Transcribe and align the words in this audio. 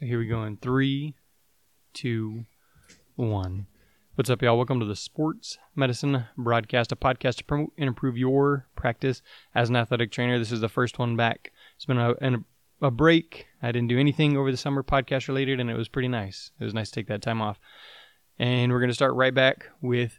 So 0.00 0.06
here 0.06 0.18
we 0.18 0.28
go 0.28 0.44
in 0.44 0.56
three, 0.56 1.14
two, 1.92 2.46
one. 3.16 3.66
What's 4.14 4.30
up, 4.30 4.40
y'all? 4.40 4.56
Welcome 4.56 4.80
to 4.80 4.86
the 4.86 4.96
Sports 4.96 5.58
Medicine 5.76 6.24
Broadcast, 6.38 6.90
a 6.90 6.96
podcast 6.96 7.36
to 7.36 7.44
promote 7.44 7.74
and 7.76 7.86
improve 7.86 8.16
your 8.16 8.66
practice 8.76 9.20
as 9.54 9.68
an 9.68 9.76
athletic 9.76 10.10
trainer. 10.10 10.38
This 10.38 10.52
is 10.52 10.62
the 10.62 10.70
first 10.70 10.98
one 10.98 11.16
back. 11.16 11.52
It's 11.76 11.84
been 11.84 11.98
a, 11.98 12.12
a, 12.12 12.86
a 12.86 12.90
break. 12.90 13.48
I 13.62 13.72
didn't 13.72 13.88
do 13.88 13.98
anything 13.98 14.38
over 14.38 14.50
the 14.50 14.56
summer 14.56 14.82
podcast 14.82 15.28
related, 15.28 15.60
and 15.60 15.68
it 15.68 15.76
was 15.76 15.88
pretty 15.88 16.08
nice. 16.08 16.50
It 16.58 16.64
was 16.64 16.72
nice 16.72 16.88
to 16.88 16.94
take 16.94 17.08
that 17.08 17.20
time 17.20 17.42
off. 17.42 17.60
And 18.38 18.72
we're 18.72 18.80
going 18.80 18.88
to 18.88 18.94
start 18.94 19.12
right 19.12 19.34
back 19.34 19.66
with 19.82 20.16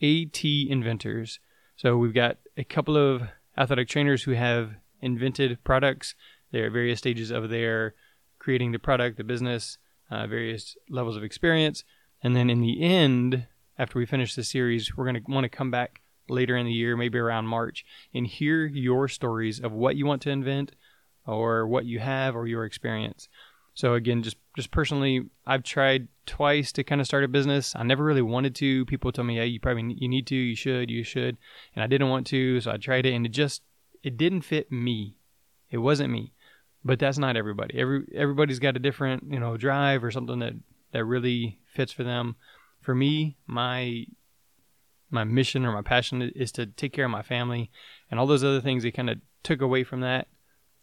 AT 0.00 0.44
Inventors. 0.44 1.40
So 1.74 1.96
we've 1.96 2.14
got 2.14 2.38
a 2.56 2.62
couple 2.62 2.96
of 2.96 3.22
athletic 3.58 3.88
trainers 3.88 4.22
who 4.22 4.30
have 4.30 4.74
invented 5.00 5.64
products. 5.64 6.14
They're 6.52 6.66
at 6.66 6.72
various 6.72 7.00
stages 7.00 7.32
of 7.32 7.48
their 7.48 7.96
creating 8.44 8.72
the 8.72 8.78
product, 8.78 9.16
the 9.16 9.24
business, 9.24 9.78
uh, 10.10 10.26
various 10.26 10.76
levels 10.90 11.16
of 11.16 11.24
experience. 11.24 11.82
And 12.22 12.36
then 12.36 12.50
in 12.50 12.60
the 12.60 12.82
end, 12.82 13.46
after 13.78 13.98
we 13.98 14.04
finish 14.04 14.34
the 14.34 14.44
series, 14.44 14.94
we're 14.94 15.10
going 15.10 15.24
to 15.24 15.32
want 15.32 15.44
to 15.44 15.48
come 15.48 15.70
back 15.70 16.02
later 16.28 16.54
in 16.54 16.66
the 16.66 16.72
year, 16.72 16.94
maybe 16.94 17.18
around 17.18 17.46
March, 17.46 17.86
and 18.12 18.26
hear 18.26 18.66
your 18.66 19.08
stories 19.08 19.60
of 19.60 19.72
what 19.72 19.96
you 19.96 20.04
want 20.04 20.20
to 20.22 20.30
invent 20.30 20.72
or 21.26 21.66
what 21.66 21.86
you 21.86 22.00
have 22.00 22.36
or 22.36 22.46
your 22.46 22.66
experience. 22.66 23.28
So 23.72 23.94
again, 23.94 24.22
just 24.22 24.36
just 24.56 24.70
personally, 24.70 25.22
I've 25.46 25.64
tried 25.64 26.06
twice 26.26 26.70
to 26.72 26.84
kind 26.84 27.00
of 27.00 27.06
start 27.06 27.24
a 27.24 27.28
business. 27.28 27.74
I 27.74 27.82
never 27.82 28.04
really 28.04 28.22
wanted 28.22 28.54
to. 28.56 28.84
People 28.84 29.10
told 29.10 29.26
me, 29.26 29.36
"Yeah, 29.36 29.42
you 29.44 29.58
probably 29.58 29.96
you 29.98 30.08
need 30.08 30.26
to, 30.28 30.36
you 30.36 30.54
should, 30.54 30.90
you 30.90 31.02
should," 31.02 31.38
and 31.74 31.82
I 31.82 31.88
didn't 31.88 32.10
want 32.10 32.26
to. 32.28 32.60
So 32.60 32.70
I 32.70 32.76
tried 32.76 33.06
it, 33.06 33.14
and 33.14 33.26
it 33.26 33.32
just 33.32 33.62
it 34.02 34.16
didn't 34.16 34.42
fit 34.42 34.70
me. 34.70 35.16
It 35.70 35.78
wasn't 35.78 36.12
me 36.12 36.33
but 36.84 36.98
that's 36.98 37.18
not 37.18 37.36
everybody. 37.36 37.78
Every 37.78 38.04
everybody's 38.14 38.58
got 38.58 38.76
a 38.76 38.80
different 38.80 39.24
you 39.30 39.40
know 39.40 39.56
drive 39.56 40.04
or 40.04 40.10
something 40.10 40.38
that 40.40 40.54
that 40.92 41.04
really 41.04 41.58
fits 41.66 41.92
for 41.92 42.04
them. 42.04 42.36
For 42.80 42.94
me, 42.94 43.36
my 43.46 44.06
my 45.10 45.24
mission 45.24 45.64
or 45.64 45.72
my 45.72 45.82
passion 45.82 46.22
is 46.22 46.52
to 46.52 46.66
take 46.66 46.92
care 46.92 47.04
of 47.04 47.10
my 47.10 47.22
family, 47.22 47.70
and 48.10 48.20
all 48.20 48.26
those 48.26 48.44
other 48.44 48.60
things 48.60 48.82
they 48.82 48.90
kind 48.90 49.10
of 49.10 49.18
took 49.42 49.60
away 49.60 49.84
from 49.84 50.00
that 50.00 50.28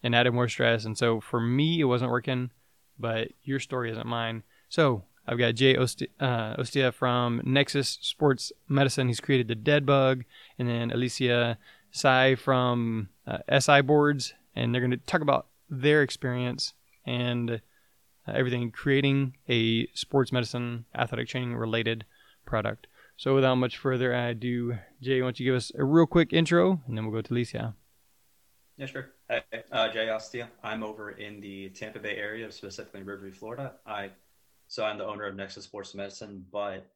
and 0.04 0.16
added 0.16 0.34
more 0.34 0.50
stress. 0.50 0.86
And 0.86 0.98
so 0.98 1.20
for 1.20 1.40
me, 1.40 1.80
it 1.80 1.86
wasn't 1.86 2.12
working. 2.12 2.52
But 3.00 3.30
your 3.44 3.60
story 3.60 3.92
isn't 3.92 4.06
mine. 4.06 4.44
So 4.70 5.04
I've 5.28 5.38
got 5.38 5.56
Jay 5.56 5.76
Ostia, 5.76 6.08
uh, 6.20 6.56
Ostia 6.60 6.92
from 6.92 7.42
Nexus 7.44 7.98
Sports 8.02 8.52
Medicine. 8.68 9.08
He's 9.08 9.20
created 9.20 9.48
the 9.48 9.56
Dead 9.56 9.86
Bug, 9.86 10.24
and 10.60 10.68
then 10.68 10.92
Alicia 10.92 11.58
Sai 11.92 12.36
from 12.36 13.10
uh, 13.26 13.60
SI 13.60 13.82
Boards, 13.82 14.34
and 14.56 14.74
they're 14.74 14.82
going 14.82 14.92
to 14.92 14.98
talk 14.98 15.22
about 15.22 15.48
their 15.72 16.04
experience 16.04 16.74
and 17.06 17.50
uh, 17.52 17.58
everything 18.28 18.70
creating 18.70 19.38
a 19.50 19.88
sports 19.94 20.32
medicine 20.32 20.86
athletic 20.94 21.28
training 21.28 21.56
related 21.56 22.06
product. 22.46 22.88
So 23.18 23.34
without 23.34 23.56
much 23.56 23.78
further 23.78 24.14
ado, 24.14 24.78
Jay, 25.02 25.22
why 25.22 25.28
don't 25.28 25.40
you 25.40 25.46
give 25.46 25.56
us 25.56 25.72
a 25.78 25.84
real 25.84 26.06
quick 26.06 26.34
intro 26.34 26.82
and 26.86 26.98
then 26.98 27.06
we'll 27.06 27.14
go 27.14 27.22
to 27.22 27.34
Alicia. 27.34 27.76
Yeah, 28.78 28.86
sure. 28.86 29.12
Hey, 29.30 29.44
uh, 29.72 29.90
Jay 29.90 30.10
Ostia. 30.10 30.50
I'm 30.64 30.84
over 30.84 31.12
in 31.12 31.40
the 31.40 31.70
Tampa 31.70 32.00
Bay 32.00 32.16
area, 32.16 32.52
specifically 32.52 33.02
in 33.02 33.06
Riverview, 33.06 33.32
Florida. 33.32 33.74
I 33.86 34.10
so 34.68 34.86
I'm 34.86 34.98
the 34.98 35.06
owner 35.06 35.26
of 35.26 35.36
Nexus 35.36 35.66
Sports 35.66 35.94
Medicine, 35.94 36.46
but 36.52 36.88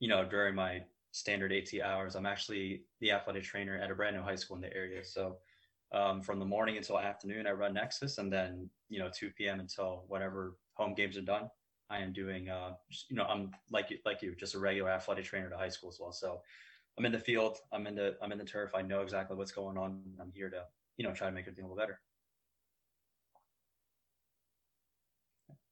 you 0.00 0.08
know, 0.08 0.24
during 0.24 0.54
my 0.54 0.82
standard 1.12 1.52
AT 1.52 1.68
hours, 1.80 2.16
I'm 2.16 2.26
actually 2.26 2.82
the 3.00 3.12
athletic 3.12 3.44
trainer 3.44 3.78
at 3.78 3.90
a 3.90 3.94
brand 3.94 4.16
new 4.16 4.22
high 4.22 4.34
school 4.34 4.56
in 4.56 4.62
the 4.62 4.74
area. 4.74 5.04
So 5.04 5.36
um, 5.92 6.22
from 6.22 6.38
the 6.38 6.44
morning 6.44 6.76
until 6.76 6.98
afternoon. 6.98 7.46
I 7.46 7.52
run 7.52 7.74
Nexus, 7.74 8.18
and 8.18 8.32
then 8.32 8.68
you 8.88 8.98
know 8.98 9.10
2 9.12 9.30
p.m. 9.30 9.60
until 9.60 10.04
whatever 10.08 10.56
home 10.74 10.94
games 10.94 11.16
are 11.16 11.22
done. 11.22 11.48
I 11.90 11.98
am 11.98 12.12
doing, 12.12 12.50
uh, 12.50 12.72
you 13.08 13.16
know, 13.16 13.24
I'm 13.24 13.50
like 13.70 13.90
you 13.90 13.98
like 14.04 14.20
you, 14.22 14.34
just 14.34 14.54
a 14.54 14.58
regular 14.58 14.90
athletic 14.90 15.24
trainer 15.24 15.48
to 15.48 15.56
high 15.56 15.70
school 15.70 15.88
as 15.88 15.98
well. 16.00 16.12
So 16.12 16.42
I'm 16.98 17.06
in 17.06 17.12
the 17.12 17.18
field, 17.18 17.58
I'm 17.72 17.86
in 17.86 17.94
the 17.94 18.16
I'm 18.22 18.32
in 18.32 18.38
the 18.38 18.44
turf. 18.44 18.72
I 18.74 18.82
know 18.82 19.00
exactly 19.00 19.36
what's 19.36 19.52
going 19.52 19.78
on. 19.78 20.02
I'm 20.20 20.32
here 20.34 20.50
to 20.50 20.64
you 20.96 21.06
know 21.06 21.14
try 21.14 21.28
to 21.28 21.34
make 21.34 21.44
everything 21.44 21.64
a 21.64 21.68
little 21.68 21.80
better. 21.80 22.00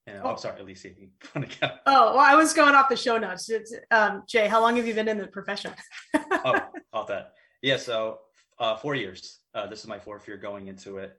And, 0.09 0.19
oh. 0.23 0.33
oh, 0.33 0.37
sorry, 0.37 0.61
Alicia. 0.61 0.91
oh, 1.35 1.81
well, 1.87 2.19
I 2.19 2.37
was 2.37 2.53
going 2.53 2.77
off 2.77 2.89
the 2.89 2.97
show 2.97 3.19
notes. 3.19 3.51
Um, 3.91 4.23
Jay, 4.29 4.47
how 4.47 4.61
long 4.61 4.77
have 4.77 4.87
you 4.87 4.95
been 4.95 5.09
in 5.09 5.19
the 5.19 5.27
profession? 5.27 5.73
oh, 6.15 6.61
off 6.93 7.09
that. 7.09 7.33
Yeah, 7.61 7.77
so 7.77 8.21
uh, 8.59 8.77
four 8.77 8.95
years. 8.95 9.41
Uh, 9.55 9.67
this 9.67 9.81
is 9.81 9.87
my 9.87 9.99
fourth 9.99 10.27
year 10.27 10.37
going 10.37 10.69
into 10.69 10.99
it. 10.99 11.17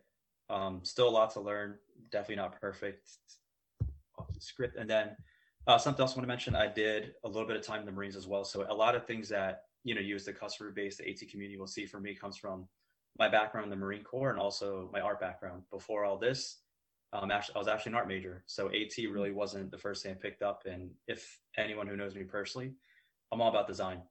Um, 0.49 0.81
still 0.83 1.09
a 1.09 1.11
lot 1.11 1.31
to 1.31 1.41
learn. 1.41 1.75
Definitely 2.11 2.37
not 2.37 2.59
perfect. 2.59 3.09
Script, 4.39 4.77
and 4.77 4.89
then 4.89 5.15
uh, 5.65 5.77
something 5.77 6.01
else 6.01 6.13
I 6.13 6.17
want 6.17 6.23
to 6.23 6.27
mention. 6.27 6.55
I 6.55 6.67
did 6.67 7.13
a 7.23 7.27
little 7.27 7.47
bit 7.47 7.57
of 7.57 7.63
time 7.63 7.79
in 7.79 7.85
the 7.85 7.91
Marines 7.91 8.15
as 8.15 8.27
well. 8.27 8.43
So 8.43 8.65
a 8.69 8.73
lot 8.73 8.95
of 8.95 9.05
things 9.05 9.29
that 9.29 9.63
you 9.87 9.95
know, 9.95 10.01
you 10.01 10.15
as 10.15 10.25
the 10.25 10.33
customer 10.33 10.69
base, 10.69 10.97
the 10.97 11.09
AT 11.09 11.29
community 11.31 11.57
will 11.57 11.65
see 11.65 11.85
from 11.85 12.03
me 12.03 12.13
comes 12.13 12.35
from 12.35 12.67
my 13.17 13.29
background 13.29 13.63
in 13.63 13.69
the 13.69 13.75
Marine 13.77 14.03
Corps 14.03 14.31
and 14.31 14.39
also 14.39 14.89
my 14.91 14.99
art 14.99 15.21
background. 15.21 15.63
Before 15.71 16.03
all 16.03 16.17
this, 16.17 16.59
um, 17.13 17.31
actually, 17.31 17.55
I 17.55 17.59
was 17.59 17.69
actually 17.69 17.93
an 17.93 17.95
art 17.95 18.07
major, 18.09 18.43
so 18.47 18.67
AT 18.67 18.97
really 19.09 19.31
wasn't 19.31 19.71
the 19.71 19.77
first 19.77 20.03
thing 20.03 20.11
I 20.11 20.15
picked 20.15 20.41
up. 20.41 20.63
And 20.65 20.89
if 21.07 21.39
anyone 21.57 21.87
who 21.87 21.95
knows 21.95 22.15
me 22.15 22.23
personally, 22.23 22.73
I'm 23.31 23.39
all 23.39 23.49
about 23.49 23.65
design. 23.65 24.01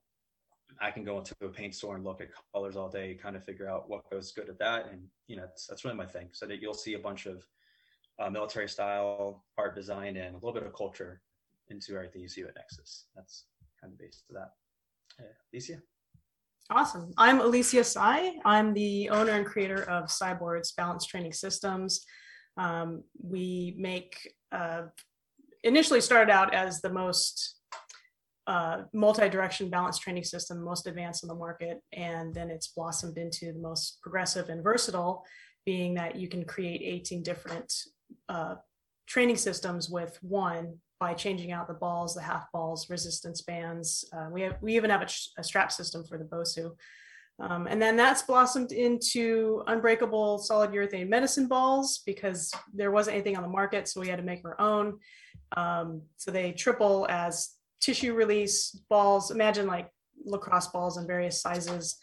I 0.79 0.91
can 0.91 1.03
go 1.03 1.17
into 1.17 1.35
a 1.41 1.47
paint 1.47 1.73
store 1.73 1.95
and 1.95 2.03
look 2.03 2.21
at 2.21 2.29
colors 2.53 2.75
all 2.75 2.89
day, 2.89 3.15
kind 3.15 3.35
of 3.35 3.43
figure 3.43 3.69
out 3.69 3.89
what 3.89 4.09
goes 4.09 4.31
good 4.31 4.49
at 4.49 4.59
that, 4.59 4.91
and 4.91 5.01
you 5.27 5.35
know 5.35 5.47
that's, 5.67 5.83
really 5.83 5.97
my 5.97 6.05
thing. 6.05 6.29
So 6.31 6.45
that 6.45 6.61
you'll 6.61 6.73
see 6.73 6.93
a 6.93 6.99
bunch 6.99 7.25
of 7.25 7.45
uh, 8.19 8.29
military 8.29 8.69
style 8.69 9.45
art 9.57 9.75
design 9.75 10.17
and 10.17 10.35
a 10.35 10.37
little 10.37 10.53
bit 10.53 10.63
of 10.63 10.73
culture 10.73 11.21
into 11.69 11.95
everything 11.95 12.21
you 12.21 12.29
see 12.29 12.41
at 12.41 12.55
Nexus. 12.55 13.05
That's 13.15 13.45
kind 13.81 13.93
of 13.93 13.99
based 13.99 14.25
to 14.27 14.33
that. 14.33 14.51
Uh, 15.19 15.33
Alicia. 15.53 15.81
Awesome. 16.69 17.13
I'm 17.17 17.39
Alicia 17.39 17.83
Sai. 17.83 18.33
I'm 18.43 18.73
the 18.73 19.09
owner 19.09 19.31
and 19.31 19.45
creator 19.45 19.83
of 19.83 20.11
SI 20.11 20.33
Boards 20.33 20.73
Balance 20.73 21.05
Training 21.05 21.33
Systems. 21.33 22.05
Um, 22.57 23.03
we 23.21 23.75
make 23.77 24.33
uh, 24.51 24.83
initially 25.63 26.01
started 26.01 26.31
out 26.31 26.53
as 26.53 26.81
the 26.81 26.89
most 26.89 27.56
uh, 28.47 28.83
multi-direction 28.93 29.69
balance 29.69 29.99
training 29.99 30.23
system, 30.23 30.63
most 30.63 30.87
advanced 30.87 31.23
in 31.23 31.27
the 31.27 31.35
market, 31.35 31.81
and 31.91 32.33
then 32.33 32.49
it's 32.49 32.69
blossomed 32.69 33.17
into 33.17 33.51
the 33.51 33.59
most 33.59 33.99
progressive 34.01 34.47
and 34.49 34.63
versatile, 34.63 35.25
being 35.65 35.93
that 35.93 36.15
you 36.15 36.29
can 36.29 36.45
create 36.45 36.81
18 36.81 37.23
different 37.23 37.73
uh, 38.29 38.55
training 39.05 39.35
systems 39.35 39.89
with 39.89 40.17
one 40.21 40.77
by 40.99 41.13
changing 41.13 41.51
out 41.51 41.67
the 41.67 41.73
balls, 41.73 42.15
the 42.15 42.21
half 42.21 42.49
balls, 42.53 42.89
resistance 42.89 43.41
bands. 43.41 44.05
Uh, 44.15 44.27
we 44.31 44.41
have 44.41 44.55
we 44.61 44.75
even 44.75 44.89
have 44.89 45.01
a, 45.01 45.09
a, 45.37 45.43
strap 45.43 45.71
system 45.71 46.03
for 46.05 46.17
the 46.17 46.23
BOSU. 46.23 46.71
Um, 47.39 47.67
and 47.67 47.79
then 47.79 47.95
that's 47.95 48.23
blossomed 48.23 48.71
into 48.71 49.61
unbreakable 49.67 50.39
solid 50.39 50.71
urethane 50.71 51.07
medicine 51.07 51.47
balls 51.47 52.01
because 52.05 52.51
there 52.73 52.89
wasn't 52.91 53.15
anything 53.15 53.35
on 53.35 53.43
the 53.43 53.49
market, 53.49 53.87
so 53.87 54.01
we 54.01 54.07
had 54.07 54.17
to 54.17 54.23
make 54.23 54.43
our 54.43 54.59
own. 54.59 54.97
Um, 55.55 56.01
so 56.15 56.31
they 56.31 56.51
triple 56.53 57.05
as 57.09 57.56
tissue 57.81 58.13
release 58.13 58.71
balls. 58.89 59.31
Imagine 59.31 59.67
like 59.67 59.89
lacrosse 60.25 60.67
balls 60.67 60.97
in 60.97 61.07
various 61.07 61.41
sizes, 61.41 61.97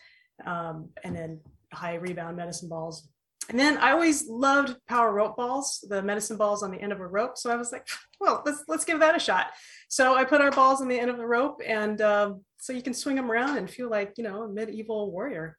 um, 0.47 0.89
and 1.03 1.15
then 1.17 1.41
high 1.73 1.95
rebound 1.95 2.37
medicine 2.37 2.69
balls. 2.69 3.09
And 3.49 3.59
then 3.59 3.77
I 3.79 3.91
always 3.91 4.27
loved 4.27 4.77
power 4.89 5.13
rope 5.13 5.37
balls, 5.37 5.85
the 5.89 6.03
medicine 6.03 6.37
balls 6.37 6.63
on 6.63 6.71
the 6.71 6.81
end 6.81 6.93
of 6.93 7.01
a 7.01 7.07
rope. 7.07 7.37
So 7.37 7.51
I 7.51 7.57
was 7.57 7.73
like, 7.73 7.87
well, 8.21 8.43
let's 8.47 8.65
let's 8.69 8.85
give 8.85 9.01
that 9.01 9.17
a 9.17 9.21
shot. 9.21 9.49
So 9.89 10.15
I 10.15 10.25
put 10.25 10.41
our 10.41 10.51
balls 10.51 10.81
on 10.81 10.89
the 10.89 10.99
end 10.99 11.11
of 11.11 11.19
the 11.19 11.27
rope, 11.27 11.61
and 11.67 12.01
um, 12.01 12.45
so 12.59 12.73
you 12.73 12.83
can 12.83 12.95
swing 12.95 13.17
them 13.17 13.31
around 13.31 13.59
and 13.59 13.69
feel 13.69 13.91
like 13.91 14.15
you 14.17 14.25
know 14.25 14.43
a 14.43 14.49
medieval 14.49 15.11
warrior. 15.11 15.59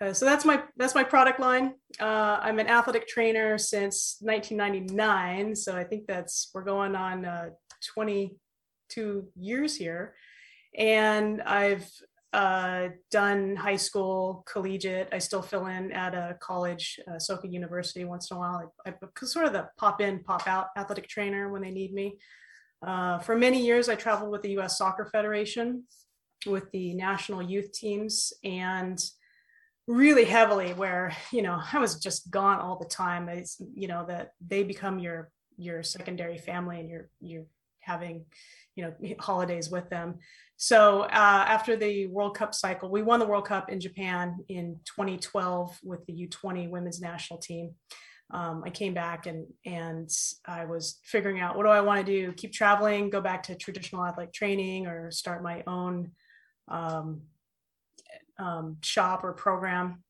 Uh, 0.00 0.12
so 0.12 0.24
that's 0.24 0.44
my 0.44 0.62
that's 0.76 0.94
my 0.94 1.04
product 1.04 1.40
line. 1.40 1.74
Uh, 2.00 2.38
I'm 2.40 2.58
an 2.58 2.68
athletic 2.68 3.06
trainer 3.06 3.58
since 3.58 4.16
1999, 4.20 5.54
so 5.54 5.76
I 5.76 5.84
think 5.84 6.06
that's 6.06 6.50
we're 6.54 6.64
going 6.64 6.94
on 6.94 7.24
uh, 7.24 7.50
20 7.94 8.36
two 8.88 9.28
years 9.36 9.76
here. 9.76 10.14
And 10.76 11.42
I've 11.42 11.88
uh, 12.32 12.88
done 13.10 13.54
high 13.54 13.76
school, 13.76 14.44
collegiate. 14.46 15.08
I 15.12 15.18
still 15.18 15.42
fill 15.42 15.66
in 15.66 15.92
at 15.92 16.14
a 16.14 16.36
college, 16.40 16.98
uh, 17.06 17.12
Soka 17.12 17.50
University 17.50 18.04
once 18.04 18.30
in 18.30 18.36
a 18.36 18.40
while. 18.40 18.72
I, 18.86 18.90
I 18.90 19.24
sort 19.24 19.46
of 19.46 19.52
the 19.52 19.68
pop 19.78 20.00
in, 20.00 20.24
pop 20.24 20.48
out 20.48 20.68
athletic 20.76 21.08
trainer 21.08 21.52
when 21.52 21.62
they 21.62 21.70
need 21.70 21.94
me. 21.94 22.18
Uh, 22.84 23.18
for 23.18 23.36
many 23.36 23.64
years, 23.64 23.88
I 23.88 23.94
traveled 23.94 24.30
with 24.30 24.42
the 24.42 24.50
U.S. 24.52 24.76
Soccer 24.78 25.06
Federation 25.06 25.84
with 26.46 26.70
the 26.72 26.94
national 26.94 27.42
youth 27.42 27.72
teams 27.72 28.32
and 28.42 29.02
really 29.86 30.24
heavily 30.24 30.72
where 30.72 31.14
you 31.30 31.42
know 31.42 31.60
i 31.72 31.78
was 31.78 31.98
just 31.98 32.30
gone 32.30 32.58
all 32.58 32.78
the 32.78 32.88
time 32.88 33.28
it's 33.28 33.60
you 33.74 33.86
know 33.86 34.04
that 34.06 34.32
they 34.46 34.62
become 34.62 34.98
your 34.98 35.30
your 35.56 35.82
secondary 35.82 36.38
family 36.38 36.80
and 36.80 36.88
you're 36.88 37.08
you're 37.20 37.44
having 37.80 38.24
you 38.76 38.84
know 38.84 39.14
holidays 39.18 39.70
with 39.70 39.88
them 39.90 40.16
so 40.56 41.02
uh, 41.02 41.44
after 41.48 41.76
the 41.76 42.06
world 42.06 42.36
cup 42.36 42.54
cycle 42.54 42.88
we 42.90 43.02
won 43.02 43.18
the 43.18 43.26
world 43.26 43.46
cup 43.46 43.70
in 43.70 43.80
japan 43.80 44.36
in 44.48 44.78
2012 44.84 45.78
with 45.82 46.04
the 46.06 46.26
u20 46.26 46.68
women's 46.70 47.00
national 47.00 47.38
team 47.38 47.74
um, 48.30 48.62
I 48.64 48.70
came 48.70 48.94
back 48.94 49.26
and 49.26 49.46
and 49.66 50.10
I 50.46 50.64
was 50.64 50.98
figuring 51.04 51.40
out 51.40 51.56
what 51.56 51.64
do 51.64 51.68
I 51.68 51.80
want 51.80 52.04
to 52.04 52.12
do? 52.12 52.32
Keep 52.32 52.52
traveling, 52.52 53.10
go 53.10 53.20
back 53.20 53.42
to 53.44 53.54
traditional 53.54 54.04
athletic 54.04 54.32
training, 54.32 54.86
or 54.86 55.10
start 55.10 55.42
my 55.42 55.62
own 55.66 56.10
um, 56.68 57.22
um, 58.38 58.78
shop 58.82 59.24
or 59.24 59.34
program, 59.34 60.02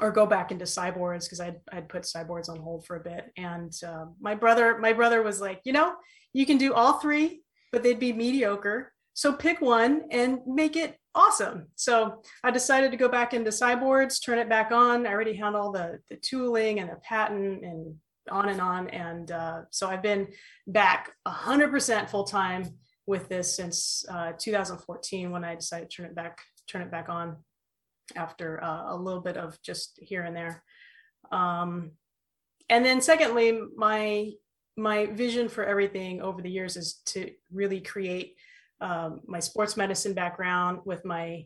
or 0.00 0.10
go 0.10 0.26
back 0.26 0.50
into 0.50 0.66
SI 0.66 0.90
Boards 0.90 1.26
because 1.26 1.40
I'd 1.40 1.60
I'd 1.70 1.88
put 1.88 2.06
SI 2.06 2.24
Boards 2.24 2.48
on 2.48 2.58
hold 2.58 2.86
for 2.86 2.96
a 2.96 3.00
bit. 3.00 3.30
And 3.36 3.72
uh, 3.86 4.06
my 4.20 4.34
brother 4.34 4.78
my 4.78 4.92
brother 4.94 5.22
was 5.22 5.40
like, 5.40 5.60
you 5.64 5.72
know, 5.72 5.94
you 6.32 6.46
can 6.46 6.56
do 6.56 6.72
all 6.72 6.94
three, 6.94 7.42
but 7.72 7.82
they'd 7.82 7.98
be 7.98 8.12
mediocre. 8.12 8.92
So 9.14 9.32
pick 9.32 9.60
one 9.60 10.02
and 10.10 10.40
make 10.46 10.76
it 10.76 10.96
awesome. 11.14 11.66
So 11.76 12.22
I 12.44 12.50
decided 12.50 12.90
to 12.90 12.96
go 12.96 13.08
back 13.08 13.34
into 13.34 13.52
SI 13.52 13.74
Boards, 13.74 14.20
turn 14.20 14.38
it 14.38 14.48
back 14.48 14.70
on. 14.72 15.06
I 15.06 15.12
already 15.12 15.34
had 15.34 15.54
all 15.54 15.72
the, 15.72 15.98
the 16.08 16.16
tooling 16.16 16.80
and 16.80 16.90
the 16.90 16.96
patent 16.96 17.64
and 17.64 17.96
on 18.30 18.48
and 18.48 18.60
on. 18.60 18.88
And 18.88 19.30
uh, 19.30 19.62
so 19.70 19.88
I've 19.88 20.02
been 20.02 20.28
back 20.66 21.12
100% 21.26 22.08
full 22.08 22.24
time 22.24 22.64
with 23.06 23.28
this 23.28 23.56
since 23.56 24.04
uh, 24.08 24.32
2014 24.38 25.30
when 25.30 25.44
I 25.44 25.54
decided 25.54 25.90
to 25.90 25.96
turn 25.96 26.06
it 26.06 26.14
back, 26.14 26.38
turn 26.68 26.82
it 26.82 26.90
back 26.90 27.08
on 27.08 27.36
after 28.14 28.62
uh, 28.62 28.94
a 28.94 28.96
little 28.96 29.20
bit 29.20 29.36
of 29.36 29.60
just 29.62 29.98
here 30.00 30.22
and 30.22 30.36
there. 30.36 30.62
Um, 31.32 31.92
and 32.68 32.84
then 32.84 33.00
secondly, 33.00 33.60
my 33.76 34.30
my 34.76 35.06
vision 35.06 35.48
for 35.48 35.64
everything 35.64 36.22
over 36.22 36.40
the 36.42 36.50
years 36.50 36.76
is 36.76 37.00
to 37.06 37.30
really 37.52 37.80
create 37.80 38.36
um, 38.80 39.20
my 39.26 39.40
sports 39.40 39.76
medicine 39.76 40.14
background 40.14 40.80
with 40.84 41.04
my 41.04 41.44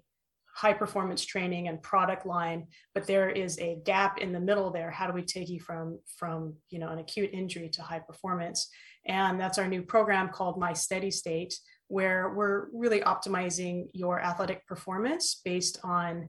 high 0.54 0.72
performance 0.72 1.24
training 1.24 1.66
and 1.66 1.82
product 1.82 2.24
line 2.24 2.64
but 2.94 3.06
there 3.06 3.28
is 3.28 3.58
a 3.58 3.76
gap 3.84 4.18
in 4.18 4.32
the 4.32 4.40
middle 4.40 4.70
there. 4.70 4.90
How 4.90 5.06
do 5.08 5.12
we 5.12 5.22
take 5.22 5.48
you 5.48 5.60
from 5.60 5.98
from 6.16 6.54
you 6.70 6.78
know 6.78 6.88
an 6.88 6.98
acute 6.98 7.30
injury 7.32 7.68
to 7.70 7.82
high 7.82 7.98
performance? 7.98 8.68
And 9.06 9.38
that's 9.38 9.58
our 9.58 9.66
new 9.66 9.82
program 9.82 10.28
called 10.28 10.58
my 10.58 10.72
steady 10.72 11.10
state 11.10 11.58
where 11.88 12.32
we're 12.34 12.68
really 12.72 13.00
optimizing 13.00 13.88
your 13.92 14.20
athletic 14.20 14.66
performance 14.66 15.40
based 15.44 15.78
on 15.84 16.28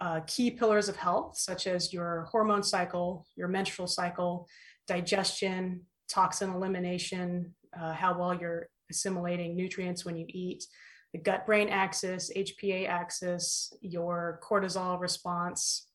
uh, 0.00 0.20
key 0.26 0.50
pillars 0.50 0.88
of 0.88 0.96
health 0.96 1.36
such 1.36 1.66
as 1.66 1.92
your 1.92 2.26
hormone 2.30 2.62
cycle 2.62 3.26
your 3.36 3.48
menstrual 3.48 3.86
cycle 3.86 4.48
digestion 4.88 5.82
toxin 6.08 6.50
elimination 6.50 7.54
uh, 7.78 7.92
how 7.92 8.18
well 8.18 8.34
you're 8.34 8.68
assimilating 8.90 9.56
nutrients 9.56 10.04
when 10.04 10.16
you 10.16 10.26
eat, 10.28 10.64
the 11.12 11.18
gut 11.18 11.46
brain 11.46 11.68
axis, 11.68 12.30
HPA 12.36 12.88
axis, 12.88 13.72
your 13.80 14.40
cortisol 14.42 15.00
response, 15.00 15.86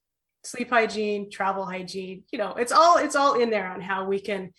sleep 0.43 0.69
hygiene, 0.69 1.29
travel 1.29 1.65
hygiene. 1.65 2.23
You 2.31 2.39
know, 2.39 2.53
it's 2.53 2.71
all 2.71 2.97
it's 2.97 3.15
all 3.15 3.39
in 3.39 3.49
there 3.49 3.67
on 3.67 3.81
how 3.81 4.05
we 4.05 4.19
can 4.19 4.51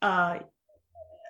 uh, 0.00 0.38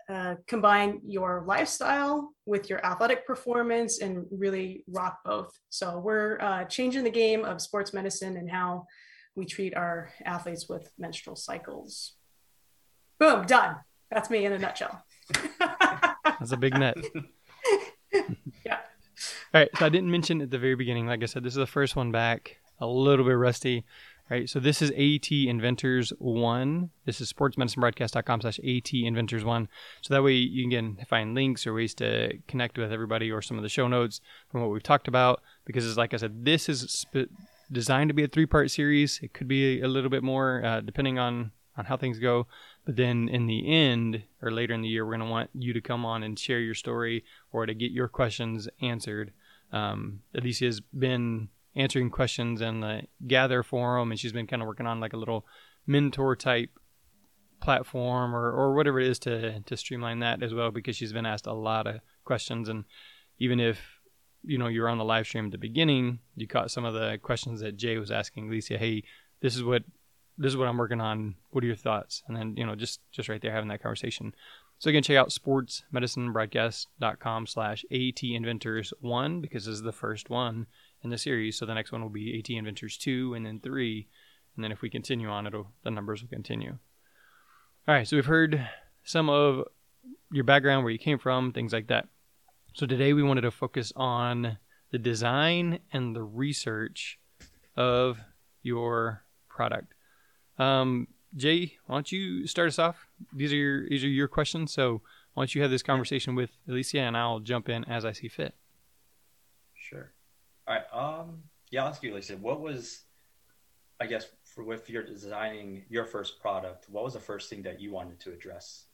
uh, 0.08 0.36
combine 0.46 1.00
your 1.06 1.44
lifestyle 1.46 2.32
with 2.46 2.70
your 2.70 2.84
athletic 2.84 3.26
performance 3.26 4.00
and 4.00 4.26
really 4.30 4.84
rock 4.88 5.18
both. 5.24 5.52
So 5.68 5.98
we're 5.98 6.40
uh, 6.40 6.64
changing 6.64 7.04
the 7.04 7.10
game 7.10 7.44
of 7.44 7.60
sports 7.60 7.92
medicine 7.92 8.36
and 8.36 8.50
how 8.50 8.86
we 9.36 9.44
treat 9.44 9.76
our 9.76 10.10
athletes 10.24 10.68
with 10.68 10.90
menstrual 10.98 11.36
cycles. 11.36 12.14
Boom, 13.22 13.46
done. 13.46 13.76
That's 14.10 14.30
me 14.30 14.46
in 14.46 14.52
a 14.52 14.58
nutshell. 14.58 15.00
That's 15.60 16.50
a 16.50 16.56
big 16.56 16.76
net. 16.76 16.96
yeah. 18.12 18.78
All 19.54 19.60
right. 19.60 19.68
So 19.78 19.86
I 19.86 19.90
didn't 19.90 20.10
mention 20.10 20.42
at 20.42 20.50
the 20.50 20.58
very 20.58 20.74
beginning, 20.74 21.06
like 21.06 21.22
I 21.22 21.26
said, 21.26 21.44
this 21.44 21.52
is 21.52 21.58
the 21.58 21.64
first 21.68 21.94
one 21.94 22.10
back, 22.10 22.56
a 22.80 22.86
little 22.88 23.24
bit 23.24 23.34
rusty. 23.34 23.84
All 24.28 24.36
right. 24.36 24.50
So 24.50 24.58
this 24.58 24.82
is 24.82 24.90
AT 24.90 25.30
Inventors 25.30 26.12
One. 26.18 26.90
This 27.04 27.20
is 27.20 27.32
sportsmedicinebroadcast.com 27.32 28.40
slash 28.40 28.58
AT 28.58 28.92
Inventors 28.92 29.44
One. 29.44 29.68
So 30.00 30.14
that 30.14 30.24
way 30.24 30.32
you 30.32 30.68
can 30.68 30.96
find 31.08 31.32
links 31.32 31.64
or 31.64 31.74
ways 31.74 31.94
to 31.94 32.36
connect 32.48 32.76
with 32.76 32.92
everybody 32.92 33.30
or 33.30 33.40
some 33.40 33.56
of 33.56 33.62
the 33.62 33.68
show 33.68 33.86
notes 33.86 34.20
from 34.50 34.62
what 34.62 34.70
we've 34.70 34.82
talked 34.82 35.06
about. 35.06 35.42
Because, 35.64 35.86
it's 35.86 35.96
like 35.96 36.12
I 36.12 36.16
said, 36.16 36.44
this 36.44 36.68
is 36.68 36.90
sp- 36.90 37.30
designed 37.70 38.08
to 38.10 38.14
be 38.14 38.24
a 38.24 38.28
three 38.28 38.46
part 38.46 38.72
series. 38.72 39.20
It 39.22 39.32
could 39.32 39.46
be 39.46 39.80
a 39.80 39.86
little 39.86 40.10
bit 40.10 40.24
more, 40.24 40.64
uh, 40.64 40.80
depending 40.80 41.20
on 41.20 41.52
on 41.76 41.84
how 41.84 41.96
things 41.96 42.18
go. 42.18 42.46
But 42.84 42.96
then 42.96 43.28
in 43.28 43.46
the 43.46 43.68
end, 43.68 44.24
or 44.40 44.50
later 44.50 44.74
in 44.74 44.82
the 44.82 44.88
year, 44.88 45.04
we're 45.04 45.16
going 45.16 45.26
to 45.26 45.32
want 45.32 45.50
you 45.54 45.72
to 45.72 45.80
come 45.80 46.04
on 46.04 46.22
and 46.22 46.38
share 46.38 46.58
your 46.58 46.74
story 46.74 47.24
or 47.52 47.64
to 47.64 47.74
get 47.74 47.92
your 47.92 48.08
questions 48.08 48.68
answered. 48.80 49.32
Um, 49.72 50.20
Alicia 50.34 50.64
has 50.64 50.80
been 50.80 51.48
answering 51.76 52.10
questions 52.10 52.60
in 52.60 52.80
the 52.80 53.02
Gather 53.26 53.62
forum, 53.62 54.10
and 54.10 54.18
she's 54.18 54.32
been 54.32 54.46
kind 54.46 54.62
of 54.62 54.68
working 54.68 54.86
on 54.86 55.00
like 55.00 55.12
a 55.12 55.16
little 55.18 55.46
mentor 55.86 56.36
type 56.36 56.70
platform 57.60 58.34
or, 58.34 58.50
or 58.50 58.74
whatever 58.74 59.00
it 59.00 59.06
is 59.06 59.18
to, 59.20 59.60
to 59.60 59.76
streamline 59.76 60.18
that 60.18 60.42
as 60.42 60.52
well 60.52 60.70
because 60.70 60.96
she's 60.96 61.12
been 61.12 61.26
asked 61.26 61.46
a 61.46 61.52
lot 61.52 61.86
of 61.86 62.00
questions. 62.24 62.68
And 62.68 62.84
even 63.38 63.60
if 63.60 63.80
you 64.44 64.58
know 64.58 64.66
you're 64.66 64.88
on 64.88 64.98
the 64.98 65.04
live 65.04 65.26
stream 65.26 65.46
at 65.46 65.52
the 65.52 65.58
beginning, 65.58 66.18
you 66.34 66.48
caught 66.48 66.70
some 66.70 66.84
of 66.84 66.94
the 66.94 67.18
questions 67.22 67.60
that 67.60 67.76
Jay 67.76 67.96
was 67.96 68.10
asking 68.10 68.48
Alicia. 68.48 68.76
Hey, 68.76 69.04
this 69.40 69.56
is 69.56 69.62
what 69.62 69.84
this 70.38 70.50
is 70.50 70.56
what 70.56 70.68
I'm 70.68 70.78
working 70.78 71.00
on. 71.00 71.34
What 71.50 71.64
are 71.64 71.66
your 71.66 71.74
thoughts? 71.76 72.22
And 72.26 72.36
then, 72.36 72.56
you 72.56 72.66
know, 72.66 72.74
just 72.74 73.00
just 73.10 73.28
right 73.28 73.40
there 73.40 73.52
having 73.52 73.68
that 73.68 73.80
conversation. 73.82 74.34
So 74.78 74.90
again, 74.90 75.04
check 75.04 75.16
out 75.16 75.30
sportsmedicinebroadcast.com 75.30 77.46
slash 77.46 77.84
AT 77.92 78.22
Inventors 78.24 78.92
1 79.00 79.40
because 79.40 79.66
this 79.66 79.74
is 79.74 79.82
the 79.82 79.92
first 79.92 80.28
one 80.28 80.66
in 81.02 81.10
the 81.10 81.18
series. 81.18 81.56
So 81.56 81.66
the 81.66 81.74
next 81.74 81.92
one 81.92 82.02
will 82.02 82.08
be 82.08 82.36
AT 82.38 82.50
Inventors 82.50 82.98
2 82.98 83.34
and 83.34 83.46
then 83.46 83.60
3. 83.60 84.08
And 84.56 84.64
then 84.64 84.72
if 84.72 84.82
we 84.82 84.90
continue 84.90 85.28
on, 85.28 85.46
it'll 85.46 85.68
the 85.84 85.92
numbers 85.92 86.22
will 86.22 86.28
continue. 86.28 86.78
All 87.86 87.94
right, 87.94 88.08
so 88.08 88.16
we've 88.16 88.26
heard 88.26 88.68
some 89.04 89.28
of 89.28 89.64
your 90.32 90.44
background, 90.44 90.84
where 90.84 90.92
you 90.92 90.98
came 90.98 91.18
from, 91.18 91.52
things 91.52 91.72
like 91.72 91.88
that. 91.88 92.08
So 92.74 92.86
today 92.86 93.12
we 93.12 93.22
wanted 93.22 93.42
to 93.42 93.50
focus 93.50 93.92
on 93.94 94.56
the 94.90 94.98
design 94.98 95.80
and 95.92 96.16
the 96.16 96.22
research 96.22 97.18
of 97.76 98.18
your 98.62 99.22
product. 99.48 99.92
Um, 100.58 101.08
Jay, 101.34 101.78
why 101.86 101.96
don't 101.96 102.12
you 102.12 102.46
start 102.46 102.68
us 102.68 102.78
off? 102.78 103.06
These 103.32 103.52
are 103.52 103.56
your 103.56 103.88
these 103.88 104.04
are 104.04 104.08
your 104.08 104.28
questions. 104.28 104.72
So 104.72 105.00
why 105.34 105.42
don't 105.42 105.54
you 105.54 105.62
have 105.62 105.70
this 105.70 105.82
conversation 105.82 106.34
with 106.34 106.50
Alicia, 106.68 107.00
and 107.00 107.16
I'll 107.16 107.40
jump 107.40 107.68
in 107.68 107.84
as 107.84 108.04
I 108.04 108.12
see 108.12 108.28
fit. 108.28 108.54
Sure. 109.74 110.12
All 110.66 110.74
right. 110.74 110.84
Um. 110.92 111.42
Yeah, 111.70 111.84
I'll 111.84 111.88
ask 111.88 112.02
you, 112.02 112.12
Alicia. 112.12 112.36
What 112.36 112.60
was, 112.60 113.04
I 113.98 114.06
guess, 114.06 114.26
for 114.44 114.62
with 114.62 114.90
your 114.90 115.02
designing 115.02 115.84
your 115.88 116.04
first 116.04 116.38
product, 116.38 116.86
what 116.90 117.02
was 117.02 117.14
the 117.14 117.20
first 117.20 117.48
thing 117.48 117.62
that 117.62 117.80
you 117.80 117.90
wanted 117.90 118.20
to 118.20 118.32
address? 118.32 118.84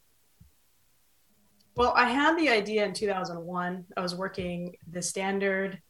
Well, 1.75 1.93
I 1.95 2.09
had 2.09 2.37
the 2.37 2.49
idea 2.49 2.85
in 2.85 2.93
2001. 2.93 3.85
I 3.97 4.01
was 4.01 4.15
working 4.15 4.75
the 4.91 5.01
standard, 5.01 5.81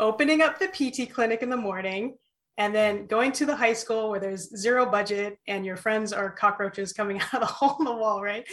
opening 0.00 0.42
up 0.42 0.58
the 0.58 0.66
PT 0.66 1.12
clinic 1.12 1.42
in 1.42 1.50
the 1.50 1.56
morning 1.56 2.16
and 2.56 2.74
then 2.74 3.06
going 3.06 3.32
to 3.32 3.46
the 3.46 3.56
high 3.56 3.72
school 3.72 4.10
where 4.10 4.20
there's 4.20 4.56
zero 4.56 4.86
budget 4.86 5.38
and 5.48 5.66
your 5.66 5.76
friends 5.76 6.12
are 6.12 6.30
cockroaches 6.30 6.92
coming 6.92 7.20
out 7.32 7.34
of 7.34 7.40
the 7.40 7.46
hole 7.46 7.76
in 7.78 7.84
the 7.84 7.92
wall 7.92 8.22
right? 8.22 8.46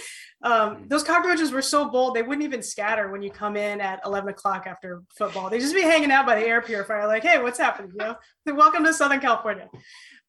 Um, 0.43 0.51
mm-hmm. 0.51 0.87
those 0.87 1.03
cockroaches 1.03 1.51
were 1.51 1.61
so 1.61 1.89
bold 1.89 2.15
they 2.15 2.23
wouldn't 2.23 2.43
even 2.43 2.63
scatter 2.63 3.11
when 3.11 3.21
you 3.21 3.31
come 3.31 3.55
in 3.55 3.79
at 3.79 4.01
11 4.05 4.29
o'clock 4.29 4.65
after 4.67 5.03
football. 5.15 5.49
They 5.49 5.59
just 5.59 5.75
be 5.75 5.81
hanging 5.81 6.11
out 6.11 6.25
by 6.25 6.39
the 6.39 6.45
air 6.45 6.61
purifier 6.61 7.07
like 7.07 7.23
hey 7.23 7.41
what's 7.41 7.59
happening 7.59 7.91
you 7.91 7.97
know? 7.97 8.15
Welcome 8.55 8.83
to 8.85 8.93
southern 8.93 9.19
california. 9.19 9.69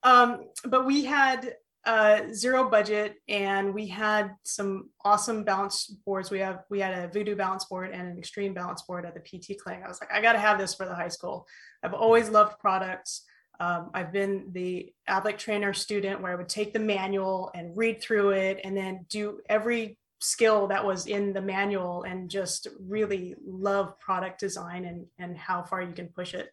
Um, 0.03 0.49
but 0.65 0.85
we 0.85 1.05
had 1.05 1.55
uh, 1.85 2.33
zero 2.33 2.69
budget 2.69 3.17
and 3.29 3.75
we 3.75 3.89
had 3.89 4.37
some 4.45 4.91
awesome 5.05 5.43
balance 5.43 5.87
boards. 6.07 6.31
We 6.31 6.39
have 6.39 6.63
we 6.71 6.79
had 6.79 6.97
a 6.97 7.09
voodoo 7.09 7.35
balance 7.35 7.65
board 7.65 7.91
and 7.91 8.07
an 8.07 8.19
extreme 8.19 8.55
balance 8.55 8.83
board 8.83 9.05
at 9.05 9.15
the 9.15 9.21
pt 9.21 9.59
clinic. 9.61 9.83
I 9.85 9.89
was 9.89 10.01
like 10.01 10.13
i 10.13 10.21
got 10.21 10.35
to 10.35 10.39
have 10.39 10.59
this 10.59 10.75
for 10.75 10.87
the 10.87 10.95
high 10.95 11.09
school. 11.09 11.47
I've 11.83 11.95
always 11.95 12.29
loved 12.29 12.61
products 12.61 13.25
um, 13.63 13.91
I've 13.95 14.13
been 14.13 14.49
the 14.51 14.93
athletic 15.09 15.39
trainer 15.39 15.73
student 15.73 16.21
where 16.21 16.33
I 16.33 16.35
would 16.35 16.49
take 16.49 16.73
the 16.73 16.81
manual 16.81 17.53
and 17.55 17.77
read 17.77 18.03
through 18.03 18.31
it 18.31 18.61
and 18.65 18.77
then 18.77 19.07
do 19.09 19.39
every 19.49 19.97
skill 20.21 20.67
that 20.67 20.85
was 20.85 21.07
in 21.07 21.33
the 21.33 21.41
manual 21.41 22.03
and 22.03 22.29
just 22.29 22.67
really 22.81 23.37
love 23.47 23.97
product 24.01 24.41
design 24.41 24.85
and, 24.85 25.07
and 25.21 25.39
how 25.39 25.63
far 25.63 25.81
you 25.81 25.93
can 25.93 26.09
push 26.09 26.35
it. 26.35 26.51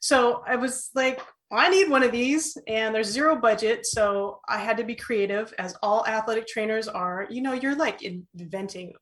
So 0.00 0.44
I 0.46 0.56
was 0.56 0.90
like, 0.94 1.22
I 1.50 1.70
need 1.70 1.88
one 1.88 2.02
of 2.02 2.12
these 2.12 2.58
and 2.68 2.94
there's 2.94 3.08
zero 3.08 3.34
budget. 3.34 3.86
So 3.86 4.40
I 4.46 4.58
had 4.58 4.76
to 4.76 4.84
be 4.84 4.94
creative 4.94 5.54
as 5.58 5.74
all 5.82 6.06
athletic 6.06 6.46
trainers 6.46 6.86
are, 6.86 7.26
you 7.30 7.40
know, 7.40 7.54
you're 7.54 7.76
like 7.76 8.02
inventing 8.34 8.92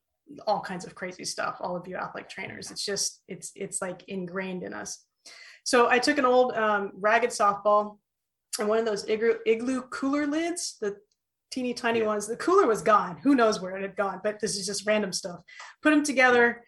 all 0.47 0.61
kinds 0.61 0.85
of 0.85 0.95
crazy 0.95 1.25
stuff, 1.25 1.57
all 1.59 1.77
of 1.77 1.89
you 1.89 1.97
athletic 1.97 2.31
trainers. 2.31 2.71
It's 2.71 2.85
just, 2.85 3.23
it's, 3.27 3.51
it's 3.57 3.83
like 3.83 4.05
ingrained 4.07 4.63
in 4.63 4.73
us. 4.73 5.05
So 5.65 5.89
I 5.89 5.99
took 5.99 6.19
an 6.19 6.25
old 6.25 6.53
um, 6.53 6.93
ragged 6.95 7.31
softball 7.31 7.99
and 8.59 8.69
one 8.69 8.79
of 8.79 8.85
those 8.85 9.09
igloo, 9.09 9.35
igloo 9.47 9.83
cooler 9.83 10.27
lids, 10.27 10.77
the 10.81 10.97
teeny 11.51 11.75
tiny 11.75 12.01
yeah. 12.01 12.07
ones. 12.07 12.27
The 12.27 12.37
cooler 12.37 12.67
was 12.67 12.83
gone. 12.83 13.19
Who 13.23 13.35
knows 13.35 13.61
where 13.61 13.77
it 13.77 13.83
had 13.83 13.97
gone? 13.97 14.21
But 14.23 14.41
this 14.41 14.57
is 14.57 14.67
just 14.67 14.87
random 14.87 15.13
stuff. 15.13 15.41
Put 15.83 15.91
them 15.91 16.05
together, 16.05 16.63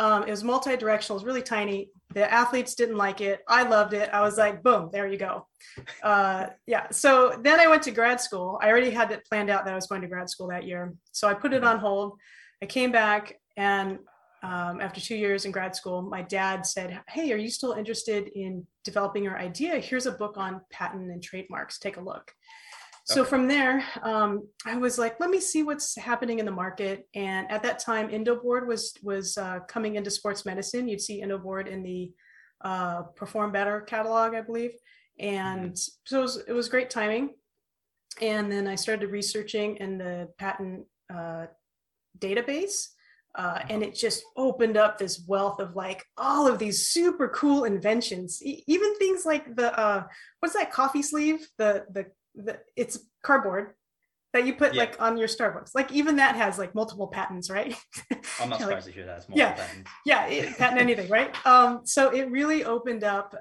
Um, 0.00 0.24
it 0.24 0.30
was 0.30 0.42
multi-directional, 0.42 1.16
it 1.16 1.22
was 1.22 1.26
really 1.26 1.42
tiny. 1.42 1.90
The 2.14 2.26
athletes 2.32 2.74
didn't 2.74 2.96
like 2.96 3.20
it. 3.20 3.40
I 3.48 3.62
loved 3.62 3.92
it. 3.92 4.10
I 4.12 4.20
was 4.22 4.36
like, 4.36 4.62
boom, 4.62 4.90
there 4.92 5.06
you 5.06 5.18
go. 5.18 5.46
Uh, 6.02 6.46
yeah. 6.66 6.86
So 6.90 7.38
then 7.42 7.60
I 7.60 7.66
went 7.68 7.82
to 7.84 7.90
grad 7.90 8.20
school. 8.20 8.58
I 8.62 8.68
already 8.70 8.90
had 8.90 9.10
it 9.12 9.24
planned 9.28 9.50
out 9.50 9.64
that 9.64 9.72
I 9.72 9.76
was 9.76 9.86
going 9.86 10.02
to 10.02 10.08
grad 10.08 10.28
school 10.28 10.48
that 10.48 10.64
year. 10.64 10.94
So 11.12 11.28
I 11.28 11.34
put 11.34 11.52
it 11.52 11.64
on 11.64 11.78
hold. 11.78 12.18
I 12.62 12.66
came 12.66 12.92
back 12.92 13.40
and 13.56 13.98
um, 14.44 14.80
after 14.82 15.00
two 15.00 15.16
years 15.16 15.46
in 15.46 15.52
grad 15.52 15.74
school, 15.74 16.02
my 16.02 16.20
dad 16.20 16.66
said, 16.66 17.00
Hey, 17.08 17.32
are 17.32 17.38
you 17.38 17.48
still 17.48 17.72
interested 17.72 18.28
in 18.34 18.66
developing 18.84 19.24
your 19.24 19.38
idea? 19.38 19.78
Here's 19.78 20.04
a 20.04 20.12
book 20.12 20.36
on 20.36 20.60
patent 20.70 21.10
and 21.10 21.22
trademarks. 21.22 21.78
Take 21.78 21.96
a 21.96 22.00
look. 22.00 22.30
So 23.06 23.22
from 23.22 23.48
there, 23.48 23.84
um, 24.02 24.48
I 24.64 24.78
was 24.78 24.98
like, 24.98 25.20
let 25.20 25.28
me 25.28 25.38
see 25.38 25.62
what's 25.62 25.94
happening 25.94 26.38
in 26.38 26.46
the 26.46 26.52
market. 26.52 27.06
And 27.14 27.50
at 27.50 27.62
that 27.62 27.78
time, 27.78 28.08
Indoboard 28.08 28.66
was 28.66 28.94
was 29.02 29.36
uh, 29.36 29.60
coming 29.68 29.96
into 29.96 30.10
sports 30.10 30.46
medicine. 30.46 30.88
You'd 30.88 31.02
see 31.02 31.22
Indoboard 31.22 31.66
in 31.66 31.82
the 31.82 32.12
uh, 32.64 33.02
Perform 33.14 33.52
Better 33.52 33.82
catalog, 33.82 34.34
I 34.34 34.40
believe. 34.40 34.72
And 35.18 35.78
so 35.78 36.18
it 36.18 36.22
was, 36.22 36.36
it 36.48 36.52
was 36.52 36.68
great 36.68 36.88
timing. 36.90 37.34
And 38.22 38.50
then 38.50 38.66
I 38.66 38.74
started 38.74 39.10
researching 39.10 39.76
in 39.76 39.98
the 39.98 40.28
patent 40.38 40.86
uh, 41.12 41.46
database. 42.18 42.88
Uh, 43.36 43.60
and 43.68 43.82
it 43.82 43.94
just 43.94 44.22
opened 44.36 44.76
up 44.76 44.96
this 44.96 45.24
wealth 45.26 45.58
of 45.60 45.74
like 45.74 46.04
all 46.16 46.46
of 46.46 46.58
these 46.58 46.86
super 46.88 47.28
cool 47.28 47.64
inventions, 47.64 48.40
E- 48.44 48.62
even 48.68 48.94
things 48.96 49.24
like 49.26 49.56
the 49.56 49.76
uh, 49.78 50.04
what's 50.40 50.54
that 50.54 50.70
coffee 50.70 51.02
sleeve? 51.02 51.46
The 51.58 51.84
the 51.90 52.06
the 52.36 52.58
it's 52.76 52.98
cardboard 53.24 53.74
that 54.34 54.46
you 54.46 54.54
put 54.54 54.74
Yeah. 54.74 54.82
like 54.82 55.00
on 55.02 55.16
your 55.16 55.26
Starbucks. 55.28 55.70
Like 55.74 55.90
even 55.92 56.16
that 56.16 56.36
has 56.36 56.58
like 56.58 56.74
multiple 56.74 57.08
patents, 57.08 57.50
right? 57.50 57.76
I'm 58.40 58.50
not 58.50 58.60
Yeah, 58.60 58.66
like- 58.66 58.82
surprised 58.82 58.86
to 58.86 58.92
hear 58.92 59.06
that. 59.06 59.26
Yeah. 59.32 59.52
patents. 59.52 59.90
yeah, 60.06 60.26
it, 60.26 60.56
patent 60.58 60.80
anything, 60.80 61.08
right? 61.10 61.34
Um, 61.46 61.80
so 61.84 62.10
it 62.10 62.30
really 62.30 62.64
opened 62.64 63.02
up 63.04 63.34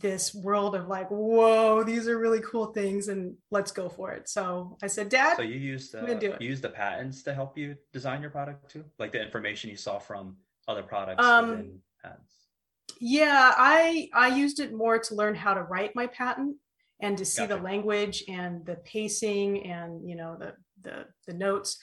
this 0.00 0.34
world 0.34 0.74
of 0.74 0.88
like, 0.88 1.08
whoa, 1.10 1.82
these 1.84 2.08
are 2.08 2.18
really 2.18 2.40
cool 2.40 2.66
things, 2.66 3.08
and 3.08 3.34
let's 3.50 3.72
go 3.72 3.88
for 3.88 4.12
it. 4.12 4.28
So 4.28 4.76
I 4.82 4.86
said, 4.86 5.08
Dad, 5.08 5.36
So 5.36 5.42
you 5.42 5.58
used 5.58 5.94
uh, 5.94 6.06
do 6.14 6.32
it. 6.32 6.40
you 6.42 6.48
used 6.48 6.62
the 6.62 6.68
patents 6.68 7.22
to 7.24 7.34
help 7.34 7.56
you 7.58 7.76
design 7.92 8.20
your 8.22 8.30
product 8.30 8.70
too, 8.70 8.84
like 8.98 9.12
the 9.12 9.22
information 9.22 9.70
you 9.70 9.76
saw 9.76 9.98
from 9.98 10.36
other 10.68 10.82
products 10.82 11.24
Um, 11.24 11.50
within 11.50 11.78
patents. 12.02 12.32
yeah, 13.00 13.52
I 13.56 14.08
I 14.14 14.28
used 14.28 14.60
it 14.60 14.72
more 14.72 14.98
to 14.98 15.14
learn 15.14 15.34
how 15.34 15.54
to 15.54 15.62
write 15.62 15.94
my 15.94 16.06
patent 16.06 16.56
and 17.00 17.18
to 17.18 17.24
see 17.24 17.46
the 17.46 17.56
language 17.56 18.22
and 18.28 18.64
the 18.64 18.76
pacing 18.76 19.66
and 19.66 20.08
you 20.08 20.16
know 20.16 20.36
the 20.38 20.54
the 20.82 21.06
the 21.26 21.34
notes. 21.34 21.78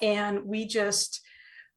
and 0.01 0.46
we 0.46 0.65
just 0.65 1.22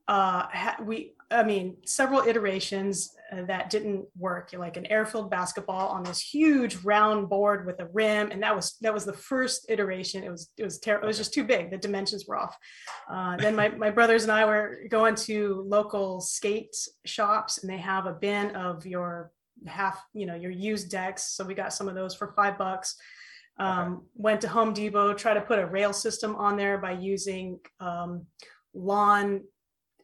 uh, 0.08 0.46
ha- 0.50 0.78
we 0.82 1.14
I 1.30 1.42
mean 1.42 1.76
several 1.84 2.22
iterations 2.22 3.10
that 3.32 3.70
didn't 3.70 4.06
work. 4.16 4.50
Like 4.56 4.76
an 4.76 4.86
air-filled 4.86 5.30
basketball 5.30 5.88
on 5.88 6.04
this 6.04 6.20
huge 6.20 6.76
round 6.84 7.28
board 7.28 7.66
with 7.66 7.80
a 7.80 7.86
rim, 7.86 8.30
and 8.30 8.42
that 8.42 8.54
was 8.54 8.76
that 8.82 8.94
was 8.94 9.04
the 9.04 9.12
first 9.12 9.66
iteration. 9.68 10.22
It 10.22 10.30
was 10.30 10.50
it 10.56 10.64
was 10.64 10.78
terrible. 10.78 11.04
It 11.04 11.08
was 11.08 11.18
just 11.18 11.34
too 11.34 11.44
big. 11.44 11.70
The 11.70 11.78
dimensions 11.78 12.26
were 12.26 12.36
off. 12.36 12.56
Uh, 13.10 13.36
then 13.36 13.56
my 13.56 13.68
my 13.68 13.90
brothers 13.90 14.22
and 14.22 14.32
I 14.32 14.44
were 14.44 14.80
going 14.88 15.14
to 15.16 15.64
local 15.66 16.20
skate 16.20 16.74
shops, 17.04 17.58
and 17.58 17.70
they 17.70 17.78
have 17.78 18.06
a 18.06 18.12
bin 18.12 18.54
of 18.54 18.86
your 18.86 19.32
half 19.66 20.02
you 20.12 20.26
know 20.26 20.34
your 20.34 20.52
used 20.52 20.90
decks. 20.90 21.34
So 21.34 21.44
we 21.44 21.54
got 21.54 21.72
some 21.72 21.88
of 21.88 21.94
those 21.94 22.14
for 22.14 22.32
five 22.36 22.58
bucks. 22.58 22.96
Um, 23.58 24.06
Went 24.14 24.42
to 24.42 24.48
Home 24.48 24.74
Depot, 24.74 25.14
tried 25.14 25.34
to 25.34 25.40
put 25.40 25.58
a 25.58 25.66
rail 25.66 25.92
system 25.92 26.36
on 26.36 26.56
there 26.56 26.76
by 26.76 26.92
using 26.92 27.58
um, 27.80 28.26
lawn 28.74 29.42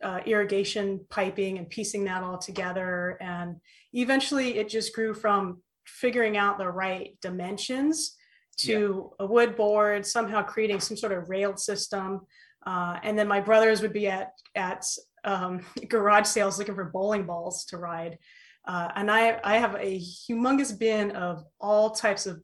uh, 0.03 0.21
irrigation 0.27 1.01
piping 1.11 1.59
and 1.59 1.69
piecing 1.69 2.05
that 2.05 2.23
all 2.23 2.39
together. 2.39 3.17
And 3.21 3.57
eventually 3.93 4.59
it 4.59 4.69
just 4.69 4.95
grew 4.95 5.15
from 5.15 5.63
figuring 5.87 6.37
out 6.37 6.59
the 6.59 6.69
right 6.69 7.17
dimensions 7.21 8.17
to 8.59 9.13
a 9.19 9.27
wood 9.27 9.57
board, 9.57 10.07
somehow 10.07 10.43
creating 10.43 10.81
some 10.81 10.97
sort 10.97 11.13
of 11.13 11.29
railed 11.29 11.59
system. 11.59 12.21
Uh, 12.67 12.99
and 13.03 13.19
then 13.19 13.27
my 13.27 13.41
brothers 13.41 13.83
would 13.83 13.93
be 13.93 14.07
at, 14.07 14.33
at 14.55 14.85
um, 15.25 15.61
garage 15.89 16.27
sales 16.27 16.59
looking 16.59 16.75
for 16.75 16.85
bowling 16.85 17.25
balls 17.25 17.65
to 17.67 17.77
ride. 17.77 18.19
Uh, 18.67 18.89
and 18.95 19.11
I, 19.11 19.41
I 19.43 19.59
have 19.59 19.75
a 19.75 19.99
humongous 19.99 20.79
bin 20.79 21.13
of 21.13 21.45
all 21.61 21.91
types 21.91 22.27
of 22.27 22.41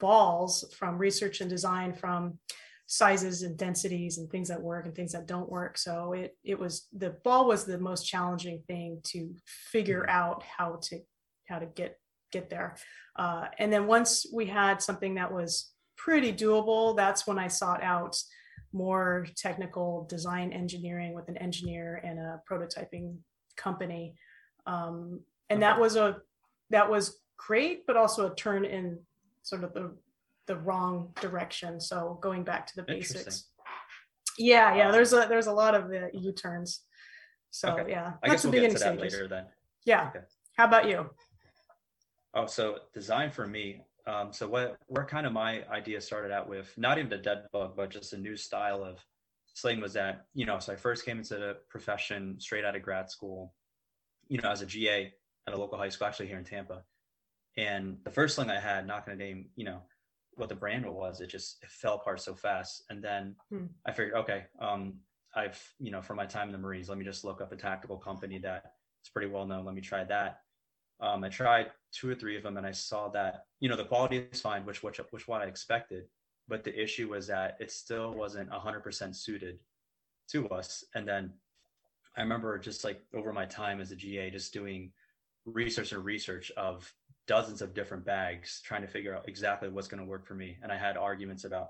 balls 0.00 0.64
from 0.76 0.98
research 0.98 1.40
and 1.40 1.48
design 1.48 1.94
from 1.94 2.38
sizes 2.92 3.40
and 3.40 3.56
densities 3.56 4.18
and 4.18 4.28
things 4.28 4.48
that 4.48 4.60
work 4.60 4.84
and 4.84 4.94
things 4.94 5.12
that 5.12 5.26
don't 5.26 5.48
work. 5.48 5.78
So 5.78 6.12
it 6.12 6.36
it 6.44 6.58
was 6.58 6.88
the 6.92 7.16
ball 7.24 7.48
was 7.48 7.64
the 7.64 7.78
most 7.78 8.02
challenging 8.06 8.62
thing 8.66 9.00
to 9.04 9.34
figure 9.46 10.04
out 10.10 10.42
how 10.42 10.78
to 10.88 11.00
how 11.48 11.58
to 11.58 11.64
get 11.64 11.98
get 12.32 12.50
there. 12.50 12.76
Uh, 13.16 13.46
and 13.58 13.72
then 13.72 13.86
once 13.86 14.26
we 14.30 14.44
had 14.44 14.82
something 14.82 15.14
that 15.14 15.32
was 15.32 15.72
pretty 15.96 16.34
doable, 16.34 16.94
that's 16.94 17.26
when 17.26 17.38
I 17.38 17.48
sought 17.48 17.82
out 17.82 18.14
more 18.74 19.26
technical 19.36 20.06
design 20.10 20.52
engineering 20.52 21.14
with 21.14 21.28
an 21.28 21.38
engineer 21.38 21.98
and 22.04 22.18
a 22.18 22.42
prototyping 22.50 23.16
company. 23.56 24.16
Um, 24.66 25.20
and 25.48 25.62
that 25.62 25.80
was 25.80 25.96
a 25.96 26.18
that 26.68 26.90
was 26.90 27.20
great, 27.38 27.86
but 27.86 27.96
also 27.96 28.30
a 28.30 28.34
turn 28.34 28.66
in 28.66 28.98
sort 29.42 29.64
of 29.64 29.72
the 29.72 29.96
the 30.46 30.56
wrong 30.56 31.12
direction. 31.20 31.80
So 31.80 32.18
going 32.20 32.42
back 32.44 32.66
to 32.68 32.76
the 32.76 32.82
basics. 32.82 33.48
Yeah, 34.38 34.74
yeah. 34.74 34.90
There's 34.90 35.12
a 35.12 35.26
there's 35.28 35.46
a 35.46 35.52
lot 35.52 35.74
of 35.74 35.84
uh, 35.90 36.06
U-turns. 36.14 36.82
So 37.50 37.68
Okay. 37.70 37.90
yeah, 37.90 38.12
I 38.22 38.28
that's 38.28 38.32
guess 38.32 38.42
the 38.42 38.48
we'll 38.48 38.52
get 38.52 38.68
beginning 38.68 38.76
to 38.76 38.84
that 38.84 38.98
stages. 38.98 39.14
later 39.14 39.28
then. 39.28 39.44
Yeah. 39.84 40.08
Okay. 40.08 40.24
How 40.56 40.66
about 40.66 40.88
you? 40.88 41.10
Oh, 42.34 42.46
so 42.46 42.78
design 42.94 43.30
for 43.30 43.46
me. 43.46 43.82
Um, 44.06 44.32
so 44.32 44.48
what 44.48 44.78
where 44.86 45.04
kind 45.04 45.26
of 45.26 45.32
my 45.32 45.64
idea 45.68 46.00
started 46.00 46.32
out 46.32 46.48
with 46.48 46.72
not 46.76 46.98
even 46.98 47.10
the 47.10 47.18
dead 47.18 47.44
bug, 47.52 47.76
but 47.76 47.90
just 47.90 48.14
a 48.14 48.18
new 48.18 48.36
style 48.36 48.82
of 48.82 48.98
sling 49.54 49.80
was 49.80 49.92
that, 49.92 50.24
you 50.34 50.46
know, 50.46 50.58
so 50.58 50.72
I 50.72 50.76
first 50.76 51.04
came 51.04 51.18
into 51.18 51.34
the 51.34 51.58
profession 51.68 52.36
straight 52.40 52.64
out 52.64 52.74
of 52.74 52.82
grad 52.82 53.10
school, 53.10 53.52
you 54.28 54.40
know, 54.40 54.50
as 54.50 54.62
a 54.62 54.66
GA 54.66 55.12
at 55.46 55.54
a 55.54 55.56
local 55.56 55.76
high 55.76 55.90
school, 55.90 56.06
actually 56.06 56.28
here 56.28 56.38
in 56.38 56.44
Tampa. 56.44 56.82
And 57.58 57.98
the 58.04 58.10
first 58.10 58.36
sling 58.36 58.50
I 58.50 58.58
had, 58.58 58.86
not 58.86 59.04
gonna 59.04 59.18
name, 59.18 59.50
you 59.56 59.66
know, 59.66 59.82
what 60.34 60.48
the 60.48 60.54
brand 60.54 60.86
was, 60.86 61.20
it 61.20 61.28
just 61.28 61.62
it 61.62 61.70
fell 61.70 61.94
apart 61.94 62.20
so 62.20 62.34
fast. 62.34 62.84
And 62.90 63.02
then 63.02 63.36
Hmm. 63.50 63.66
I 63.86 63.92
figured, 63.92 64.14
okay, 64.14 64.44
um, 64.60 65.00
I've, 65.34 65.60
you 65.78 65.90
know, 65.90 66.02
from 66.02 66.16
my 66.16 66.26
time 66.26 66.48
in 66.48 66.52
the 66.52 66.58
Marines, 66.58 66.88
let 66.88 66.98
me 66.98 67.04
just 67.04 67.24
look 67.24 67.40
up 67.40 67.52
a 67.52 67.56
tactical 67.56 67.96
company 67.96 68.38
that 68.38 68.74
is 69.04 69.10
pretty 69.10 69.28
well 69.28 69.46
known. 69.46 69.64
Let 69.64 69.74
me 69.74 69.80
try 69.80 70.04
that. 70.04 70.40
Um, 71.00 71.24
I 71.24 71.28
tried 71.28 71.72
two 71.90 72.08
or 72.10 72.14
three 72.14 72.36
of 72.36 72.42
them, 72.42 72.56
and 72.56 72.66
I 72.66 72.70
saw 72.72 73.08
that 73.08 73.46
you 73.60 73.68
know 73.68 73.76
the 73.76 73.84
quality 73.84 74.28
is 74.30 74.40
fine, 74.40 74.64
which 74.64 74.82
which 74.82 74.98
which 75.10 75.26
what 75.26 75.42
I 75.42 75.46
expected, 75.46 76.04
but 76.48 76.62
the 76.64 76.80
issue 76.80 77.08
was 77.10 77.26
that 77.26 77.56
it 77.60 77.70
still 77.72 78.14
wasn't 78.14 78.50
hundred 78.50 78.80
percent 78.82 79.16
suited 79.16 79.58
to 80.28 80.48
us. 80.50 80.84
And 80.94 81.08
then 81.08 81.32
I 82.16 82.20
remember 82.20 82.58
just 82.58 82.84
like 82.84 83.02
over 83.14 83.32
my 83.32 83.46
time 83.46 83.80
as 83.80 83.90
a 83.90 83.96
GA, 83.96 84.30
just 84.30 84.52
doing 84.52 84.92
research 85.44 85.92
and 85.92 86.04
research 86.04 86.52
of 86.52 86.94
dozens 87.26 87.62
of 87.62 87.74
different 87.74 88.04
bags, 88.04 88.60
trying 88.64 88.82
to 88.82 88.88
figure 88.88 89.14
out 89.16 89.28
exactly 89.28 89.68
what's 89.68 89.88
going 89.88 90.02
to 90.02 90.08
work 90.08 90.26
for 90.26 90.34
me. 90.34 90.56
And 90.62 90.72
I 90.72 90.76
had 90.76 90.96
arguments 90.96 91.44
about, 91.44 91.68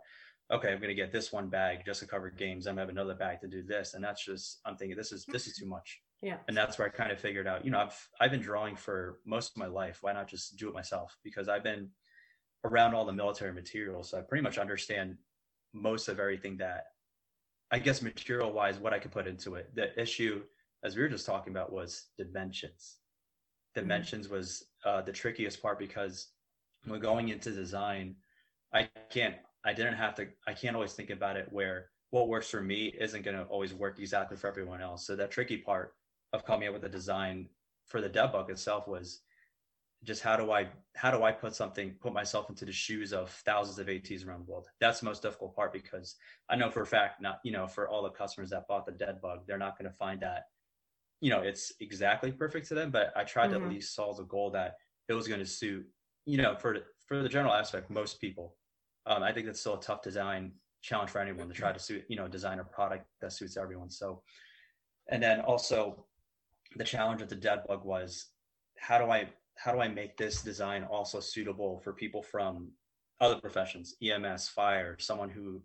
okay, 0.51 0.69
I'm 0.73 0.79
going 0.79 0.89
to 0.89 0.95
get 0.95 1.13
this 1.13 1.33
one 1.33 1.49
bag 1.49 1.81
just 1.85 2.01
to 2.01 2.07
cover 2.07 2.31
games. 2.31 2.67
I'm 2.67 2.77
going 2.77 2.87
to 2.87 2.93
have 2.93 2.97
another 2.97 3.19
bag 3.19 3.41
to 3.41 3.49
do 3.49 3.63
this, 3.63 3.95
and 3.95 4.03
that's 4.03 4.25
just 4.25 4.61
I'm 4.65 4.77
thinking 4.77 4.97
this 4.97 5.13
is 5.13 5.25
this 5.27 5.47
is 5.47 5.57
too 5.57 5.67
much 5.67 6.01
Yeah. 6.23 6.37
and 6.49 6.57
that's 6.57 6.79
where 6.79 6.87
I 6.87 6.91
kind 6.91 7.11
of 7.13 7.21
figured 7.21 7.47
out, 7.47 7.65
you 7.65 7.71
know, 7.71 7.81
I've 7.81 8.09
I've 8.21 8.31
been 8.31 8.41
drawing 8.41 8.77
for 8.77 9.19
most 9.27 9.53
of 9.53 9.57
my 9.59 9.67
life. 9.67 9.99
Why 10.03 10.13
not 10.13 10.29
just 10.29 10.57
do 10.57 10.69
it 10.69 10.75
myself? 10.75 11.17
Because 11.25 11.49
I've 11.49 11.65
been 11.65 11.91
around 12.65 12.95
all 12.95 13.05
the 13.05 13.13
military 13.13 13.53
materials, 13.53 14.11
so 14.11 14.19
I 14.19 14.23
pretty 14.23 14.43
much 14.43 14.59
understand 14.59 15.17
most 15.75 16.09
of 16.09 16.21
everything 16.21 16.59
that 16.59 16.85
I 17.71 17.79
guess 17.79 18.03
material 18.03 18.53
wise 18.53 18.79
what 18.79 18.93
I 18.93 18.99
could 18.99 19.13
put 19.13 19.27
into 19.27 19.55
it. 19.55 19.75
The 19.75 19.99
issue, 20.01 20.43
as 20.85 20.95
we 20.97 21.03
were 21.03 21.09
just 21.09 21.27
talking 21.27 21.53
about, 21.53 21.73
was 21.73 22.09
dimensions. 22.19 22.99
Mm-hmm. 23.77 23.81
Dimensions 23.81 24.29
was 24.29 24.65
uh, 24.85 25.03
the 25.03 25.13
trickiest 25.13 25.63
part 25.63 25.79
because 25.79 26.29
when 26.87 27.01
going 27.01 27.29
into 27.29 27.51
design, 27.51 28.17
I 28.73 28.89
can't 29.11 29.37
I 29.65 29.73
didn't 29.73 29.95
have 29.95 30.15
to 30.17 30.29
I 30.47 30.53
can't 30.53 30.75
always 30.75 30.93
think 30.93 31.11
about 31.11 31.37
it 31.37 31.49
where 31.51 31.91
what 32.11 32.29
works 32.29 32.51
for 32.51 32.61
me 32.61 32.95
isn't 32.99 33.23
going 33.23 33.37
to 33.37 33.45
always 33.45 33.73
work 33.73 33.99
exactly 33.99 34.37
for 34.37 34.47
everyone 34.47 34.83
else. 34.83 35.07
So 35.07 35.17
that 35.17 35.31
tricky 35.31 35.57
part 35.57 35.95
of 36.33 36.45
coming 36.45 36.69
up 36.69 36.75
with 36.75 36.85
a 36.85 36.89
design 36.89 37.49
for 37.87 38.01
the 38.01 38.09
dead 38.09 38.33
bug 38.33 38.51
itself 38.51 38.87
was 38.87 39.21
just 40.05 40.23
how 40.23 40.37
do 40.37 40.51
I 40.51 40.69
how 40.95 41.11
do 41.11 41.23
I 41.23 41.31
put 41.31 41.55
something 41.55 41.95
put 42.01 42.13
myself 42.13 42.51
into 42.51 42.65
the 42.65 42.73
shoes 42.73 43.13
of 43.13 43.31
thousands 43.47 43.79
of 43.79 43.89
ATs 43.89 44.25
around 44.25 44.47
the 44.47 44.51
world? 44.51 44.67
That's 44.81 45.01
the 45.01 45.07
most 45.07 45.23
difficult 45.23 45.55
part 45.55 45.73
because 45.73 46.17
I 46.49 46.57
know 46.57 46.71
for 46.71 46.83
a 46.83 46.87
fact 46.87 47.23
not 47.23 47.41
you 47.45 47.53
know 47.53 47.67
for 47.67 47.89
all 47.89 48.03
the 48.03 48.11
customers 48.11 48.51
that 48.51 48.67
bought 48.67 48.85
the 48.85 48.93
dead 48.93 49.21
bug, 49.21 49.47
they're 49.47 49.59
not 49.59 49.79
going 49.79 49.91
to 49.91 49.97
find 49.97 50.21
that 50.21 50.47
you 51.23 51.31
know 51.31 51.41
it's 51.41 51.73
exactly 51.81 52.31
perfect 52.31 52.69
to 52.69 52.75
them. 52.75 52.91
But 52.91 53.13
I 53.17 53.25
tried 53.25 53.51
mm-hmm. 53.51 53.61
to 53.61 53.65
at 53.67 53.71
least 53.71 53.95
solve 53.95 54.19
the 54.19 54.25
goal 54.25 54.51
that 54.51 54.75
it 55.09 55.15
was 55.15 55.29
going 55.29 55.41
to 55.41 55.47
suit 55.47 55.87
you 56.27 56.37
know 56.37 56.57
for 56.57 56.77
for 57.07 57.23
the 57.23 57.29
general 57.29 57.55
aspect 57.55 57.89
most 57.89 58.21
people. 58.21 58.57
Um, 59.07 59.23
I 59.23 59.33
think 59.33 59.47
that's 59.47 59.61
still 59.61 59.79
a 59.79 59.81
tough 59.81 60.03
design 60.03 60.53
challenge 60.83 61.11
for 61.11 61.21
anyone 61.21 61.49
to 61.49 61.55
try 61.55 61.73
to 61.73 61.79
suit 61.79 62.05
you 62.09 62.17
know 62.17 62.29
design 62.29 62.59
a 62.59 62.65
product 62.65 63.07
that 63.21 63.33
suits 63.33 63.57
everyone. 63.57 63.91
So 63.91 64.23
and 65.11 65.23
then 65.23 65.41
also 65.41 66.07
the 66.77 66.85
challenge 66.85 67.23
of 67.23 67.29
the 67.29 67.37
dead 67.37 67.63
bug 67.69 67.85
was 67.85 68.27
how 68.79 68.99
do 68.99 69.11
I 69.11 69.29
how 69.57 69.73
do 69.73 69.81
I 69.81 69.89
make 69.89 70.17
this 70.17 70.43
design 70.43 70.85
also 70.85 71.21
suitable 71.21 71.81
for 71.85 71.93
people 71.93 72.23
from 72.23 72.73
other 73.21 73.41
professions, 73.41 73.95
EMS, 74.03 74.49
fire, 74.49 74.97
someone 74.99 75.31
who 75.31 75.63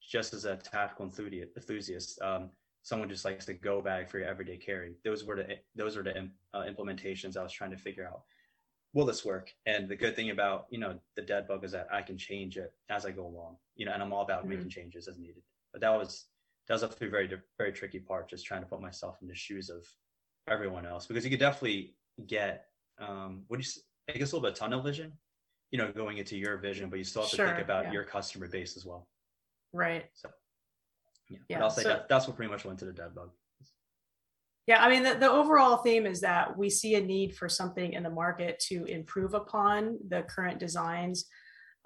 just 0.00 0.34
as 0.34 0.44
a 0.44 0.56
tactical 0.56 1.06
enthusiast, 1.06 2.20
um, 2.22 2.50
someone 2.82 3.08
just 3.08 3.24
likes 3.24 3.46
to 3.46 3.54
go 3.54 3.80
bag 3.80 4.08
for 4.08 4.18
your 4.18 4.28
everyday 4.28 4.56
carry. 4.56 4.94
Those 5.04 5.24
were 5.24 5.36
the 5.36 5.56
those 5.74 5.96
are 5.96 6.02
the 6.02 6.28
uh, 6.54 6.64
implementations 6.64 7.36
I 7.36 7.42
was 7.42 7.52
trying 7.52 7.70
to 7.70 7.76
figure 7.76 8.06
out. 8.06 8.22
Will 8.94 9.06
this 9.06 9.24
work? 9.24 9.50
And 9.64 9.88
the 9.88 9.96
good 9.96 10.14
thing 10.14 10.30
about 10.30 10.66
you 10.70 10.78
know 10.78 10.98
the 11.16 11.22
dead 11.22 11.46
bug 11.46 11.64
is 11.64 11.72
that 11.72 11.88
I 11.92 12.02
can 12.02 12.18
change 12.18 12.56
it 12.56 12.72
as 12.90 13.06
I 13.06 13.10
go 13.10 13.26
along. 13.26 13.56
You 13.76 13.86
know, 13.86 13.92
and 13.92 14.02
I'm 14.02 14.12
all 14.12 14.22
about 14.22 14.40
mm-hmm. 14.40 14.50
making 14.50 14.68
changes 14.70 15.08
as 15.08 15.18
needed. 15.18 15.42
But 15.72 15.80
that 15.80 15.90
was 15.90 16.26
that 16.68 16.74
was 16.74 16.82
a 16.82 16.88
very 16.88 17.30
very 17.58 17.72
tricky 17.72 18.00
part, 18.00 18.28
just 18.28 18.44
trying 18.44 18.62
to 18.62 18.68
put 18.68 18.80
myself 18.80 19.18
in 19.22 19.28
the 19.28 19.34
shoes 19.34 19.70
of 19.70 19.86
everyone 20.48 20.84
else 20.84 21.06
because 21.06 21.24
you 21.24 21.30
could 21.30 21.38
definitely 21.38 21.94
get 22.26 22.66
um, 22.98 23.44
what 23.46 23.60
do 23.60 23.66
you 23.66 23.82
I 24.12 24.18
guess 24.18 24.32
a 24.32 24.36
little 24.36 24.48
bit 24.48 24.52
of 24.52 24.58
tunnel 24.58 24.82
vision, 24.82 25.12
you 25.70 25.78
know, 25.78 25.92
going 25.92 26.18
into 26.18 26.36
your 26.36 26.56
vision, 26.56 26.90
but 26.90 26.98
you 26.98 27.04
still 27.04 27.22
have 27.22 27.30
to 27.30 27.36
sure, 27.36 27.46
think 27.46 27.60
about 27.60 27.84
yeah. 27.84 27.92
your 27.92 28.04
customer 28.04 28.48
base 28.48 28.76
as 28.76 28.84
well. 28.84 29.06
Right. 29.72 30.06
So 30.12 30.28
yeah, 31.32 31.38
yeah 31.48 31.58
but 31.58 31.64
I'll 31.64 31.70
say 31.70 31.82
so, 31.82 31.88
that 31.88 32.08
that's 32.08 32.26
what 32.26 32.36
pretty 32.36 32.50
much 32.50 32.64
went 32.64 32.78
to 32.80 32.84
the 32.84 32.92
dead 32.92 33.14
bug. 33.14 33.30
Yeah, 34.66 34.80
I 34.82 34.88
mean, 34.88 35.02
the, 35.02 35.14
the 35.14 35.30
overall 35.30 35.78
theme 35.78 36.06
is 36.06 36.20
that 36.20 36.56
we 36.56 36.70
see 36.70 36.94
a 36.94 37.00
need 37.00 37.34
for 37.34 37.48
something 37.48 37.94
in 37.94 38.04
the 38.04 38.10
market 38.10 38.60
to 38.68 38.84
improve 38.84 39.34
upon 39.34 39.98
the 40.08 40.22
current 40.22 40.60
designs, 40.60 41.26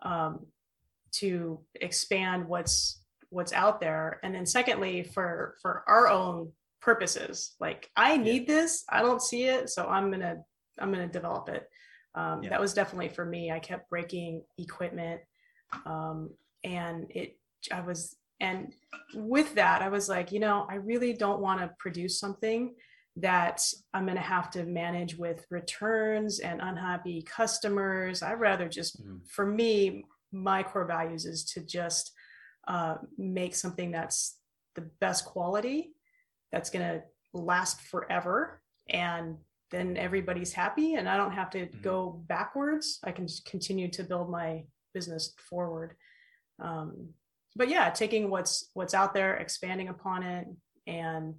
um, 0.03 0.47
to 1.13 1.61
expand 1.81 2.47
what's 2.47 3.03
what's 3.31 3.53
out 3.53 3.81
there, 3.81 4.21
and 4.23 4.35
then 4.35 4.45
secondly, 4.45 5.03
for 5.03 5.57
for 5.63 5.85
our 5.89 6.09
own 6.09 6.53
purposes, 6.83 7.57
like 7.61 7.91
I 7.97 8.19
need 8.19 8.43
yeah. 8.43 8.57
this, 8.57 8.85
I 8.91 9.01
don't 9.01 9.23
see 9.23 9.45
it, 9.45 9.71
so 9.71 9.87
I'm 9.87 10.11
gonna 10.11 10.37
I'm 10.79 10.93
to 10.93 11.07
develop 11.07 11.49
it. 11.49 11.69
Um, 12.15 12.43
yeah. 12.43 12.51
That 12.51 12.61
was 12.61 12.75
definitely 12.75 13.09
for 13.09 13.25
me. 13.25 13.51
I 13.51 13.59
kept 13.59 13.89
breaking 13.89 14.43
equipment, 14.59 15.21
um, 15.87 16.31
and 16.63 17.07
it. 17.11 17.39
I 17.73 17.81
was, 17.81 18.15
and 18.41 18.75
with 19.15 19.55
that, 19.55 19.83
I 19.83 19.89
was 19.89 20.09
like, 20.09 20.33
you 20.33 20.41
know, 20.41 20.67
I 20.69 20.75
really 20.77 21.13
don't 21.13 21.41
want 21.41 21.61
to 21.61 21.71
produce 21.79 22.21
something 22.21 22.75
that 23.17 23.63
I'm 23.95 24.05
going 24.05 24.17
to 24.17 24.23
have 24.23 24.51
to 24.51 24.65
manage 24.65 25.17
with 25.17 25.47
returns 25.51 26.41
and 26.41 26.61
unhappy 26.61 27.23
customers. 27.23 28.23
I'd 28.23 28.35
rather 28.35 28.69
just, 28.69 29.03
mm-hmm. 29.03 29.19
for 29.27 29.47
me, 29.47 30.05
my 30.33 30.63
core 30.63 30.85
values 30.85 31.25
is 31.25 31.45
to 31.53 31.65
just 31.65 32.13
uh, 32.69 32.97
make 33.17 33.55
something 33.55 33.91
that's 33.91 34.39
the 34.75 34.91
best 35.01 35.25
quality, 35.25 35.93
that's 36.53 36.69
going 36.69 36.85
to 36.87 37.03
last 37.33 37.81
forever, 37.81 38.61
and 38.91 39.37
then 39.71 39.97
everybody's 39.97 40.53
happy 40.53 40.95
and 40.95 41.09
I 41.09 41.17
don't 41.17 41.33
have 41.33 41.51
to 41.51 41.67
mm-hmm. 41.67 41.81
go 41.83 42.23
backwards. 42.29 42.99
I 43.03 43.13
can 43.13 43.27
just 43.27 43.47
continue 43.47 43.91
to 43.93 44.05
build 44.05 44.31
my 44.31 44.65
business 44.93 45.35
forward. 45.49 45.95
Um, 46.63 47.11
but 47.57 47.69
yeah, 47.69 47.91
taking 47.91 48.31
what's 48.31 48.71
what's 48.75 48.95
out 48.95 49.15
there, 49.15 49.37
expanding 49.37 49.89
upon 49.89 50.23
it, 50.23 50.47
and 50.87 51.35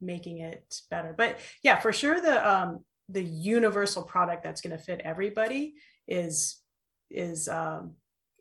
making 0.00 0.38
it 0.38 0.80
better. 0.90 1.14
But 1.16 1.38
yeah, 1.62 1.78
for 1.78 1.92
sure, 1.92 2.20
the 2.20 2.48
um, 2.48 2.84
the 3.08 3.22
universal 3.22 4.02
product 4.02 4.42
that's 4.42 4.60
going 4.60 4.76
to 4.76 4.82
fit 4.82 5.00
everybody 5.04 5.74
is 6.06 6.58
is 7.10 7.48
um, 7.48 7.92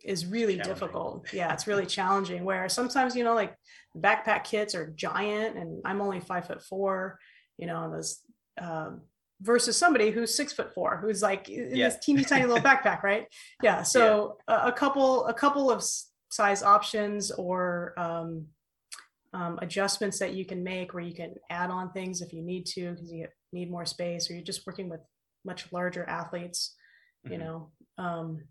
is 0.03 0.25
really 0.25 0.57
difficult. 0.57 1.31
Yeah, 1.33 1.53
it's 1.53 1.67
really 1.67 1.85
challenging. 1.85 2.45
Where 2.45 2.69
sometimes 2.69 3.15
you 3.15 3.23
know, 3.23 3.35
like 3.35 3.55
backpack 3.97 4.43
kits 4.45 4.73
are 4.73 4.91
giant, 4.95 5.57
and 5.57 5.81
I'm 5.85 6.01
only 6.01 6.19
five 6.19 6.47
foot 6.47 6.63
four. 6.63 7.19
You 7.57 7.67
know, 7.67 7.91
those 7.91 8.19
um, 8.61 9.01
versus 9.41 9.77
somebody 9.77 10.11
who's 10.11 10.35
six 10.35 10.51
foot 10.51 10.73
four 10.73 10.97
who's 10.97 11.21
like 11.21 11.47
in 11.49 11.75
yeah. 11.75 11.89
this 11.89 11.97
teeny 12.03 12.23
tiny 12.23 12.45
little 12.45 12.63
backpack 12.63 13.03
right 13.03 13.27
yeah 13.61 13.83
so 13.83 14.37
yeah. 14.49 14.65
A, 14.65 14.67
a, 14.69 14.71
couple 14.71 15.25
a 15.27 15.33
couple 15.33 15.69
of 15.69 15.83
size 16.29 16.63
options 16.63 17.31
or 17.31 17.93
um, 17.97 18.47
um, 19.33 19.59
adjustments 19.61 20.19
that 20.19 20.33
you 20.33 20.45
can 20.45 20.63
make 20.63 20.93
where 20.93 21.03
you 21.03 21.13
can 21.13 21.35
add 21.49 21.69
on 21.69 21.91
things 21.91 22.21
if 22.21 22.33
you 22.33 22.41
need 22.41 22.65
to 22.65 22.91
because 22.91 23.11
you 23.11 23.27
need 23.51 23.69
more 23.69 23.85
space 23.85 24.29
or 24.29 24.33
you're 24.33 24.43
just 24.43 24.65
working 24.65 24.89
with 24.89 25.01
much 25.45 25.71
larger 25.71 26.03
athletes 26.05 26.75
mm-hmm. 27.25 27.33
you 27.33 27.39
know 27.39 27.69
um, 27.97 28.41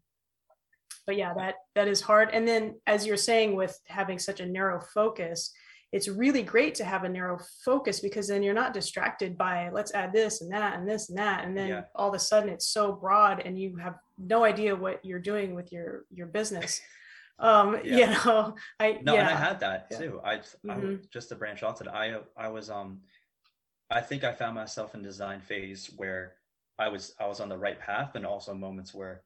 but 1.06 1.16
yeah 1.16 1.34
that 1.34 1.56
that 1.74 1.88
is 1.88 2.00
hard 2.00 2.30
and 2.32 2.46
then 2.46 2.74
as 2.86 3.06
you're 3.06 3.16
saying 3.16 3.54
with 3.54 3.78
having 3.86 4.18
such 4.18 4.40
a 4.40 4.46
narrow 4.46 4.80
focus 4.94 5.52
it's 5.92 6.08
really 6.08 6.42
great 6.42 6.74
to 6.74 6.84
have 6.84 7.04
a 7.04 7.08
narrow 7.08 7.38
focus 7.64 8.00
because 8.00 8.28
then 8.28 8.42
you're 8.42 8.52
not 8.52 8.74
distracted 8.74 9.38
by 9.38 9.70
let's 9.72 9.94
add 9.94 10.12
this 10.12 10.40
and 10.40 10.52
that 10.52 10.78
and 10.78 10.88
this 10.88 11.08
and 11.08 11.18
that 11.18 11.44
and 11.44 11.56
then 11.56 11.68
yeah. 11.68 11.82
all 11.94 12.08
of 12.08 12.14
a 12.14 12.18
sudden 12.18 12.48
it's 12.48 12.68
so 12.68 12.92
broad 12.92 13.40
and 13.44 13.58
you 13.58 13.76
have 13.76 13.94
no 14.18 14.44
idea 14.44 14.74
what 14.74 15.02
you're 15.04 15.18
doing 15.18 15.54
with 15.54 15.72
your 15.72 16.04
your 16.12 16.26
business 16.26 16.80
um 17.38 17.78
yeah. 17.84 17.96
you 17.96 18.06
know 18.06 18.54
i 18.80 18.98
no 19.02 19.14
yeah. 19.14 19.20
and 19.20 19.28
i 19.28 19.34
had 19.34 19.60
that 19.60 19.90
too 19.90 20.20
i, 20.24 20.36
mm-hmm. 20.36 20.70
I 20.70 20.98
just 21.12 21.28
to 21.30 21.34
branch 21.34 21.62
off 21.62 21.78
to 21.78 21.84
that 21.84 21.94
i 21.94 22.16
i 22.36 22.48
was 22.48 22.70
um 22.70 23.00
i 23.90 24.00
think 24.00 24.24
i 24.24 24.32
found 24.32 24.54
myself 24.54 24.94
in 24.94 25.02
design 25.02 25.40
phase 25.40 25.90
where 25.96 26.34
i 26.78 26.88
was 26.88 27.14
i 27.20 27.26
was 27.26 27.40
on 27.40 27.48
the 27.48 27.58
right 27.58 27.78
path 27.78 28.14
and 28.14 28.24
also 28.24 28.54
moments 28.54 28.94
where 28.94 29.22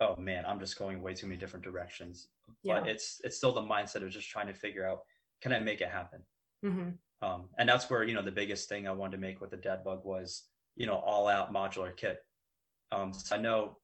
oh 0.00 0.16
man 0.16 0.44
i'm 0.46 0.60
just 0.60 0.78
going 0.78 1.00
way 1.00 1.14
too 1.14 1.26
many 1.26 1.38
different 1.38 1.64
directions 1.64 2.28
yeah. 2.62 2.80
but 2.80 2.88
it's 2.88 3.20
it's 3.24 3.36
still 3.36 3.52
the 3.52 3.62
mindset 3.62 4.02
of 4.02 4.10
just 4.10 4.28
trying 4.28 4.46
to 4.46 4.54
figure 4.54 4.86
out 4.86 5.00
can 5.44 5.52
I 5.52 5.60
make 5.60 5.82
it 5.82 5.90
happen? 5.90 6.20
Mm-hmm. 6.64 6.88
Um, 7.26 7.44
and 7.58 7.68
that's 7.68 7.88
where 7.88 8.02
you 8.02 8.14
know 8.14 8.22
the 8.22 8.32
biggest 8.32 8.68
thing 8.68 8.88
I 8.88 8.92
wanted 8.92 9.12
to 9.12 9.20
make 9.20 9.40
with 9.40 9.50
the 9.50 9.56
dead 9.58 9.84
bug 9.84 10.00
was 10.04 10.44
you 10.74 10.86
know 10.86 10.96
all 10.96 11.28
out 11.28 11.52
modular 11.52 11.94
kit. 11.94 12.18
Um, 12.90 13.12
so 13.12 13.36
I 13.36 13.38
know 13.38 13.76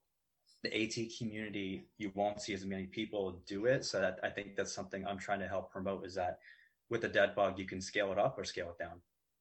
the 0.63 0.83
AT 0.83 1.11
community 1.19 1.87
you 1.99 2.11
won't 2.15 2.41
see 2.41 2.53
as 2.53 2.65
many 2.67 2.87
people 2.87 3.41
do 3.47 3.67
it, 3.67 3.85
so 3.85 4.01
that 4.01 4.19
I 4.23 4.29
think 4.29 4.57
that's 4.57 4.73
something 4.73 5.07
I'm 5.07 5.19
trying 5.19 5.41
to 5.41 5.49
help 5.49 5.73
promote 5.73 6.05
is 6.05 6.15
that 6.17 6.39
with 6.91 7.01
the 7.03 7.09
dead 7.09 7.35
bug 7.35 7.59
you 7.59 7.67
can 7.67 7.81
scale 7.81 8.13
it 8.13 8.19
up 8.19 8.39
or 8.39 8.45
scale 8.45 8.71
it 8.71 8.83
down. 8.83 9.01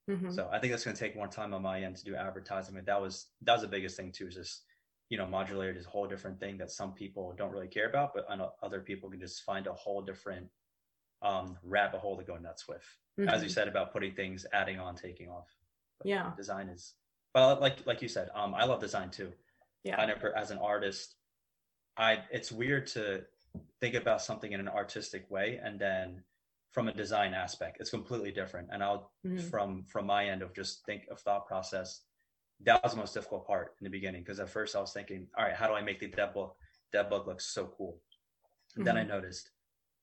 Mm-hmm. 0.10 0.32
So 0.32 0.50
I 0.52 0.60
think 0.60 0.72
that's 0.72 0.84
going 0.84 0.96
to 0.96 1.00
take 1.00 1.16
more 1.16 1.28
time 1.28 1.54
on 1.54 1.62
my 1.62 1.82
end 1.82 1.98
to 1.98 2.04
do 2.04 2.16
advertising. 2.16 2.76
But 2.76 2.86
that 2.86 3.02
was 3.02 3.28
that 3.42 3.54
was 3.54 3.62
the 3.62 3.68
biggest 3.68 3.98
thing 3.98 4.12
too. 4.12 4.28
Is 4.28 4.36
just 4.36 4.64
you 5.10 5.18
know 5.18 5.26
modularity 5.26 5.78
is 5.78 5.86
a 5.86 5.90
whole 5.90 6.08
different 6.08 6.40
thing 6.40 6.58
that 6.58 6.72
some 6.72 6.94
people 6.94 7.34
don't 7.38 7.52
really 7.52 7.68
care 7.68 7.90
about, 7.90 8.14
but 8.14 8.26
other 8.64 8.80
people 8.80 9.10
can 9.10 9.20
just 9.20 9.44
find 9.44 9.68
a 9.68 9.74
whole 9.74 10.02
different 10.02 10.48
um, 11.22 11.58
rabbit 11.64 12.00
hole 12.00 12.18
to 12.18 12.24
go 12.24 12.38
nuts 12.38 12.68
with. 12.68 12.84
Mm-hmm. 13.20 13.30
As 13.30 13.44
you 13.44 13.50
said 13.50 13.68
about 13.68 13.92
putting 13.92 14.14
things, 14.14 14.46
adding 14.54 14.80
on, 14.80 14.96
taking 14.96 15.30
off. 15.30 15.50
But 16.00 16.08
yeah, 16.08 16.32
design 16.36 16.70
is 16.70 16.94
well, 17.36 17.60
like 17.62 17.86
like 17.86 18.02
you 18.02 18.08
said, 18.08 18.30
um, 18.34 18.56
I 18.56 18.66
love 18.66 18.80
design 18.80 19.12
too. 19.12 19.32
Yeah, 19.84 20.00
I 20.00 20.06
never 20.06 20.36
as 20.36 20.52
an 20.52 20.58
artist, 20.58 21.16
I 21.98 22.20
it's 22.32 22.52
weird 22.52 22.88
to 22.88 23.24
think 23.82 23.96
about 23.96 24.22
something 24.22 24.52
in 24.52 24.60
an 24.60 24.68
artistic 24.68 25.30
way 25.30 25.60
and 25.64 25.80
then 25.80 26.24
from 26.72 26.88
a 26.88 26.94
design 26.94 27.34
aspect 27.34 27.78
it's 27.80 27.90
completely 27.90 28.32
different 28.32 28.68
and 28.72 28.84
i'll 28.84 29.12
mm-hmm. 29.26 29.40
from 29.50 29.84
from 29.86 30.06
my 30.06 30.30
end 30.30 30.44
of 30.44 30.54
just 30.54 30.86
think 30.86 31.08
of 31.10 31.20
thought 31.22 31.48
process 31.48 32.02
that 32.64 32.82
was 32.84 32.92
the 32.92 33.00
most 33.00 33.16
difficult 33.16 33.48
part 33.48 33.74
in 33.82 33.86
the 33.86 33.90
beginning 33.90 34.22
because 34.22 34.40
at 34.40 34.48
first 34.48 34.76
i 34.76 34.80
was 34.80 34.94
thinking 34.94 35.26
all 35.36 35.46
right 35.46 35.56
how 35.56 35.68
do 35.68 35.74
i 35.74 35.82
make 35.82 36.00
the 36.00 36.08
dead 36.08 36.32
bug 36.32 36.52
dead 36.94 37.10
bug 37.10 37.26
look 37.26 37.42
so 37.42 37.74
cool 37.76 37.98
mm-hmm. 38.74 38.84
then 38.84 38.98
i 38.98 39.00
mm-hmm. 39.00 39.10
noticed 39.10 39.50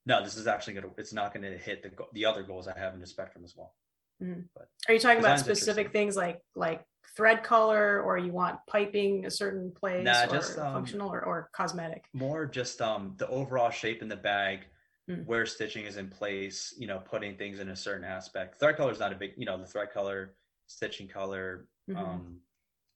no, 0.06 0.22
this 0.22 0.36
is 0.36 0.46
actually 0.46 0.74
gonna. 0.74 0.92
It's 0.96 1.12
not 1.12 1.34
gonna 1.34 1.58
hit 1.58 1.82
the 1.82 1.90
the 2.12 2.24
other 2.24 2.44
goals 2.44 2.68
I 2.68 2.78
have 2.78 2.94
in 2.94 3.00
the 3.00 3.06
spectrum 3.06 3.44
as 3.44 3.54
well. 3.56 3.74
Mm-hmm. 4.22 4.42
But 4.54 4.68
are 4.88 4.94
you 4.94 5.00
talking 5.00 5.18
about 5.18 5.40
specific 5.40 5.92
things 5.92 6.16
like 6.16 6.40
like 6.54 6.84
thread 7.16 7.42
color, 7.42 8.02
or 8.02 8.18
you 8.18 8.32
want 8.32 8.58
piping 8.66 9.26
a 9.26 9.30
certain 9.30 9.72
place, 9.72 10.04
nah, 10.04 10.24
or 10.24 10.28
just, 10.28 10.58
um, 10.58 10.72
functional 10.72 11.12
or, 11.12 11.22
or 11.22 11.50
cosmetic? 11.52 12.04
More 12.12 12.46
just 12.46 12.80
um 12.80 13.14
the 13.18 13.28
overall 13.28 13.70
shape 13.70 14.02
in 14.02 14.08
the 14.08 14.16
bag, 14.16 14.66
mm-hmm. 15.10 15.22
where 15.22 15.46
stitching 15.46 15.84
is 15.84 15.96
in 15.96 16.08
place. 16.08 16.74
You 16.78 16.86
know, 16.86 16.98
putting 16.98 17.36
things 17.36 17.60
in 17.60 17.68
a 17.68 17.76
certain 17.76 18.04
aspect. 18.04 18.58
Thread 18.58 18.76
color 18.76 18.92
is 18.92 19.00
not 19.00 19.12
a 19.12 19.16
big. 19.16 19.32
You 19.36 19.46
know, 19.46 19.58
the 19.58 19.66
thread 19.66 19.92
color, 19.92 20.34
stitching 20.66 21.08
color, 21.08 21.66
mm-hmm. 21.88 21.98
um, 21.98 22.36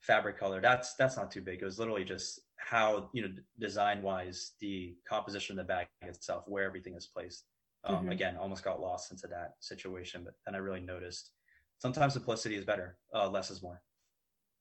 fabric 0.00 0.38
color. 0.38 0.60
That's 0.60 0.94
that's 0.94 1.16
not 1.16 1.30
too 1.30 1.42
big. 1.42 1.60
It 1.62 1.64
was 1.64 1.78
literally 1.78 2.04
just 2.04 2.40
how 2.60 3.08
you 3.12 3.22
know 3.22 3.28
design 3.58 4.02
wise 4.02 4.52
the 4.60 4.94
composition 5.08 5.58
of 5.58 5.66
the 5.66 5.68
bag 5.68 5.86
itself 6.02 6.44
where 6.46 6.64
everything 6.64 6.94
is 6.94 7.06
placed 7.06 7.44
um, 7.84 7.96
mm-hmm. 7.96 8.10
again 8.10 8.36
almost 8.36 8.62
got 8.62 8.80
lost 8.80 9.10
into 9.10 9.26
that 9.26 9.54
situation 9.60 10.22
but 10.24 10.34
then 10.44 10.54
i 10.54 10.58
really 10.58 10.80
noticed 10.80 11.30
sometimes 11.78 12.12
simplicity 12.12 12.56
is 12.56 12.64
better 12.64 12.98
uh, 13.14 13.28
less 13.28 13.50
is 13.50 13.62
more 13.62 13.82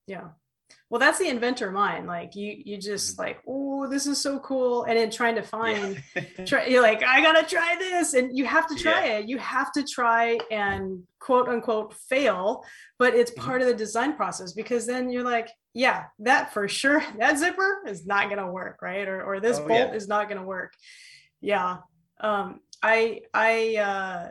yeah 0.09 0.29
well 0.89 0.99
that's 0.99 1.19
the 1.19 1.27
inventor 1.29 1.71
mind 1.71 2.07
like 2.07 2.35
you 2.35 2.49
you 2.65 2.77
just 2.77 3.15
Mhm. 3.15 3.19
like 3.19 3.37
oh 3.47 3.87
this 3.87 4.05
is 4.07 4.19
so 4.19 4.39
cool 4.39 4.83
and 4.85 4.97
then 4.97 5.09
trying 5.11 5.35
to 5.35 5.41
find 5.43 6.01
Yeah. 6.15 6.45
try, 6.49 6.65
you're 6.65 6.81
like 6.81 7.01
i 7.03 7.21
gotta 7.21 7.45
try 7.47 7.75
this 7.77 8.13
and 8.15 8.35
you 8.37 8.45
have 8.45 8.67
to 8.67 8.75
try 8.75 9.05
Yeah. 9.05 9.17
it 9.19 9.29
you 9.29 9.37
have 9.37 9.71
to 9.73 9.83
try 9.83 10.37
and 10.51 11.03
quote 11.19 11.47
unquote 11.47 11.93
fail 11.93 12.63
but 12.97 13.13
it's 13.13 13.31
Mhm. 13.31 13.37
part 13.45 13.61
of 13.61 13.67
the 13.67 13.73
design 13.85 14.15
process 14.15 14.53
because 14.53 14.85
then 14.87 15.09
you're 15.11 15.23
like 15.23 15.49
yeah 15.73 16.05
that 16.19 16.51
for 16.53 16.67
sure 16.67 17.01
that 17.19 17.37
zipper 17.37 17.71
is 17.87 18.05
not 18.05 18.29
gonna 18.29 18.51
work 18.51 18.81
right 18.81 19.07
or, 19.07 19.23
or 19.23 19.39
this 19.39 19.59
Oh, 19.59 19.67
bolt 19.67 19.89
yeah. 19.91 19.95
is 19.99 20.07
not 20.07 20.27
gonna 20.29 20.43
work 20.57 20.73
yeah 21.41 21.77
um 22.21 22.59
i 22.83 23.21
i 23.33 23.75
uh 23.77 24.29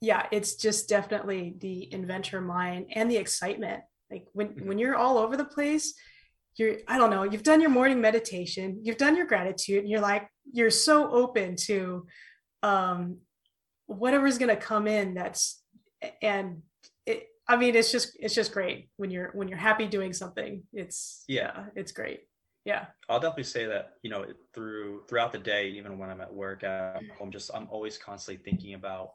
yeah 0.00 0.26
it's 0.30 0.54
just 0.54 0.88
definitely 0.88 1.54
the 1.58 1.92
inventor 1.92 2.40
mind 2.40 2.86
and 2.94 3.10
the 3.10 3.16
excitement 3.16 3.82
like 4.10 4.26
when 4.32 4.48
Mhm. 4.54 4.66
when 4.66 4.78
you're 4.78 4.96
all 4.96 5.18
over 5.18 5.36
the 5.36 5.44
place 5.44 5.94
you're 6.56 6.76
i 6.88 6.98
don't 6.98 7.10
know 7.10 7.22
you've 7.24 7.42
done 7.42 7.60
your 7.60 7.70
morning 7.70 8.00
meditation 8.00 8.80
you've 8.82 8.96
done 8.96 9.16
your 9.16 9.26
gratitude 9.26 9.80
and 9.80 9.88
you're 9.88 10.00
like 10.00 10.28
you're 10.52 10.70
so 10.70 11.10
open 11.10 11.56
to 11.56 12.06
um 12.62 13.18
whatever's 13.86 14.38
going 14.38 14.54
to 14.54 14.60
come 14.60 14.86
in 14.86 15.14
that's 15.14 15.62
and 16.22 16.62
it 17.06 17.28
i 17.48 17.56
mean 17.56 17.74
it's 17.74 17.92
just 17.92 18.16
it's 18.20 18.34
just 18.34 18.52
great 18.52 18.88
when 18.96 19.10
you're 19.10 19.30
when 19.32 19.48
you're 19.48 19.58
happy 19.58 19.86
doing 19.86 20.12
something 20.12 20.62
it's 20.72 21.24
Yeah. 21.28 21.66
it's 21.74 21.92
great 21.92 22.20
yeah 22.64 22.86
I'll 23.08 23.20
definitely 23.20 23.44
say 23.44 23.66
that 23.66 23.94
you 24.02 24.10
know 24.10 24.26
through 24.52 25.04
throughout 25.08 25.32
the 25.32 25.38
day, 25.38 25.68
even 25.70 25.96
when 25.98 26.10
I'm 26.10 26.20
at 26.20 26.32
work, 26.32 26.64
at 26.64 27.02
home, 27.16 27.30
just 27.30 27.50
I'm 27.54 27.66
always 27.70 27.96
constantly 27.96 28.42
thinking 28.44 28.74
about 28.74 29.12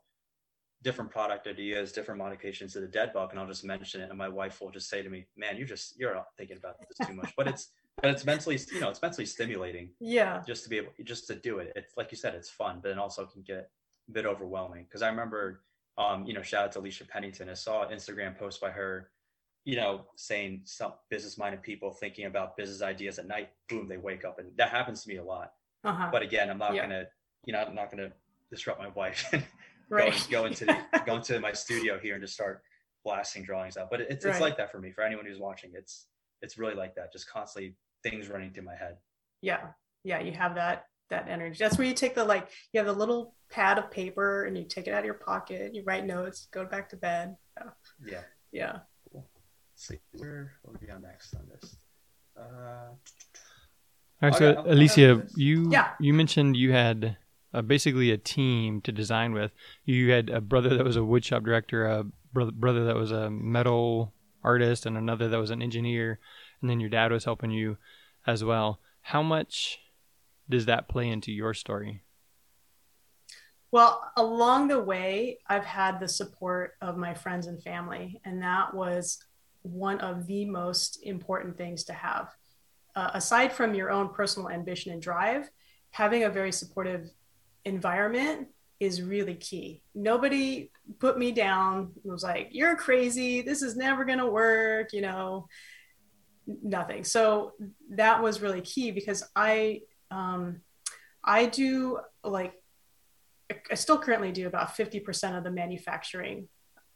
different 0.84 1.10
product 1.10 1.48
ideas, 1.48 1.91
different 1.91 2.19
modifications 2.19 2.74
to 2.74 2.80
the 2.82 2.88
dead 2.88 3.13
bug, 3.13 3.32
and 3.32 3.39
I'll 3.39 3.48
just 3.48 3.63
mention 3.63 4.02
it, 4.02 4.10
and 4.10 4.17
my 4.17 4.30
wife 4.30 4.60
will 4.62 4.69
just 4.72 4.89
say 4.89 5.02
to 5.02 5.10
me, 5.10 5.26
"Man, 5.36 5.58
you 5.58 5.65
just 5.65 6.00
you're 6.00 6.13
not 6.13 6.28
thinking 6.38 6.58
about 6.58 6.76
this 6.88 7.08
too 7.08 7.13
much," 7.13 7.34
but 7.38 7.48
it's 7.48 7.69
but 8.02 8.12
it's 8.12 8.26
mentally 8.26 8.60
you 8.74 8.80
know 8.82 8.89
it's 8.89 9.02
mentally 9.02 9.26
stimulating 9.26 9.91
yeah 10.00 10.41
just 10.46 10.63
to 10.63 10.69
be 10.69 10.78
able 10.78 10.91
just 11.04 11.26
to 11.28 11.36
do 11.36 11.60
it. 11.60 11.72
It's 11.76 11.96
like 11.98 12.12
you 12.12 12.17
said, 12.17 12.36
it's 12.36 12.50
fun, 12.50 12.80
but 12.82 12.91
it 12.91 12.98
also 12.98 13.26
can 13.26 13.41
get 13.43 13.69
a 14.10 14.12
bit 14.12 14.26
overwhelming. 14.26 14.84
Because 14.84 15.02
I 15.02 15.10
remember, 15.10 15.62
um, 15.98 16.26
you 16.26 16.34
know, 16.34 16.41
shout 16.41 16.65
out 16.65 16.72
to 16.74 16.80
Alicia 16.80 17.06
Pennington. 17.06 17.50
I 17.50 17.54
saw 17.54 17.88
an 17.88 17.96
Instagram 17.96 18.38
post 18.38 18.60
by 18.60 18.69
her, 18.72 19.10
you 19.63 19.76
know, 19.78 20.06
saying 20.17 20.62
some 20.65 20.93
business-minded 21.10 21.62
people 21.63 21.91
thinking 21.91 22.26
about 22.26 22.58
business 22.58 22.82
ideas 22.82 23.19
at 23.19 23.28
night. 23.28 23.52
Boom, 23.69 23.88
they 23.88 23.98
wake 23.98 24.26
up, 24.26 24.38
and 24.39 24.52
that 24.58 24.69
happens 24.69 25.04
to 25.04 25.10
me 25.10 25.17
a 25.17 25.24
lot. 25.24 25.54
uh-huh 25.86 26.10
But 26.12 26.22
again, 26.24 26.50
I'm 26.50 26.58
not 26.58 26.76
Yeah. 26.76 26.82
gonna, 26.82 27.06
you 27.46 27.54
know, 27.54 27.60
I'm 27.60 27.76
not 27.76 27.89
gonna 27.89 28.12
disrupt 28.50 28.80
my 28.82 28.89
wife 28.89 29.30
and 29.34 29.43
right 29.93 30.27
go, 30.29 30.41
go 30.41 30.45
into 30.45 30.65
the, 30.65 30.77
go 31.06 31.15
into 31.17 31.39
my 31.39 31.51
studio 31.53 31.99
here 31.99 32.15
and 32.15 32.23
just 32.23 32.34
start 32.34 32.62
blasting 33.06 33.43
drawings 33.43 33.77
out. 33.77 33.89
But 33.91 34.01
it, 34.01 34.08
it's 34.10 34.25
it's 34.25 34.39
like 34.39 34.58
that 34.58 34.71
for 34.71 34.79
me. 34.79 34.91
For 34.91 35.01
anyone 35.03 35.25
who's 35.25 35.39
watching, 35.39 35.71
it's 35.75 36.08
it's 36.41 36.58
really 36.58 36.75
like 36.75 36.95
that. 36.95 37.12
Just 37.13 37.29
constantly 37.29 37.75
things 38.03 38.27
running 38.29 38.51
through 38.53 38.63
my 38.65 38.75
head. 38.75 38.97
yeah 39.41 39.67
yeah 40.03 40.19
you 40.19 40.34
have 40.34 40.56
that 40.56 40.88
that 41.10 41.29
energy 41.29 41.58
that's 41.58 41.77
where 41.77 41.88
you 41.88 41.93
take 41.93 42.15
the 42.15 42.23
like 42.25 42.49
you 42.73 42.77
have 42.79 42.88
the 42.88 42.91
little 42.93 43.34
pad 43.49 43.77
of 43.77 43.89
paper 43.89 44.43
and 44.43 44.58
you 44.58 44.65
take 44.65 44.88
it 44.88 44.91
out 44.93 44.99
of 44.99 45.06
your 45.06 45.13
pocket 45.13 45.73
you 45.73 45.82
write 45.86 46.06
notes 46.06 46.47
go 46.51 46.65
back 46.65 46.89
to 46.89 46.97
bed 46.97 47.36
yeah 47.58 47.69
Yeah. 48.06 48.21
yeah 48.51 48.79
Let's 49.13 49.88
see 49.88 49.99
where 50.17 50.51
what 50.63 50.75
are 50.75 50.79
we 50.86 50.89
on 50.91 51.01
next 51.01 51.34
on 51.36 51.43
this? 51.49 51.77
Uh, 52.38 52.89
All 52.91 52.97
right, 54.21 54.34
so 54.34 54.39
go- 54.53 54.60
I'll- 54.60 54.65
I'll 54.67 54.73
Alicia, 54.73 55.01
go 55.08 55.15
with 55.15 55.27
this. 55.29 55.38
you 55.38 55.71
Yeah. 55.71 55.91
you 56.01 56.13
mentioned 56.13 56.58
you 56.58 56.71
had 56.73 57.15
uh, 57.53 57.61
basically 57.61 58.11
a 58.11 58.17
team 58.17 58.81
to 58.81 58.91
design 58.91 59.33
with. 59.33 59.51
You 59.85 60.11
had 60.11 60.29
a 60.29 60.41
brother 60.41 60.75
that 60.75 60.85
was 60.85 60.97
a 60.97 61.01
woodshop 61.01 61.43
director, 61.43 61.85
a 61.85 62.05
brother 62.33 62.51
brother 62.51 62.85
that 62.85 62.95
was 62.95 63.11
a 63.11 63.29
metal 63.29 64.13
artist, 64.43 64.85
and 64.85 64.97
another 64.97 65.29
that 65.29 65.39
was 65.39 65.51
an 65.51 65.61
engineer, 65.61 66.19
and 66.61 66.69
then 66.69 66.79
your 66.79 66.89
dad 66.89 67.11
was 67.11 67.25
helping 67.25 67.51
you 67.51 67.77
as 68.25 68.43
well. 68.43 68.79
How 69.01 69.21
much 69.21 69.79
does 70.49 70.65
that 70.65 70.87
play 70.87 71.09
into 71.09 71.31
your 71.31 71.53
story? 71.53 72.03
Well, 73.71 74.11
along 74.17 74.67
the 74.67 74.79
way, 74.79 75.39
I've 75.47 75.65
had 75.65 75.99
the 75.99 76.07
support 76.07 76.73
of 76.81 76.95
my 76.95 77.13
friends 77.13 77.47
and 77.47 77.61
family, 77.61 78.21
and 78.23 78.41
that 78.43 78.73
was 78.73 79.17
one 79.63 79.99
of 79.99 80.27
the 80.27 80.45
most 80.45 80.99
important 81.03 81.57
things 81.57 81.83
to 81.85 81.93
have. 81.93 82.29
Uh, 82.95 83.09
aside 83.15 83.51
from 83.51 83.73
your 83.73 83.89
own 83.89 84.09
personal 84.09 84.49
ambition 84.49 84.91
and 84.91 85.01
drive, 85.01 85.49
having 85.89 86.23
a 86.23 86.29
very 86.29 86.51
supportive 86.51 87.09
environment 87.65 88.47
is 88.80 89.02
really 89.02 89.36
key. 89.36 89.82
Nobody 89.95 90.71
put 90.99 91.17
me 91.17 91.32
down. 91.32 91.91
Was 92.04 92.23
like, 92.23 92.49
you're 92.52 92.76
crazy. 92.76 93.41
This 93.41 93.62
is 93.62 93.76
never 93.76 94.06
going 94.06 94.19
to 94.19 94.28
work, 94.28 94.93
you 94.93 95.02
know, 95.02 95.47
nothing. 96.45 97.04
So 97.04 97.54
that 97.91 98.21
was 98.21 98.41
really 98.41 98.62
key 98.62 98.91
because 98.91 99.23
I, 99.36 99.82
um, 100.12 100.62
I 101.23 101.45
do 101.45 101.99
like 102.23 102.54
I 103.71 103.76
still 103.76 103.97
currently 103.97 104.32
do 104.32 104.47
about 104.47 104.76
50% 104.76 105.38
of 105.38 105.43
the 105.43 105.52
manufacturing 105.52 106.47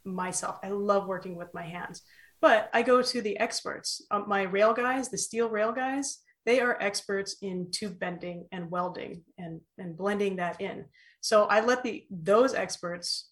myself. 0.04 0.58
I 0.62 0.68
love 0.68 1.06
working 1.06 1.36
with 1.36 1.52
my 1.54 1.62
hands, 1.62 2.02
but 2.40 2.70
I 2.72 2.82
go 2.82 3.02
to 3.02 3.22
the 3.22 3.38
experts. 3.38 4.02
Um, 4.10 4.24
my 4.28 4.42
rail 4.42 4.72
guys, 4.72 5.08
the 5.08 5.18
steel 5.18 5.48
rail 5.48 5.72
guys, 5.72 6.18
they 6.48 6.60
are 6.60 6.78
experts 6.80 7.36
in 7.42 7.70
tube 7.70 7.98
bending 7.98 8.46
and 8.52 8.70
welding 8.70 9.22
and, 9.36 9.60
and 9.76 9.94
blending 9.94 10.36
that 10.36 10.58
in. 10.62 10.86
So 11.20 11.44
I 11.44 11.60
let 11.60 11.82
the 11.82 12.06
those 12.10 12.54
experts 12.54 13.28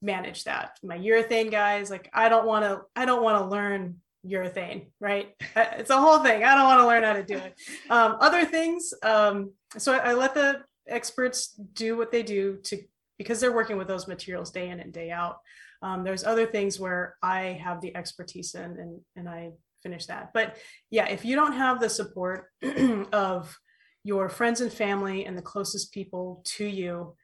manage 0.00 0.44
that. 0.44 0.78
My 0.84 0.96
urethane 0.96 1.50
guys, 1.50 1.90
like 1.90 2.08
I 2.14 2.28
don't 2.28 2.46
want 2.46 2.64
to, 2.64 2.82
I 2.94 3.06
don't 3.06 3.24
want 3.24 3.42
to 3.42 3.50
learn 3.50 3.96
urethane, 4.24 4.86
right? 5.00 5.34
It's 5.56 5.90
a 5.90 6.00
whole 6.00 6.20
thing. 6.20 6.44
I 6.44 6.54
don't 6.54 6.66
want 6.66 6.80
to 6.80 6.86
learn 6.86 7.02
how 7.02 7.14
to 7.14 7.24
do 7.24 7.38
it. 7.38 7.54
Um, 7.90 8.18
other 8.20 8.44
things, 8.44 8.94
um, 9.02 9.50
so 9.76 9.92
I, 9.94 10.10
I 10.10 10.12
let 10.12 10.34
the 10.34 10.62
experts 10.86 11.60
do 11.72 11.96
what 11.96 12.12
they 12.12 12.22
do 12.22 12.58
to 12.66 12.78
because 13.18 13.40
they're 13.40 13.52
working 13.52 13.78
with 13.78 13.88
those 13.88 14.06
materials 14.06 14.52
day 14.52 14.68
in 14.68 14.78
and 14.78 14.92
day 14.92 15.10
out. 15.10 15.38
Um, 15.82 16.04
there's 16.04 16.22
other 16.22 16.46
things 16.46 16.78
where 16.78 17.16
I 17.20 17.60
have 17.64 17.80
the 17.80 17.96
expertise 17.96 18.54
in 18.54 18.62
and 18.62 19.00
and 19.16 19.28
I 19.28 19.50
finish 19.82 20.06
that. 20.06 20.30
But 20.32 20.56
yeah, 20.90 21.08
if 21.08 21.24
you 21.24 21.36
don't 21.36 21.54
have 21.54 21.80
the 21.80 21.88
support 21.88 22.46
of 23.12 23.58
your 24.04 24.28
friends 24.28 24.60
and 24.60 24.72
family 24.72 25.26
and 25.26 25.36
the 25.36 25.42
closest 25.42 25.92
people 25.92 26.42
to 26.56 26.64
you, 26.64 27.14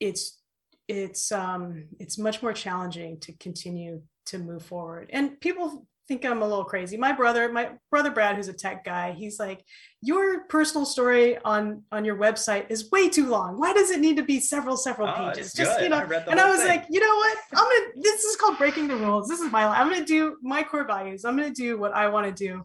it's 0.00 0.40
it's 0.86 1.32
um 1.32 1.86
it's 1.98 2.18
much 2.18 2.42
more 2.42 2.52
challenging 2.52 3.18
to 3.20 3.32
continue 3.32 4.02
to 4.26 4.38
move 4.38 4.62
forward. 4.62 5.10
And 5.12 5.40
people 5.40 5.86
think 6.06 6.24
I'm 6.24 6.42
a 6.42 6.46
little 6.48 6.64
crazy. 6.64 6.96
My 6.96 7.12
brother, 7.12 7.50
my 7.50 7.70
brother 7.90 8.10
Brad, 8.10 8.36
who's 8.36 8.48
a 8.48 8.52
tech 8.52 8.84
guy, 8.84 9.12
he's 9.12 9.38
like, 9.38 9.64
your 10.02 10.44
personal 10.48 10.84
story 10.84 11.38
on 11.44 11.82
on 11.90 12.04
your 12.04 12.16
website 12.16 12.66
is 12.70 12.90
way 12.90 13.08
too 13.08 13.26
long. 13.28 13.58
Why 13.58 13.72
does 13.72 13.90
it 13.90 14.00
need 14.00 14.16
to 14.18 14.22
be 14.22 14.38
several 14.40 14.76
several 14.76 15.08
Oh, 15.08 15.14
pages? 15.30 15.52
Just 15.52 15.76
good. 15.78 15.84
you 15.84 15.88
know. 15.88 15.96
I 15.98 16.04
read 16.04 16.26
the 16.26 16.30
and 16.32 16.40
I 16.40 16.50
was 16.50 16.60
thing. 16.60 16.68
like, 16.68 16.86
you 16.90 17.00
know 17.00 17.14
what? 17.16 17.38
I'm 17.52 17.64
gonna. 17.64 17.92
This 18.02 18.24
is 18.24 18.36
called 18.36 18.58
breaking 18.58 18.88
the 18.88 18.96
rules. 18.96 19.28
This 19.28 19.40
is 19.40 19.50
my. 19.50 19.64
I'm 19.64 19.88
gonna 19.90 20.04
do 20.04 20.36
my 20.42 20.62
core 20.62 20.86
values. 20.86 21.24
I'm 21.24 21.36
gonna 21.36 21.50
do 21.50 21.78
what 21.78 21.92
I 21.94 22.08
want 22.08 22.26
to 22.26 22.32
do. 22.32 22.64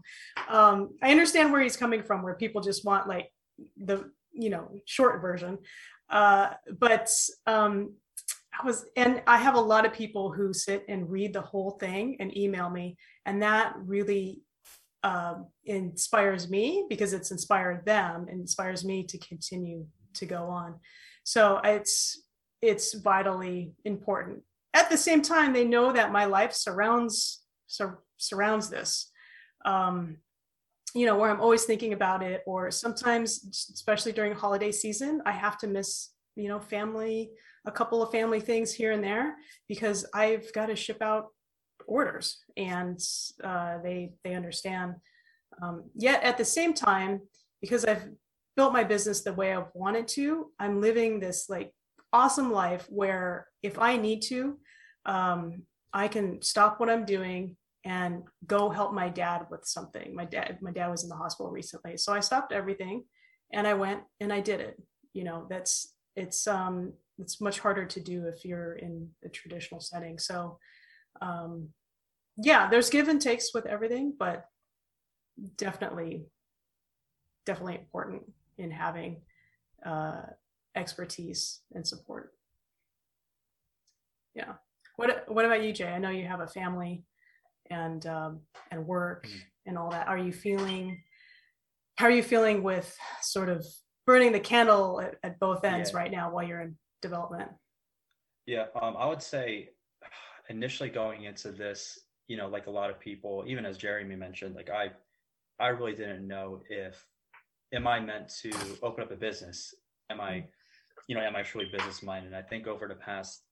Um, 0.50 0.90
I 1.02 1.12
understand 1.12 1.52
where 1.52 1.62
he's 1.62 1.78
coming 1.78 2.04
from, 2.04 2.24
where 2.24 2.36
people 2.36 2.62
just 2.62 2.84
want 2.86 3.08
like 3.08 3.32
the 3.78 4.12
you 4.34 4.50
know 4.50 4.70
short 4.86 5.22
version. 5.22 5.60
Uh, 6.10 6.50
but 6.80 7.10
um, 7.46 7.94
Was, 8.66 8.86
and 8.96 9.22
I 9.26 9.38
have 9.38 9.56
a 9.56 9.62
lot 9.62 9.86
of 9.86 9.94
people 9.94 10.32
who 10.32 10.54
sit 10.54 10.86
and 10.90 11.10
read 11.10 11.34
the 11.34 11.42
whole 11.42 11.72
thing 11.72 12.18
and 12.20 12.36
email 12.38 12.70
me, 12.70 12.98
and 13.26 13.42
that 13.42 13.74
really 13.78 14.42
um, 15.04 15.48
inspires 15.66 16.50
me 16.50 16.86
because 16.90 17.14
it's 17.14 17.32
inspired 17.32 17.86
them 17.86 18.28
and 18.30 18.42
inspires 18.42 18.84
me 18.84 19.04
to 19.04 19.18
continue 19.18 19.86
to 20.16 20.26
go 20.26 20.46
on. 20.46 20.76
So 21.24 21.62
it's 21.64 22.22
it's 22.62 22.94
vitally 22.96 23.74
important. 23.86 24.42
At 24.74 24.90
the 24.90 24.98
same 24.98 25.22
time, 25.22 25.54
they 25.54 25.64
know 25.64 25.94
that 25.94 26.12
my 26.12 26.26
life 26.26 26.54
surrounds 26.54 27.44
sur- 27.68 28.04
surrounds 28.18 28.70
this. 28.70 29.10
Um, 29.66 30.18
you 30.94 31.06
know, 31.06 31.18
where 31.18 31.30
I'm 31.30 31.42
always 31.42 31.66
thinking 31.66 31.94
about 31.94 32.24
it, 32.24 32.42
or 32.46 32.72
sometimes, 32.72 33.70
especially 33.74 34.12
during 34.12 34.34
holiday 34.34 34.72
season, 34.72 35.22
I 35.26 35.32
have 35.32 35.58
to 35.60 35.68
miss, 35.68 36.10
you 36.36 36.48
know, 36.48 36.60
family, 36.60 37.32
a 37.66 37.72
couple 37.72 38.02
of 38.02 38.12
family 38.12 38.40
things 38.40 38.74
here 38.74 38.92
and 38.92 39.04
there 39.04 39.36
because 39.68 40.06
I've 40.14 40.52
got 40.54 40.68
to 40.68 40.76
ship 40.76 41.02
out 41.02 41.28
orders 41.88 42.40
and 42.58 43.00
uh, 43.44 43.80
they 43.84 44.14
they 44.24 44.36
understand. 44.36 44.96
Um, 45.62 45.90
yet 45.96 46.24
at 46.24 46.38
the 46.38 46.46
same 46.46 46.74
time, 46.74 47.22
because 47.62 47.84
I've 47.86 48.08
built 48.56 48.74
my 48.74 48.84
business 48.84 49.24
the 49.24 49.34
way 49.34 49.54
I've 49.54 49.74
wanted 49.74 50.08
to, 50.10 50.52
I'm 50.60 50.82
living 50.82 51.20
this 51.20 51.50
like 51.50 51.74
awesome 52.14 52.52
life 52.52 52.86
where 52.90 53.48
if 53.64 53.80
I 53.80 53.98
need 53.98 54.22
to, 54.24 54.58
um, 55.06 55.64
I 55.94 56.08
can 56.08 56.42
stop 56.42 56.80
what 56.80 56.90
I'm 56.90 57.06
doing 57.06 57.58
and 57.86 58.24
go 58.46 58.70
help 58.70 58.94
my 58.94 59.10
dad 59.10 59.48
with 59.50 59.66
something. 59.66 60.14
My 60.14 60.26
dad, 60.26 60.60
my 60.62 60.72
dad 60.72 60.90
was 60.90 61.04
in 61.04 61.10
the 61.10 61.16
hospital 61.16 61.52
recently, 61.52 61.98
so 61.98 62.14
I 62.14 62.20
stopped 62.20 62.52
everything 62.52 63.04
and 63.54 63.68
I 63.68 63.74
went 63.74 64.02
and 64.20 64.32
I 64.32 64.42
did 64.42 64.60
it. 64.60 64.82
You 65.14 65.24
know, 65.24 65.48
that's 65.50 65.94
it's 66.16 66.48
um 66.48 66.94
it's 67.20 67.42
much 67.42 67.60
harder 67.60 67.86
to 67.86 68.00
do 68.00 68.26
if 68.28 68.46
you're 68.46 68.74
in 68.74 69.10
a 69.24 69.30
traditional 69.30 69.82
setting. 69.82 70.18
So 70.18 70.58
um 71.22 71.70
yeah, 72.42 72.70
there's 72.70 72.90
give 72.90 73.10
and 73.10 73.22
takes 73.22 73.54
with 73.54 73.66
everything, 73.66 74.14
but 74.18 74.46
definitely, 75.58 76.26
definitely 77.46 77.76
important 77.76 78.24
in 78.58 78.72
having 78.72 79.22
uh, 79.86 80.22
expertise 80.76 81.60
and 81.74 81.86
support. 81.86 82.32
Yeah. 84.36 84.54
What 84.96 85.26
What 85.28 85.46
about 85.46 85.64
you, 85.64 85.74
Jay? 85.74 85.88
I 85.90 86.00
know 86.00 86.10
you 86.12 86.28
have 86.28 86.40
a 86.40 86.48
family 86.48 87.04
and 87.70 88.06
um, 88.06 88.42
and 88.72 88.86
work 88.88 89.26
Mhm. 89.28 89.42
and 89.66 89.78
all 89.78 89.92
that. 89.92 90.08
Are 90.08 90.18
you 90.18 90.32
feeling? 90.32 91.04
How 91.98 92.06
are 92.06 92.12
you 92.12 92.24
feeling 92.24 92.64
with 92.64 92.98
sort 93.22 93.50
of 93.50 93.66
burning 94.06 94.32
the 94.32 94.40
candle 94.40 95.02
at, 95.02 95.16
at 95.24 95.40
both 95.40 95.66
ends 95.66 95.92
Yeah. 95.92 95.98
right 95.98 96.12
now 96.12 96.32
while 96.32 96.46
you're 96.48 96.62
in 96.62 96.78
development? 97.02 97.50
Yeah, 98.46 98.66
um, 98.82 98.96
I 98.98 99.06
would 99.06 99.22
say 99.22 99.70
initially 100.50 100.90
going 100.90 101.24
into 101.24 101.52
this, 101.52 102.00
you 102.28 102.38
know, 102.38 102.48
like 102.48 102.68
a 102.68 102.72
lot 102.72 102.90
of 102.90 103.00
people, 103.00 103.44
even 103.48 103.66
as 103.66 103.78
Jeremy 103.78 104.16
mentioned, 104.16 104.56
like 104.56 104.70
I, 104.70 104.92
I 105.60 105.70
really 105.70 105.94
didn't 105.94 106.28
know 106.28 106.62
if, 106.70 107.06
am 107.74 107.88
I 107.88 108.00
meant 108.00 108.30
to 108.42 108.52
open 108.82 109.04
up 109.04 109.12
a 109.12 109.16
business? 109.16 109.74
Am 110.10 110.20
I, 110.20 110.46
you 111.08 111.16
know, 111.16 111.22
am 111.22 111.36
I 111.36 111.44
truly 111.44 111.70
business 111.72 112.02
minded? 112.02 112.28
And 112.28 112.36
I 112.36 112.42
think 112.42 112.66
over 112.66 112.88
the 112.88 112.96
past 112.96 113.44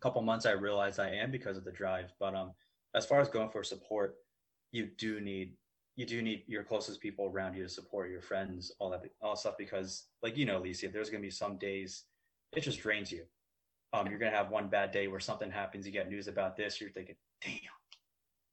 couple 0.00 0.22
months, 0.22 0.46
I 0.46 0.52
realized 0.52 1.00
I 1.00 1.10
am 1.10 1.30
because 1.30 1.56
of 1.56 1.64
the 1.64 1.72
drive. 1.72 2.12
But 2.20 2.34
um, 2.34 2.52
as 2.94 3.06
far 3.06 3.20
as 3.20 3.28
going 3.28 3.50
for 3.50 3.64
support, 3.64 4.16
you 4.70 4.90
do 4.98 5.20
need, 5.20 5.54
you 5.96 6.06
do 6.06 6.22
need 6.22 6.44
your 6.46 6.62
closest 6.62 7.00
people 7.00 7.26
around 7.26 7.54
you 7.54 7.64
to 7.64 7.68
support 7.68 8.10
your 8.10 8.22
friends, 8.22 8.70
all 8.78 8.90
that, 8.90 9.02
all 9.20 9.34
stuff. 9.34 9.54
Because, 9.58 10.04
like 10.22 10.36
you 10.36 10.46
know, 10.46 10.60
Lisa, 10.60 10.88
there's 10.88 11.10
gonna 11.10 11.22
be 11.22 11.30
some 11.30 11.58
days 11.58 12.04
it 12.52 12.60
just 12.60 12.80
drains 12.80 13.12
you 13.12 13.26
um, 13.92 14.06
you're 14.08 14.18
gonna 14.18 14.36
have 14.36 14.50
one 14.50 14.68
bad 14.68 14.90
day 14.90 15.08
where 15.08 15.20
something 15.20 15.50
happens, 15.50 15.86
you 15.86 15.92
get 15.92 16.08
news 16.08 16.28
about 16.28 16.56
this, 16.56 16.80
you're 16.80 16.90
thinking, 16.90 17.16
damn. 17.40 17.52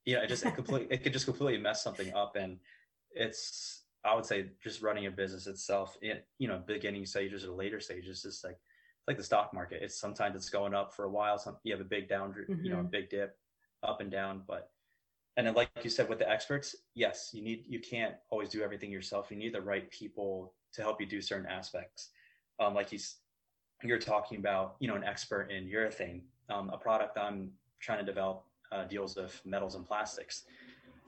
You 0.05 0.15
know, 0.15 0.21
it 0.23 0.27
just 0.27 0.45
it 0.45 0.55
completely 0.55 0.95
it 0.95 1.03
could 1.03 1.13
just 1.13 1.25
completely 1.25 1.57
mess 1.61 1.83
something 1.83 2.13
up. 2.13 2.35
And 2.35 2.59
it's 3.11 3.85
I 4.03 4.13
would 4.13 4.25
say 4.25 4.51
just 4.63 4.81
running 4.81 5.07
a 5.07 5.11
business 5.11 5.47
itself 5.47 5.97
in 6.01 6.19
you 6.37 6.47
know, 6.47 6.59
beginning 6.59 7.05
stages 7.05 7.43
or 7.43 7.53
later 7.53 7.79
stages, 7.79 8.21
just 8.21 8.43
like 8.43 8.53
it's 8.53 9.07
like 9.07 9.17
the 9.17 9.23
stock 9.23 9.53
market. 9.53 9.81
It's 9.81 9.99
sometimes 9.99 10.35
it's 10.35 10.49
going 10.49 10.73
up 10.75 10.93
for 10.93 11.05
a 11.05 11.09
while, 11.09 11.37
some 11.37 11.57
you 11.63 11.73
have 11.73 11.81
a 11.81 11.85
big 11.85 12.07
down, 12.07 12.33
you 12.61 12.71
know, 12.71 12.79
a 12.79 12.83
Mhm. 12.83 12.91
big 12.91 13.09
dip, 13.09 13.37
up 13.83 13.99
and 13.99 14.11
down. 14.11 14.43
But 14.47 14.71
and 15.37 15.47
then 15.47 15.53
like 15.55 15.69
you 15.83 15.89
said 15.89 16.07
with 16.07 16.19
the 16.19 16.29
experts, 16.29 16.75
yes, 16.93 17.33
you 17.33 17.41
need 17.41 17.65
you 17.67 17.79
can't 17.79 18.15
always 18.29 18.49
do 18.49 18.63
everything 18.63 18.91
yourself. 18.91 19.31
You 19.31 19.37
need 19.37 19.53
the 19.53 19.61
right 19.61 19.89
people 19.91 20.55
to 20.73 20.81
help 20.81 21.01
you 21.01 21.07
do 21.07 21.21
certain 21.21 21.47
aspects. 21.49 22.11
Um, 22.59 22.73
like 22.73 22.89
he's 22.89 23.17
you're 23.87 23.99
talking 23.99 24.37
about, 24.37 24.75
you 24.79 24.87
know, 24.87 24.95
an 24.95 25.03
expert 25.03 25.51
in 25.51 25.65
urethane. 25.65 26.21
Um, 26.49 26.69
a 26.69 26.77
product 26.77 27.17
I'm 27.17 27.51
trying 27.79 27.99
to 27.99 28.05
develop 28.05 28.45
uh, 28.71 28.85
deals 28.85 29.15
with 29.15 29.41
metals 29.45 29.75
and 29.75 29.85
plastics. 29.85 30.43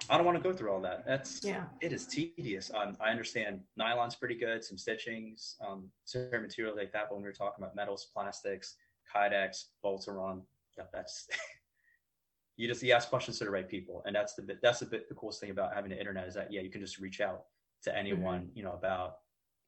I 0.09 0.17
don't 0.17 0.25
want 0.25 0.41
to 0.41 0.43
go 0.43 0.55
through 0.55 0.71
all 0.71 0.81
that. 0.81 1.05
That's 1.05 1.43
Yeah. 1.43 1.65
it 1.81 1.91
is 1.91 2.05
tedious. 2.07 2.71
Um, 2.73 2.95
I 2.99 3.09
understand 3.09 3.61
nylon's 3.79 4.15
pretty 4.15 4.35
good, 4.35 4.63
some 4.63 4.77
stitchings, 4.77 5.55
um, 5.61 5.91
certain 6.05 6.41
materials 6.41 6.77
like 6.77 6.91
that. 6.93 7.05
But 7.09 7.15
when 7.15 7.23
we 7.23 7.27
were 7.29 7.33
talking 7.33 7.63
about 7.63 7.75
metals, 7.75 8.05
plastics, 8.13 8.75
Kydex, 9.13 9.65
Boltaron, 9.83 10.43
yeah, 10.77 10.85
that's 10.93 11.27
you 12.57 12.67
just 12.67 12.83
you 12.83 12.93
ask 12.93 13.09
questions 13.09 13.37
to 13.39 13.45
the 13.45 13.51
right 13.51 13.67
people, 13.67 14.03
and 14.05 14.15
that's 14.15 14.33
the 14.35 14.41
bit. 14.43 14.59
That's 14.61 14.79
the 14.79 14.85
bit. 14.85 15.09
The 15.09 15.15
coolest 15.15 15.39
thing 15.39 15.49
about 15.49 15.73
having 15.73 15.89
the 15.91 15.99
internet 15.99 16.27
is 16.27 16.33
that 16.35 16.51
yeah, 16.51 16.61
you 16.61 16.69
can 16.69 16.81
just 16.81 16.99
reach 16.99 17.19
out 17.21 17.45
to 17.83 17.95
anyone, 17.95 18.49
you 18.53 18.63
know, 18.63 18.73
about 18.73 19.17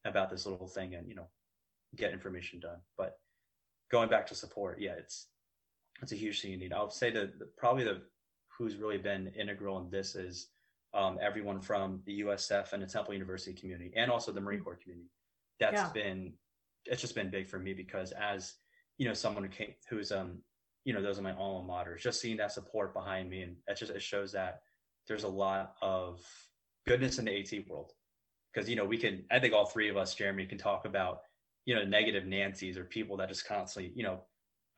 about 0.05 0.29
this 0.29 0.45
little 0.45 0.67
thing, 0.67 0.95
and 0.95 1.07
you 1.07 1.15
know, 1.15 1.27
get 1.95 2.13
information 2.13 2.59
done. 2.59 2.79
But 2.97 3.17
going 3.91 4.09
back 4.09 4.27
to 4.27 4.35
support, 4.35 4.79
yeah, 4.79 4.93
it's 4.97 5.27
it's 6.01 6.11
a 6.11 6.15
huge 6.15 6.41
thing 6.41 6.51
you 6.51 6.57
need. 6.57 6.73
I'll 6.73 6.89
say 6.89 7.11
that 7.11 7.57
probably 7.57 7.83
the 7.83 8.01
who's 8.57 8.75
really 8.75 8.97
been 8.97 9.27
integral 9.39 9.79
in 9.79 9.89
this 9.89 10.15
is 10.15 10.49
um, 10.93 11.17
everyone 11.21 11.61
from 11.61 12.01
the 12.05 12.21
USF 12.21 12.73
and 12.73 12.81
the 12.81 12.87
Temple 12.87 13.13
University 13.13 13.53
community, 13.53 13.91
and 13.95 14.11
also 14.11 14.31
the 14.31 14.41
Marine 14.41 14.61
Corps 14.61 14.79
community. 14.81 15.09
That's 15.59 15.81
Yeah. 15.81 15.91
been 15.93 16.33
it's 16.85 17.01
just 17.01 17.15
been 17.15 17.29
big 17.29 17.47
for 17.47 17.59
me 17.59 17.73
because 17.73 18.11
as 18.13 18.55
you 18.97 19.07
know, 19.07 19.13
someone 19.13 19.43
who 19.43 19.49
came 19.49 19.73
who's 19.89 20.11
um 20.11 20.41
you 20.85 20.93
know 20.93 21.01
those 21.01 21.19
are 21.19 21.21
my 21.21 21.35
alma 21.35 21.71
maters, 21.71 21.99
just 21.99 22.21
seeing 22.21 22.37
that 22.37 22.51
support 22.51 22.93
behind 22.93 23.29
me, 23.29 23.41
and 23.43 23.57
it 23.67 23.77
just 23.77 23.91
it 23.91 24.01
shows 24.01 24.31
that 24.31 24.61
there's 25.07 25.23
a 25.23 25.27
lot 25.29 25.75
of 25.81 26.21
goodness 26.87 27.19
in 27.19 27.25
the 27.25 27.39
AT 27.39 27.67
world 27.69 27.91
because 28.53 28.69
you 28.69 28.75
know 28.75 28.85
we 28.85 28.97
can 28.97 29.25
I 29.29 29.39
think 29.39 29.53
all 29.53 29.65
three 29.65 29.89
of 29.89 29.97
us, 29.97 30.15
Jeremy, 30.15 30.45
can 30.45 30.57
talk 30.57 30.85
about 30.85 31.21
you 31.65 31.75
know 31.75 31.83
negative 31.83 32.25
Nancy's 32.25 32.77
or 32.77 32.85
people 32.85 33.17
that 33.17 33.29
just 33.29 33.47
constantly 33.47 33.91
you 33.95 34.03
know 34.03 34.21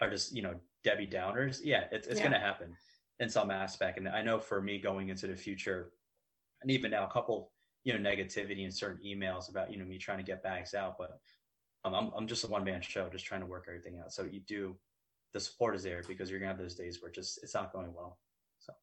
are 0.02 0.10
just 0.10 0.36
you 0.36 0.42
know 0.42 0.56
Debbie 0.84 1.08
Downers. 1.08 1.60
Yeah, 1.64 1.86
it's 1.92 2.08
it's 2.08 2.20
Yeah. 2.20 2.30
going 2.30 2.34
to 2.34 2.46
happen 2.48 2.76
in 3.20 3.30
some 3.30 3.52
aspect, 3.52 3.98
and 3.98 4.08
I 4.10 4.22
know 4.22 4.40
for 4.40 4.62
me 4.62 4.80
going 4.80 5.10
into 5.10 5.28
the 5.28 5.36
future, 5.36 5.92
and 6.62 6.72
even 6.72 6.92
now, 6.92 7.06
a 7.06 7.12
couple 7.12 7.52
you 7.84 7.98
know 7.98 8.10
negativity 8.10 8.66
in 8.66 8.72
certain 8.72 9.02
emails 9.06 9.50
about 9.50 9.72
you 9.72 9.78
know 9.78 9.86
me 9.86 9.98
trying 9.98 10.18
to 10.18 10.24
get 10.24 10.44
bags 10.44 10.74
out, 10.74 10.96
but 10.98 11.20
um, 11.86 11.94
I'm 11.94 12.12
I'm 12.18 12.28
just 12.28 12.44
a 12.44 12.48
one 12.48 12.64
man 12.64 12.82
show, 12.82 13.10
just 13.10 13.26
trying 13.26 13.42
to 13.42 13.48
work 13.48 13.66
everything 13.68 14.00
out. 14.00 14.12
So 14.12 14.24
you 14.24 14.40
do 14.42 14.76
the 15.34 15.40
support 15.40 15.76
is 15.76 15.84
there 15.84 16.02
because 16.08 16.30
you're 16.30 16.40
gonna 16.40 16.52
have 16.52 16.60
those 16.60 16.76
days 16.76 17.02
where 17.02 17.12
just 17.12 17.40
it's 17.44 17.54
not 17.54 17.72
going 17.72 17.94
well. 17.94 18.18
So 18.60 18.74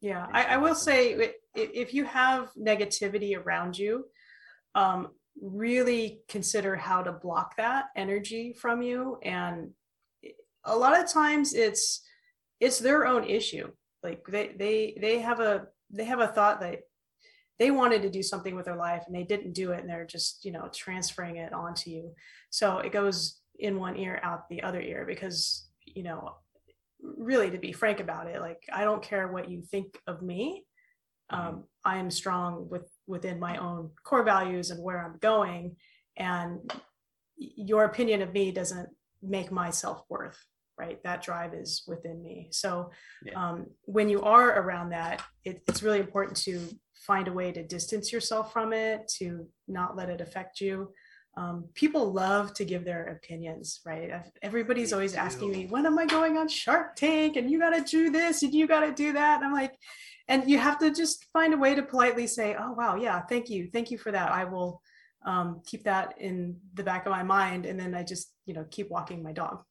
Yeah, 0.00 0.26
I, 0.32 0.44
I 0.44 0.56
will 0.58 0.74
say 0.74 1.14
that. 1.14 1.34
i- 1.56 1.60
i- 1.60 1.70
if 1.74 1.94
you 1.94 2.04
have 2.04 2.52
negativity 2.54 3.36
around 3.38 3.78
you, 3.78 4.04
um, 4.74 5.14
really 5.40 6.20
consider 6.28 6.76
how 6.76 7.02
to 7.02 7.12
block 7.12 7.56
that 7.56 7.86
energy 7.96 8.52
from 8.52 8.82
you. 8.82 9.18
And 9.22 9.70
a 10.64 10.76
lot 10.76 10.98
of 10.98 11.10
times 11.10 11.54
it's 11.54 12.02
it's 12.60 12.78
their 12.78 13.06
own 13.06 13.24
issue. 13.24 13.70
Like 14.02 14.24
they 14.26 14.54
they 14.56 14.96
they 15.00 15.20
have 15.20 15.40
a 15.40 15.66
they 15.90 16.04
have 16.04 16.20
a 16.20 16.28
thought 16.28 16.60
that 16.60 16.80
they 17.58 17.70
wanted 17.70 18.02
to 18.02 18.10
do 18.10 18.22
something 18.22 18.54
with 18.54 18.64
their 18.64 18.76
life 18.76 19.04
and 19.06 19.14
they 19.14 19.22
didn't 19.22 19.52
do 19.52 19.72
it 19.72 19.80
and 19.80 19.88
they're 19.88 20.06
just 20.06 20.44
you 20.44 20.52
know 20.52 20.68
transferring 20.74 21.36
it 21.36 21.52
onto 21.52 21.90
you 21.90 22.12
so 22.50 22.78
it 22.78 22.92
goes 22.92 23.40
in 23.58 23.78
one 23.78 23.96
ear 23.96 24.20
out 24.22 24.48
the 24.48 24.62
other 24.62 24.80
ear 24.80 25.04
because 25.06 25.68
you 25.84 26.02
know 26.02 26.34
really 27.00 27.50
to 27.50 27.58
be 27.58 27.72
frank 27.72 28.00
about 28.00 28.26
it 28.26 28.40
like 28.40 28.62
i 28.72 28.82
don't 28.82 29.02
care 29.02 29.28
what 29.28 29.50
you 29.50 29.62
think 29.62 29.98
of 30.06 30.22
me 30.22 30.64
um, 31.30 31.64
i 31.84 31.98
am 31.98 32.10
strong 32.10 32.66
with 32.68 32.88
within 33.06 33.38
my 33.38 33.56
own 33.58 33.90
core 34.04 34.22
values 34.24 34.70
and 34.70 34.82
where 34.82 35.04
i'm 35.04 35.18
going. 35.20 35.76
And 36.16 36.72
your 37.36 37.84
opinion 37.84 38.22
of 38.22 38.32
me 38.32 38.52
doesn't 38.52 38.88
make 39.22 39.50
my 39.50 39.70
self-worth 39.70 40.38
right? 40.78 41.02
That 41.04 41.22
drive 41.22 41.54
is 41.54 41.84
within 41.86 42.22
me. 42.22 42.48
So 42.50 42.90
Yeah. 43.24 43.34
um, 43.50 43.66
when 43.84 44.08
you 44.08 44.22
are 44.22 44.60
around 44.60 44.90
that 44.90 45.22
it, 45.44 45.62
it's 45.68 45.82
really 45.82 46.00
important 46.00 46.36
to 46.38 46.68
find 46.94 47.28
a 47.28 47.32
way 47.32 47.52
to 47.52 47.62
distance 47.62 48.12
yourself 48.12 48.52
from 48.52 48.72
it 48.72 49.06
to 49.18 49.48
not 49.68 49.96
let 49.96 50.08
it 50.08 50.20
affect 50.20 50.60
you. 50.60 50.92
Um, 51.36 51.68
people 51.74 52.12
love 52.12 52.54
to 52.54 52.64
give 52.64 52.84
their 52.84 53.04
opinions 53.06 53.80
right? 53.84 54.10
Everybody's 54.42 54.92
always 54.92 55.14
asking 55.14 55.50
me 55.50 55.66
when 55.66 55.84
am 55.86 55.98
i 55.98 56.06
going 56.06 56.38
on 56.38 56.48
shark 56.48 56.96
tank? 56.96 57.36
And 57.36 57.50
you 57.50 57.58
got 57.58 57.70
to 57.70 57.82
do 57.82 58.10
this 58.10 58.42
and 58.42 58.54
you 58.54 58.66
got 58.66 58.80
to 58.80 58.92
do 58.92 59.12
that. 59.12 59.36
And 59.36 59.44
i'm 59.44 59.52
like 59.52 59.74
and 60.28 60.48
you 60.48 60.58
have 60.58 60.78
to 60.78 60.90
just 60.90 61.26
find 61.32 61.52
a 61.54 61.56
way 61.56 61.74
to 61.74 61.82
politely 61.82 62.26
say 62.26 62.56
oh 62.58 62.72
wow 62.72 62.96
yeah 62.96 63.20
thank 63.22 63.48
you 63.50 63.68
thank 63.72 63.90
you 63.90 63.98
for 63.98 64.10
that 64.12 64.32
i 64.32 64.44
will 64.44 64.80
um, 65.26 65.62
keep 65.64 65.84
that 65.84 66.14
in 66.18 66.56
the 66.74 66.82
back 66.82 67.06
of 67.06 67.12
my 67.12 67.22
mind 67.22 67.64
and 67.64 67.80
then 67.80 67.94
i 67.94 68.02
just 68.02 68.32
you 68.44 68.52
know 68.54 68.64
keep 68.70 68.90
walking 68.90 69.22
my 69.22 69.32
dog 69.32 69.62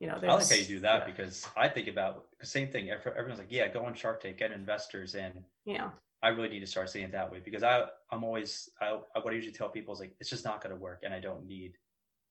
you 0.00 0.06
know 0.06 0.18
I 0.20 0.34
like 0.34 0.48
how 0.48 0.56
you 0.56 0.64
do 0.64 0.80
that 0.80 1.02
yeah, 1.02 1.06
because 1.06 1.46
I 1.56 1.68
think 1.68 1.86
about 1.86 2.24
the 2.40 2.46
same 2.46 2.66
thing. 2.72 2.90
Everyone's 2.90 3.38
like, 3.38 3.52
yeah, 3.52 3.68
go 3.68 3.84
on 3.84 3.94
Shark 3.94 4.20
Tank, 4.20 4.36
get 4.36 4.50
investors, 4.50 5.14
in 5.14 5.32
yeah 5.64 5.90
I 6.22 6.28
really 6.28 6.48
need 6.48 6.60
to 6.60 6.66
start 6.66 6.88
seeing 6.90 7.04
it 7.04 7.12
that 7.12 7.30
way 7.30 7.40
because 7.44 7.62
I 7.62 7.84
I'm 8.10 8.24
always 8.24 8.68
I, 8.80 8.98
what 9.20 9.32
I 9.32 9.36
usually 9.36 9.52
tell 9.52 9.68
people 9.68 9.92
is 9.94 10.00
like 10.00 10.14
it's 10.20 10.30
just 10.30 10.44
not 10.44 10.62
going 10.62 10.74
to 10.74 10.80
work, 10.80 11.02
and 11.04 11.12
I 11.12 11.20
don't 11.20 11.46
need 11.46 11.76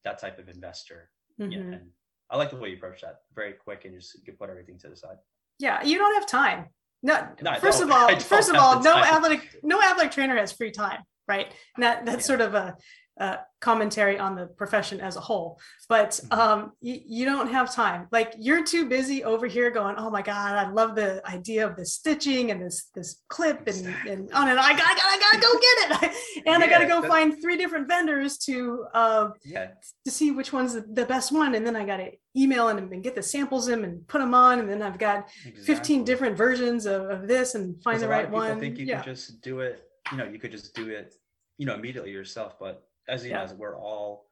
that 0.04 0.19
type 0.19 0.39
of 0.39 0.50
investor. 0.50 1.10
Yeah, 1.38 1.47
Mhm. 1.60 1.74
and 1.74 1.91
I 2.30 2.38
like 2.38 2.50
the 2.50 2.58
way 2.58 2.69
you 2.69 2.78
approach 2.78 3.02
that. 3.02 3.21
Very 3.36 3.54
quick, 3.54 3.86
and 3.86 3.93
just 3.93 4.15
you 4.15 4.24
can 4.24 4.36
put 4.36 4.50
everything 4.50 4.78
to 4.80 4.89
the 4.89 4.95
side. 4.95 5.17
Yeah, 5.60 5.84
you 5.84 5.97
don't 5.97 6.13
have 6.13 6.28
time. 6.28 6.67
No, 7.04 7.28
No, 7.42 7.56
first 7.60 7.82
of 7.82 7.90
all, 7.96 8.20
first 8.20 8.50
of 8.50 8.56
all, 8.56 8.82
no 8.82 8.96
athletic, 8.96 9.48
no 9.64 9.82
athletic 9.82 10.12
trainer 10.12 10.36
has 10.38 10.52
free 10.52 10.72
time, 10.72 11.00
right? 11.28 11.48
And 11.76 11.84
that 11.84 12.06
that's 12.06 12.24
Yeah. 12.24 12.38
sort 12.38 12.42
of 12.42 12.54
a, 12.54 12.76
a 13.17 13.39
commentary 13.60 14.17
on 14.17 14.36
the 14.36 14.47
profession 14.47 15.00
as 15.00 15.15
a 15.15 15.19
whole. 15.19 15.60
But 15.89 16.12
Mhm. 16.24 16.38
um, 16.38 16.71
you, 16.82 17.00
you 17.06 17.26
don't 17.26 17.47
have 17.50 17.74
time. 17.74 18.08
Like 18.12 18.34
you're 18.39 18.63
too 18.63 18.88
busy 18.88 19.24
over 19.24 19.45
here 19.47 19.69
going, 19.69 19.95
oh 19.97 20.10
my 20.10 20.21
god, 20.21 20.56
I 20.56 20.71
love 20.71 20.95
the 20.95 21.21
idea 21.30 21.67
of 21.67 21.76
this 21.76 21.93
stitching 21.93 22.52
and 22.52 22.62
this 22.62 22.89
this 22.95 23.21
clip 23.28 23.67
and 23.67 23.86
and 24.08 24.32
on 24.34 24.47
and 24.50 24.58
on. 24.58 24.65
I 24.65 24.71
gotta, 24.71 25.02
I 25.04 25.19
gotta, 25.19 25.38
I 25.38 25.39
go 25.39 25.60
get 26.02 26.04
it, 26.12 26.43
and 26.47 26.63
I 26.63 26.67
gotta 26.67 26.88
go 26.88 27.02
find 27.08 27.39
three 27.41 27.58
different 27.58 27.88
vendors 27.88 28.38
to 28.39 28.86
uh, 28.93 29.30
Yeah, 29.43 29.71
to 30.06 30.12
see 30.12 30.32
which 30.32 30.52
one's 30.54 30.74
the, 30.74 30.82
the 30.82 31.06
best 31.06 31.32
one, 31.32 31.56
and 31.56 31.65
then 31.67 31.76
I 31.76 31.86
gotta 31.86 32.12
email 32.36 32.67
them 32.67 32.91
and 32.91 33.04
get 33.04 33.13
the 33.13 33.24
samples 33.24 33.67
in 33.67 33.84
and 33.84 34.08
put 34.08 34.19
them 34.19 34.34
on, 34.34 34.60
and 34.60 34.69
then 34.69 34.82
I've 34.82 34.97
got 34.97 35.30
15 35.65 36.04
different 36.06 36.38
versions 36.38 36.86
of, 36.86 37.10
of 37.10 37.28
this 37.28 37.56
and 37.56 37.82
find 37.84 38.02
the 38.02 38.08
right 38.08 38.30
one. 38.30 38.60
Think 38.60 38.80
you 38.80 38.86
yeah. 38.86 39.02
could 39.02 39.13
just 39.13 39.41
do 39.41 39.60
it. 39.60 39.84
You 40.12 40.17
know, 40.17 40.26
you 40.26 40.39
could 40.39 40.52
just 40.52 40.74
do 40.74 40.89
it. 40.89 41.13
You 41.58 41.65
know, 41.65 41.76
immediately 41.76 42.12
yourself. 42.12 42.58
But 42.60 42.84
as 43.12 43.24
you 43.24 43.32
Yeah. 43.32 43.38
know, 43.38 43.43
as 43.43 43.54
we're 43.54 43.78
all 43.78 44.30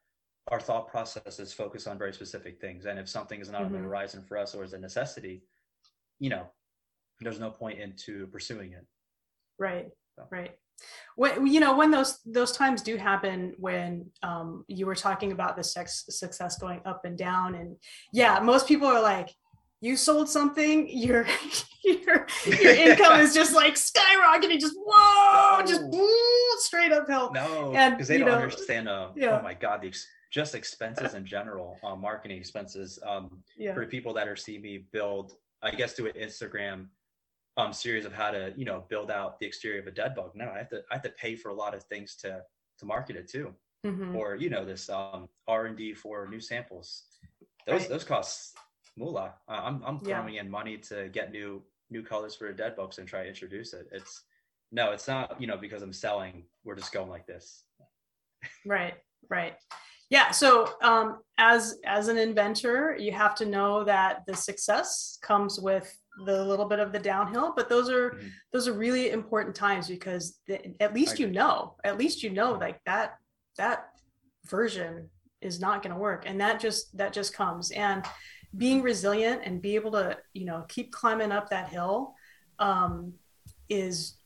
our 0.47 0.59
thought 0.59 0.87
process 0.87 1.37
is 1.39 1.53
focused 1.53 1.87
on 1.87 1.99
very 1.99 2.11
specific 2.11 2.59
things. 2.59 2.87
And 2.87 2.97
if 2.97 3.07
something 3.07 3.39
is 3.39 3.51
not 3.51 3.61
on 3.61 3.71
the 3.71 3.77
Mhm. 3.77 3.83
horizon 3.83 4.23
for 4.23 4.35
us 4.35 4.55
or 4.55 4.63
is 4.63 4.73
a 4.73 4.79
necessity, 4.79 5.43
you 6.17 6.31
know, 6.31 6.49
there's 7.19 7.39
no 7.39 7.51
point 7.51 7.79
into 7.79 8.25
pursuing 8.27 8.73
it. 8.73 8.87
Right. 9.59 9.91
So. 10.15 10.27
Right. 10.31 10.57
When 11.15 11.45
you 11.45 11.59
know 11.59 11.75
when 11.75 11.91
those 11.91 12.19
those 12.23 12.53
times 12.53 12.81
do 12.81 12.95
happen 12.95 13.53
when 13.57 14.11
um, 14.23 14.63
you 14.69 14.85
were 14.85 14.95
talking 14.95 15.33
about 15.33 15.57
the 15.57 15.63
sex 15.63 16.05
success 16.09 16.57
going 16.57 16.81
up 16.85 17.03
and 17.03 17.17
down 17.17 17.55
and 17.55 17.77
yeah 18.13 18.39
most 18.39 18.65
people 18.65 18.87
are 18.87 19.01
like 19.01 19.29
you 19.81 19.95
sold 19.95 20.29
something 20.29 20.87
your 20.89 21.25
your 21.83 22.27
your 22.45 22.73
income 22.73 23.19
is 23.21 23.33
just 23.33 23.53
like 23.53 23.75
skyrocketing 23.75 24.59
just 24.59 24.75
whoa 24.77 25.61
just 25.65 25.81
No. 25.81 25.87
woo, 25.89 26.59
straight 26.59 26.91
uphill 26.91 27.31
No, 27.33 27.71
because 27.91 28.07
they 28.07 28.17
don't 28.17 28.27
know, 28.27 28.33
understand. 28.35 28.89
Uh, 28.89 29.09
yeah. 29.15 29.39
Oh 29.39 29.41
my 29.43 29.53
God, 29.53 29.81
the 29.81 29.93
just 30.31 30.53
expenses 30.53 31.15
in 31.15 31.25
general, 31.25 31.77
uh, 31.83 31.95
marketing 31.95 32.37
expenses. 32.37 32.99
Um, 33.07 33.41
yeah 33.57 33.73
for 33.73 33.85
people 33.85 34.13
that 34.13 34.27
are 34.27 34.35
seeing 34.35 34.61
me 34.61 34.85
build, 34.91 35.33
I 35.61 35.71
guess 35.71 35.93
do 35.95 36.05
an 36.07 36.13
Instagram 36.13 36.87
um 37.57 37.73
series 37.73 38.05
of 38.05 38.13
how 38.13 38.29
to 38.31 38.53
you 38.55 38.63
know 38.65 38.83
build 38.89 39.09
out 39.11 39.39
the 39.39 39.45
exterior 39.45 39.79
of 39.81 39.87
a 39.87 39.91
dead 39.91 40.13
bug. 40.15 40.31
No, 40.35 40.49
I 40.53 40.57
have 40.59 40.69
to 40.69 40.81
I 40.91 40.95
have 40.95 41.01
to 41.03 41.09
pay 41.11 41.35
for 41.35 41.49
a 41.49 41.53
lot 41.55 41.73
of 41.73 41.83
things 41.83 42.15
to 42.17 42.41
to 42.79 42.85
market 42.85 43.15
it 43.15 43.27
too, 43.29 43.53
Mhm. 43.85 44.15
or 44.15 44.35
you 44.35 44.49
know 44.49 44.65
this 44.65 44.89
um 44.89 45.29
R 45.47 45.65
and 45.65 45.77
D 45.77 45.93
for 45.93 46.27
new 46.27 46.39
samples. 46.41 47.03
Those 47.65 47.81
Right. 47.81 47.89
those 47.89 48.03
costs 48.03 48.53
moolah. 48.99 49.33
I'm 49.47 49.81
I'm 49.83 49.99
Yeah. 50.03 50.19
throwing 50.19 50.35
in 50.35 50.49
money 50.49 50.77
to 50.89 51.09
get 51.09 51.31
new 51.31 51.63
new 51.89 52.03
colors 52.03 52.35
for 52.35 52.47
a 52.47 52.55
dead 52.55 52.75
bugs 52.75 52.99
and 52.99 53.07
try 53.07 53.23
to 53.23 53.29
introduce 53.29 53.73
it. 53.73 53.87
It's 53.91 54.23
no, 54.71 54.91
it's 54.91 55.07
not 55.07 55.39
you 55.41 55.47
know 55.47 55.57
because 55.57 55.81
I'm 55.81 55.93
selling. 55.93 56.43
We're 56.63 56.75
just 56.75 56.91
going 56.91 57.09
like 57.09 57.25
this. 57.25 57.63
right 58.65 58.93
right 59.29 59.55
yeah 60.09 60.31
so 60.31 60.49
um, 60.81 61.19
as 61.37 61.77
as 61.85 62.07
an 62.07 62.17
inventor 62.17 62.95
you 62.97 63.11
have 63.11 63.35
to 63.35 63.45
know 63.45 63.83
that 63.83 64.21
the 64.27 64.33
success 64.35 65.17
comes 65.21 65.59
with 65.59 65.93
the 66.25 66.41
little 66.45 66.65
bit 66.65 66.79
of 66.79 66.93
the 66.93 66.99
downhill 66.99 67.51
but 67.55 67.67
those 67.67 67.89
are 67.89 68.11
Mhm. 68.11 68.29
those 68.53 68.65
are 68.69 68.73
really 68.73 69.09
important 69.11 69.53
times 69.55 69.87
because 69.89 70.39
the, 70.47 70.55
at 70.81 70.93
least 70.93 71.19
you 71.19 71.27
know 71.29 71.75
at 71.83 71.97
least 71.97 72.23
you 72.23 72.29
know 72.29 72.53
like 72.53 72.79
that 72.85 73.17
that 73.57 73.89
version 74.45 75.09
is 75.41 75.59
not 75.59 75.83
going 75.83 75.93
to 75.93 75.99
work 75.99 76.23
and 76.25 76.39
that 76.39 76.61
just 76.61 76.95
that 76.97 77.11
just 77.11 77.33
comes 77.33 77.71
and 77.71 78.05
being 78.57 78.81
resilient 78.81 79.41
and 79.43 79.61
be 79.61 79.75
able 79.75 79.91
to 79.91 80.17
you 80.33 80.45
know 80.45 80.65
keep 80.67 80.91
climbing 80.91 81.31
up 81.31 81.49
that 81.49 81.69
hill 81.69 82.15
um, 82.59 83.13
is 83.69 84.17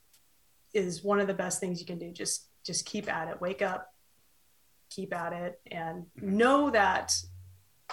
is 0.74 1.04
one 1.04 1.20
of 1.20 1.28
the 1.28 1.34
best 1.34 1.60
things 1.60 1.80
you 1.80 1.86
can 1.86 2.00
do. 2.00 2.12
Just 2.12 2.48
just 2.64 2.86
keep 2.86 3.12
at 3.12 3.28
it. 3.28 3.40
Wake 3.42 3.62
up 3.62 3.90
keep 4.90 5.14
at 5.14 5.34
it 5.34 5.60
and 5.72 6.06
know 6.22 6.70
that 6.70 7.16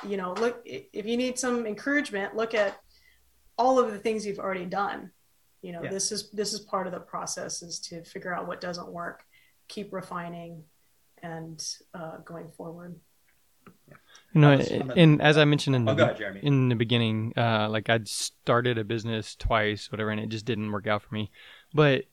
you 0.06 0.18
know 0.18 0.32
look 0.34 0.60
if 0.66 1.06
you 1.06 1.16
need 1.16 1.38
some 1.38 1.66
encouragement 1.66 2.36
look 2.36 2.52
at 2.54 2.78
all 3.56 3.78
of 3.78 3.90
the 3.90 3.98
things 3.98 4.26
you've 4.26 4.38
already 4.38 4.66
done. 4.66 5.10
You 5.62 5.72
know 5.72 5.82
Yeah. 5.82 5.90
this 5.90 6.12
is 6.12 6.30
this 6.30 6.52
is 6.52 6.60
part 6.60 6.86
of 6.86 6.92
the 6.92 7.00
process 7.00 7.62
is 7.62 7.78
to 7.80 8.04
figure 8.04 8.34
out 8.34 8.46
what 8.46 8.60
doesn't 8.60 8.88
work 8.88 9.24
keep 9.68 9.92
refining 9.92 10.64
and 11.22 11.62
uh, 11.94 12.18
going 12.18 12.50
forward 12.50 12.98
You 14.32 14.40
know, 14.42 14.52
On 14.52 14.58
the- 14.58 14.80
on 14.80 14.86
the- 14.88 14.94
and 14.98 15.22
as 15.22 15.36
I 15.36 15.44
mentioned 15.44 15.74
in 15.76 15.88
Oh, 15.88 15.94
the 15.94 16.04
go 16.06 16.10
ahead, 16.12 16.40
in 16.42 16.68
the 16.68 16.76
beginning, 16.76 17.32
uh, 17.36 17.68
like 17.68 17.90
I'd 17.90 18.06
started 18.08 18.78
a 18.78 18.84
business 18.84 19.34
twice, 19.34 19.90
whatever, 19.90 20.10
and 20.10 20.20
it 20.20 20.28
just 20.28 20.44
didn't 20.44 20.70
work 20.70 20.86
out 20.86 21.02
for 21.02 21.12
me. 21.14 21.30
But 21.74 22.04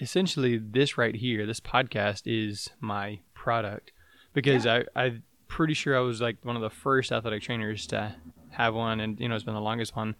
essentially, 0.00 0.58
this 0.58 0.98
right 0.98 1.14
here, 1.14 1.46
this 1.46 1.60
podcast 1.60 2.22
is 2.26 2.70
my 2.80 3.20
product 3.34 3.92
because 4.34 4.66
I 4.66 4.84
I'm 4.94 5.22
pretty 5.48 5.74
sure 5.74 5.96
I 5.96 6.00
was 6.00 6.20
like 6.20 6.38
one 6.44 6.56
of 6.56 6.62
the 6.62 6.70
first 6.70 7.10
athletic 7.12 7.42
trainers 7.42 7.86
to 7.88 8.14
have 8.50 8.74
one, 8.74 9.00
and 9.00 9.18
you 9.20 9.28
know, 9.28 9.34
it's 9.34 9.44
been 9.44 9.54
the 9.54 9.60
longest 9.60 9.96
one. 9.96 10.14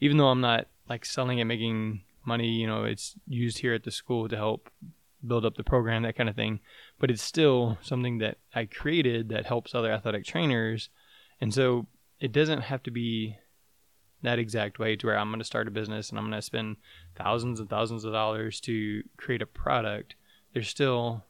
Even 0.00 0.16
though 0.18 0.28
I'm 0.28 0.40
not 0.40 0.66
like 0.88 1.04
selling 1.04 1.38
it, 1.38 1.44
making 1.44 2.02
money, 2.24 2.48
you 2.48 2.66
know, 2.66 2.84
it's 2.84 3.14
used 3.26 3.58
here 3.58 3.74
at 3.74 3.82
the 3.84 3.90
school 3.90 4.28
to 4.28 4.36
help 4.36 4.70
build 5.26 5.44
up 5.44 5.56
the 5.56 5.64
program, 5.64 6.02
that 6.02 6.16
kind 6.16 6.28
of 6.28 6.36
thing. 6.36 6.60
But 6.98 7.10
it's 7.10 7.22
still 7.22 7.78
something 7.82 8.18
that 8.18 8.38
I 8.54 8.64
created 8.66 9.28
that 9.30 9.46
helps 9.46 9.74
other 9.74 9.92
athletic 9.92 10.24
trainers. 10.24 10.88
And 11.40 11.52
so 11.52 11.86
it 12.20 12.32
doesn't 12.32 12.62
have 12.62 12.82
to 12.84 12.90
be 12.90 13.36
that 14.22 14.38
exact 14.38 14.78
way 14.78 14.94
to 14.96 15.06
where 15.06 15.18
I'm 15.18 15.30
going 15.30 15.40
to 15.40 15.44
start 15.44 15.66
a 15.66 15.72
business 15.72 16.10
and 16.10 16.18
I'm 16.18 16.26
going 16.26 16.38
to 16.38 16.42
spend 16.42 16.76
thousands 17.16 17.58
and 17.58 17.68
thousands 17.68 18.04
of 18.04 18.12
dollars 18.12 18.60
to 18.60 19.02
create 19.16 19.42
a 19.42 19.46
product. 19.46 20.14
There's 20.52 20.68
still 20.68 21.24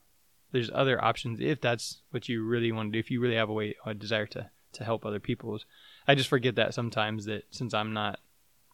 there's 0.52 0.70
other 0.74 1.02
options 1.02 1.40
if 1.40 1.62
that's 1.62 2.02
what 2.10 2.28
you 2.28 2.44
really 2.44 2.72
want 2.72 2.88
to 2.88 2.92
do. 2.92 2.98
If 2.98 3.10
you 3.10 3.20
really 3.20 3.36
have 3.36 3.48
a 3.48 3.54
way 3.54 3.74
a 3.86 3.94
desire 3.94 4.26
to 4.26 4.50
to 4.72 4.84
help 4.84 5.04
other 5.04 5.20
people's. 5.20 5.64
I 6.06 6.14
just 6.14 6.28
forget 6.28 6.56
that 6.56 6.74
sometimes 6.74 7.24
that 7.26 7.44
since 7.50 7.72
I'm 7.72 7.92
not 7.92 8.20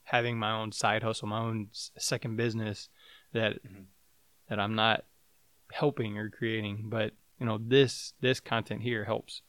having 0.05 0.39
my 0.39 0.51
own 0.53 0.73
side 0.73 1.03
hustle, 1.03 1.29
my 1.29 1.41
own 1.41 1.69
second 1.73 2.37
business, 2.37 2.89
that 3.33 3.63
Mhm. 3.65 3.85
that 4.49 4.59
I'm 4.59 4.75
not 4.75 5.05
helping 5.73 6.19
or 6.19 6.31
creating. 6.31 6.85
But 6.87 7.13
you 7.39 7.47
know 7.47 7.59
this 7.61 8.13
this 8.21 8.41
content 8.41 8.83
here 8.83 9.05
helps 9.05 9.43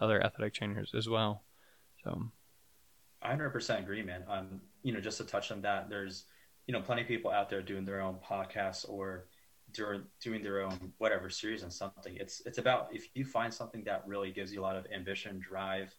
other 0.00 0.22
athletic 0.22 0.54
trainers 0.54 0.92
as 0.94 1.08
well. 1.08 1.44
So 2.04 2.30
I 3.22 3.34
100% 3.34 3.80
agree, 3.80 4.02
man. 4.02 4.24
Um, 4.28 4.60
you 4.82 4.92
know, 4.92 5.00
just 5.00 5.18
to 5.18 5.24
touch 5.24 5.50
on 5.50 5.62
that, 5.62 5.88
there's, 5.88 6.24
you 6.66 6.72
know, 6.72 6.80
plenty 6.80 7.02
of 7.02 7.08
people 7.08 7.30
out 7.30 7.48
there 7.48 7.62
doing 7.62 7.84
their 7.84 8.00
own 8.00 8.16
podcasts 8.24 8.88
or 8.88 9.26
doing 9.72 10.04
doing 10.20 10.42
their 10.42 10.62
own 10.62 10.92
whatever 10.98 11.28
series 11.28 11.64
on 11.64 11.70
something. 11.70 12.16
It's 12.16 12.42
it's 12.46 12.58
about 12.58 12.88
if 12.92 13.08
you 13.14 13.24
find 13.24 13.52
something 13.52 13.82
that 13.84 14.04
really 14.06 14.30
gives 14.30 14.52
you 14.52 14.60
a 14.60 14.64
lot 14.64 14.76
of 14.76 14.86
ambition, 14.94 15.40
drive. 15.40 15.94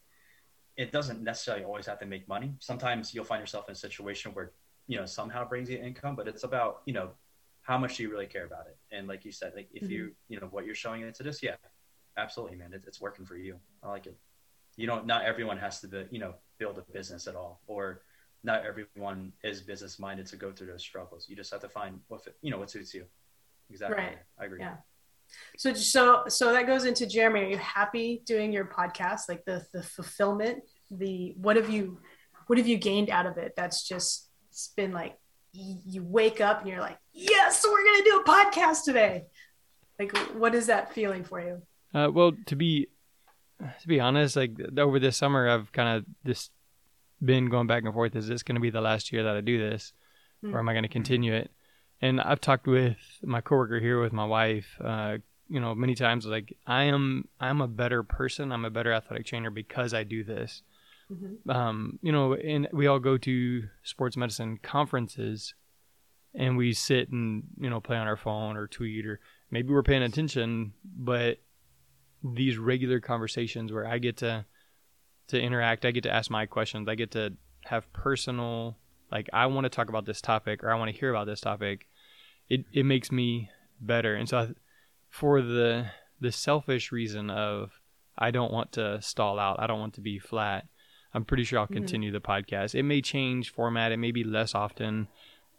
It 0.78 0.92
doesn't 0.92 1.24
necessarily 1.24 1.66
always 1.66 1.88
have 1.88 2.00
to 2.00 2.06
make 2.06 2.28
money. 2.28 2.54
Sometimes 2.60 3.14
you'll 3.14 3.26
find 3.26 3.42
yourself 3.42 3.68
in 3.68 3.72
a 3.72 3.76
situation 3.76 4.32
where 4.34 4.52
you 4.88 4.98
know 4.98 5.06
somehow 5.06 5.48
brings 5.48 5.70
you 5.70 5.78
income, 5.80 6.16
but 6.16 6.28
it's 6.28 6.44
about 6.44 6.82
you 6.86 6.94
know 6.94 7.10
how 7.68 7.78
much 7.78 7.98
do 7.98 8.04
you 8.04 8.10
really 8.10 8.26
care 8.26 8.46
about 8.46 8.66
it. 8.68 8.78
And 8.96 9.08
like 9.08 9.26
you 9.26 9.32
said, 9.32 9.52
like 9.56 9.68
if 9.74 9.90
you 9.90 10.04
mm-hmm. 10.06 10.34
you 10.34 10.40
know 10.40 10.48
what 10.48 10.66
you're 10.66 10.76
showing 10.76 11.02
into 11.02 11.22
this, 11.22 11.44
yeah, 11.44 11.56
absolutely, 12.18 12.56
man, 12.56 12.74
it, 12.74 12.84
it's 12.88 13.02
working 13.02 13.26
for 13.26 13.36
you. 13.36 13.58
I 13.84 13.90
like 13.90 14.08
it. 14.08 14.18
You 14.78 14.88
know, 14.88 15.02
not 15.02 15.26
everyone 15.26 15.58
has 15.58 15.82
to 15.82 15.88
be, 15.88 16.06
you 16.10 16.20
know 16.20 16.36
build 16.58 16.78
a 16.78 16.92
business 16.92 17.28
at 17.28 17.36
all 17.36 17.62
or 17.68 18.02
not 18.44 18.66
everyone 18.66 19.32
is 19.44 19.62
business 19.62 20.00
minded 20.00 20.26
to 20.28 20.36
go 20.36 20.52
through 20.52 20.68
those 20.68 20.82
struggles 20.82 21.28
you 21.30 21.36
just 21.36 21.52
have 21.52 21.62
to 21.62 21.70
find 21.70 22.00
what 22.08 22.22
you 22.42 22.50
know 22.50 22.58
what 22.58 22.70
suits 22.70 22.94
you 22.94 23.06
exactly 23.70 23.98
Right. 23.98 24.18
i 24.40 24.46
agree 24.46 24.60
Yeah. 24.60 24.78
So 25.58 25.74
so 25.74 26.24
so 26.30 26.54
that 26.54 26.68
goes 26.68 26.86
into 26.86 27.06
Jeremy. 27.06 27.42
Are 27.42 27.50
you 27.50 27.58
happy 27.58 28.24
doing 28.26 28.54
your 28.54 28.64
podcast? 28.64 29.28
Like 29.28 29.44
the 29.44 29.66
the 29.74 29.84
fulfillment, 29.84 30.64
the 30.90 31.36
what 31.36 31.58
have 31.58 31.70
you 31.70 32.00
what 32.46 32.58
have 32.58 32.68
you 32.68 32.78
gained 32.78 33.10
out 33.10 33.26
of 33.26 33.38
it? 33.38 33.54
That's 33.58 33.86
just 33.86 34.30
it's 34.50 34.70
been 34.78 34.94
like 34.94 35.18
you 35.86 36.04
wake 36.04 36.40
up 36.42 36.62
and 36.62 36.70
you're 36.70 36.82
like, 36.82 36.98
yes, 37.14 37.66
we're 37.68 37.84
gonna 37.84 38.04
do 38.04 38.20
a 38.20 38.24
podcast 38.24 38.84
today. 38.84 39.26
Like 40.00 40.16
what 40.36 40.54
is 40.54 40.68
that 40.68 40.94
feeling 40.94 41.24
for 41.24 41.42
you? 41.42 41.62
Uh, 41.94 42.10
well, 42.12 42.34
to 42.46 42.56
be 42.56 42.88
to 43.82 43.88
be 43.88 44.00
honest, 44.00 44.36
like 44.36 44.52
over 44.78 45.00
this 45.00 45.18
summer, 45.18 45.50
I've 45.50 45.72
kind 45.72 45.98
of 45.98 46.06
just 46.26 46.52
been 47.24 47.50
going 47.50 47.66
back 47.66 47.84
and 47.84 47.94
forth. 47.94 48.16
Is 48.16 48.28
this 48.28 48.44
going 48.44 48.56
to 48.56 48.62
be 48.62 48.70
the 48.70 48.82
last 48.82 49.12
year 49.12 49.24
that 49.24 49.36
I 49.36 49.42
do 49.42 49.58
this, 49.58 49.94
Hmm. 50.42 50.54
or 50.56 50.60
am 50.60 50.70
I 50.70 50.74
going 50.74 50.84
to 50.84 50.90
continue 50.90 51.34
it? 51.34 51.50
And 52.00 52.22
I've 52.22 52.40
talked 52.40 52.68
with 52.68 52.98
my 53.24 53.42
coworker 53.42 53.80
here, 53.80 54.00
with 54.00 54.14
my 54.14 54.26
wife, 54.26 54.68
uh, 54.84 55.18
you 55.50 55.60
know, 55.60 55.74
many 55.74 55.96
times. 55.96 56.28
Like 56.28 56.56
I 56.68 56.84
am, 56.84 57.28
I'm 57.40 57.62
a 57.62 57.68
better 57.68 58.04
person. 58.04 58.52
I'm 58.52 58.66
a 58.66 58.70
better 58.70 58.94
athletic 58.94 59.26
trainer 59.26 59.50
because 59.50 59.96
I 59.96 60.04
do 60.04 60.24
this. 60.24 60.62
Mhm. 61.12 61.50
Um, 61.50 62.00
you 62.02 62.12
know, 62.12 62.34
and 62.34 62.68
we 62.74 62.88
all 62.88 63.00
go 63.00 63.18
to 63.18 63.64
sports 63.84 64.18
medicine 64.18 64.58
conferences, 64.58 65.54
and 66.34 66.58
we 66.58 66.74
sit 66.74 67.10
and 67.10 67.44
you 67.58 67.70
know 67.70 67.80
play 67.80 67.98
on 67.98 68.08
our 68.08 68.18
phone 68.18 68.58
or 68.58 68.68
tweet 68.68 69.06
or 69.06 69.20
maybe 69.50 69.70
we're 69.70 69.84
paying 69.84 70.04
attention, 70.04 70.74
but 70.84 71.40
these 72.24 72.58
regular 72.58 73.00
conversations 73.00 73.72
where 73.72 73.86
I 73.86 74.00
get 74.00 74.18
to 74.18 74.46
to 75.28 75.42
interact, 75.42 75.86
I 75.86 75.92
get 75.92 76.04
to 76.04 76.12
ask 76.12 76.30
my 76.32 76.46
questions, 76.46 76.88
I 76.88 76.96
get 76.96 77.12
to 77.12 77.34
have 77.66 77.92
personal 77.94 78.78
like 79.12 79.30
I 79.34 79.46
want 79.46 79.66
to 79.66 79.70
talk 79.70 79.90
about 79.90 80.06
this 80.06 80.22
topic 80.22 80.64
or 80.64 80.72
I 80.72 80.76
want 80.76 80.92
to 80.92 80.98
hear 80.98 81.10
about 81.10 81.28
this 81.28 81.42
topic. 81.42 81.88
It 82.50 82.66
it 82.74 82.84
makes 82.86 83.12
me 83.12 83.50
better. 83.80 84.16
And 84.16 84.28
so 84.28 84.38
I, 84.40 84.50
for 85.10 85.42
the 85.42 85.88
the 86.20 86.32
selfish 86.32 86.92
reason 86.92 87.30
of 87.30 87.72
I 88.18 88.32
don't 88.32 88.52
want 88.52 88.74
to 88.74 89.02
stall 89.02 89.40
out. 89.40 89.60
I 89.60 89.68
don't 89.68 89.80
want 89.80 89.94
to 89.96 90.02
be 90.02 90.20
flat. 90.20 90.66
I'm 91.18 91.26
pretty 91.26 91.46
sure 91.46 91.58
I'll 91.58 91.66
continue 91.66 92.12
the 92.12 92.22
podcast. 92.22 92.76
It 92.76 92.84
may 92.84 93.02
change 93.02 93.52
format. 93.52 93.92
It 93.92 93.98
may 93.98 94.12
be 94.12 94.24
less 94.24 94.54
often. 94.54 95.08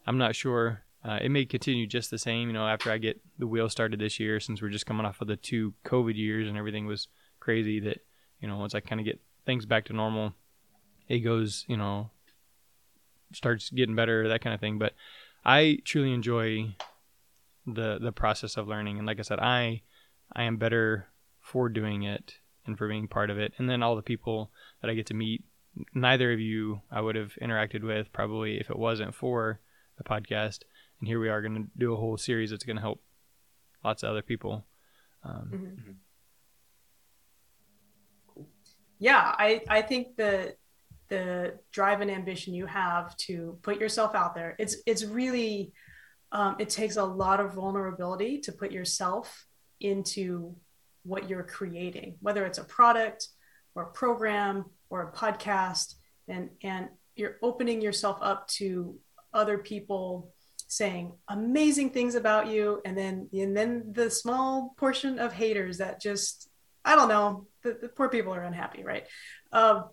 I'm 0.06 0.16
not 0.16 0.36
sure. 0.36 0.84
Uh, 1.04 1.18
it 1.20 1.30
may 1.30 1.44
continue 1.44 1.84
just 1.84 2.12
the 2.12 2.18
same, 2.18 2.46
you 2.46 2.52
know, 2.52 2.68
after 2.68 2.92
I 2.92 2.98
get 2.98 3.20
the 3.40 3.46
wheel 3.48 3.68
started 3.68 3.98
this 3.98 4.20
year, 4.20 4.38
since 4.38 4.62
we're 4.62 4.68
just 4.68 4.86
coming 4.86 5.04
off 5.04 5.20
of 5.20 5.26
the 5.26 5.34
two 5.34 5.74
COVID 5.84 6.16
years 6.16 6.46
and 6.46 6.56
everything 6.56 6.86
was 6.86 7.09
crazy. 7.40 7.80
That 7.80 7.98
you 8.40 8.46
know, 8.46 8.56
once 8.56 8.72
I 8.72 8.78
kind 8.78 9.00
of 9.00 9.04
get 9.04 9.20
things 9.46 9.66
back 9.66 9.86
to 9.86 9.92
normal, 9.92 10.32
it 11.09 11.20
goes, 11.20 11.64
you 11.66 11.76
know, 11.76 12.11
starts 13.32 13.70
getting 13.70 13.96
better, 13.96 14.28
that 14.28 14.40
kind 14.40 14.54
of 14.54 14.61
thing. 14.61 14.78
But 14.78 14.92
I 15.44 15.80
truly 15.84 16.12
enjoy 16.12 16.76
the 17.66 17.98
the 18.00 18.12
process 18.12 18.56
of 18.56 18.68
learning, 18.68 18.98
and 18.98 19.09
like 19.09 19.18
I 19.18 19.22
said, 19.22 19.40
I 19.40 19.82
I 20.32 20.44
am 20.44 20.56
better 20.56 21.09
for 21.40 21.68
doing 21.68 22.04
it 22.04 22.36
and 22.64 22.78
for 22.78 22.86
being 22.86 23.09
part 23.09 23.30
of 23.30 23.40
it, 23.40 23.54
and 23.59 23.68
then 23.68 23.82
all 23.82 23.96
the 23.96 24.02
people 24.02 24.52
that 24.80 24.88
I 24.88 24.94
get 24.94 25.06
to 25.06 25.14
meet. 25.14 25.42
Neither 25.95 26.33
of 26.33 26.41
you 26.41 26.81
I 26.91 27.01
would 27.01 27.16
have 27.16 27.33
interacted 27.43 27.83
with 27.83 28.12
probably 28.12 28.59
if 28.61 28.70
it 28.70 28.79
wasn't 28.79 29.14
for 29.14 29.61
a 29.99 30.05
podcast, 30.05 30.61
and 31.01 31.09
here 31.09 31.20
we 31.20 31.29
are 31.29 31.43
going 31.43 31.55
to 31.64 31.70
do 31.76 31.93
a 31.93 31.97
whole 31.97 32.16
series 32.16 32.51
that's 32.51 32.64
going 32.64 32.76
to 32.76 32.83
help 32.83 33.03
lots 33.85 34.03
of 34.03 34.11
other 34.11 34.22
people. 34.22 34.64
Um, 35.24 35.51
Mhm. 35.53 35.95
yeah 39.01 39.35
i 39.39 39.61
i 39.68 39.81
think 39.83 40.16
the 40.16 40.55
the 41.09 41.55
drive 41.72 42.01
and 42.01 42.11
ambition 42.11 42.53
you 42.55 42.66
have 42.66 43.16
to 43.16 43.59
put 43.62 43.81
yourself 43.81 44.14
out 44.14 44.35
there 44.35 44.55
it's 44.59 44.76
it's 44.87 45.05
really 45.05 45.72
um, 46.31 46.57
it 46.59 46.68
takes 46.68 46.97
a 46.97 47.05
lot 47.05 47.41
of 47.41 47.55
vulnerability 47.55 48.39
to 48.41 48.53
put 48.53 48.70
yourself 48.70 49.47
into 49.81 50.55
what 51.05 51.29
you're 51.29 51.45
creating 51.45 52.16
whether 52.20 52.45
it's 52.45 52.59
a 52.59 52.64
product 52.64 53.29
or 53.74 53.85
a 53.85 53.93
program 53.93 54.64
or 54.91 55.03
a 55.03 55.12
podcast 55.12 55.95
and 56.28 56.51
and 56.62 56.89
you're 57.16 57.36
opening 57.43 57.80
yourself 57.80 58.18
up 58.20 58.47
to 58.49 58.99
other 59.32 59.59
people 59.59 60.32
saying 60.68 61.12
amazing 61.28 61.91
things 61.91 62.14
about 62.14 62.47
you 62.47 62.80
and 62.84 62.97
then 62.97 63.28
and 63.32 63.57
then 63.57 63.84
the 63.93 64.11
small 64.11 64.74
portion 64.76 65.18
of 65.18 65.32
haters 65.32 65.78
that 65.78 66.01
just 66.01 66.49
i 66.84 66.95
don't 66.95 67.09
know 67.09 67.47
the, 67.62 67.78
the 67.80 67.89
poor 67.89 68.09
people 68.09 68.34
are 68.34 68.43
unhappy 68.43 68.84
right? 68.84 69.07
Um, 69.53 69.91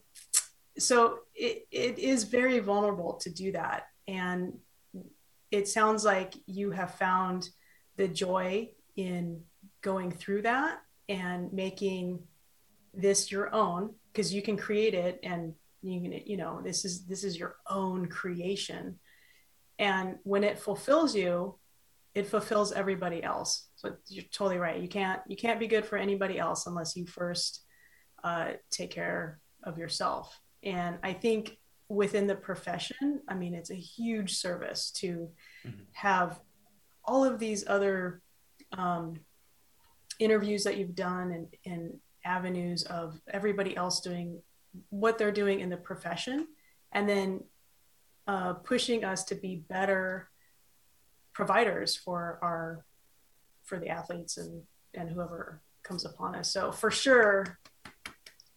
so 0.78 1.20
it, 1.34 1.68
it 1.72 2.00
is 2.00 2.26
very 2.26 2.60
vulnerable 2.60 3.14
to 3.22 3.30
do 3.30 3.52
that. 3.54 3.88
And 4.08 4.54
it 5.52 5.68
sounds 5.68 6.04
like 6.04 6.36
you 6.46 6.72
have 6.72 6.96
found 6.96 7.50
the 7.96 8.08
joy 8.08 8.70
in 8.96 9.42
going 9.82 10.12
through 10.12 10.42
that 10.44 10.80
and 11.08 11.52
making 11.54 12.20
this 12.98 13.32
your 13.32 13.54
own 13.54 13.94
because 14.12 14.34
you 14.34 14.42
can 14.42 14.58
create 14.58 14.94
it 14.94 15.20
and 15.24 15.54
you 15.82 16.02
can 16.02 16.12
you 16.26 16.38
know 16.38 16.62
this 16.64 16.86
is 16.86 17.06
this 17.06 17.24
is 17.24 17.38
your 17.38 17.58
own 17.70 18.08
creation. 18.08 19.00
And 19.78 20.18
when 20.24 20.44
it 20.44 20.60
fulfills 20.60 21.16
you 21.16 21.56
it 22.14 22.26
fulfills 22.26 22.72
everybody 22.72 23.22
else. 23.22 23.68
So 23.76 23.94
you're 24.08 24.24
totally 24.32 24.58
right. 24.58 24.82
You 24.82 24.88
can't 24.88 25.22
you 25.28 25.36
can't 25.36 25.60
be 25.60 25.68
good 25.68 25.86
for 25.86 25.98
anybody 25.98 26.40
else 26.40 26.66
unless 26.66 26.96
you 26.96 27.06
first 27.06 27.64
uh, 28.24 28.52
take 28.72 28.90
care 28.92 29.40
of 29.64 29.78
yourself. 29.78 30.40
And 30.64 30.98
i 31.04 31.14
think 31.14 31.58
within 31.90 32.26
the 32.26 32.36
profession 32.36 33.22
i 33.28 33.36
mean 33.36 33.54
it's 33.54 33.70
a 33.70 33.76
huge 33.76 34.34
service 34.38 34.90
to 34.90 35.30
Mhm. 35.64 35.86
have 35.92 36.40
all 37.04 37.24
of 37.24 37.38
these 37.38 37.68
other 37.68 38.22
um, 38.72 39.20
interviews 40.18 40.64
that 40.64 40.78
you've 40.78 40.96
done 40.96 41.32
and, 41.32 41.48
and 41.66 42.00
avenues 42.26 42.84
of 42.84 43.22
everybody 43.32 43.78
else 43.78 44.02
doing 44.02 44.42
what 44.90 45.18
they're 45.18 45.32
doing 45.32 45.60
in 45.60 45.70
the 45.70 45.78
profession 45.78 46.48
and 46.92 47.08
then 47.08 47.44
uh, 48.28 48.54
pushing 48.54 49.04
us 49.04 49.24
to 49.26 49.36
be 49.36 49.58
better 49.70 50.30
providers 51.34 51.96
for 51.96 52.40
our 52.42 52.86
for 53.64 53.80
the 53.80 53.90
athletes 53.90 54.38
and 54.38 54.64
and 54.94 55.10
whoever 55.10 55.62
comes 55.84 56.06
upon 56.06 56.36
us. 56.36 56.52
So 56.52 56.72
for 56.72 56.90
sure 56.90 57.60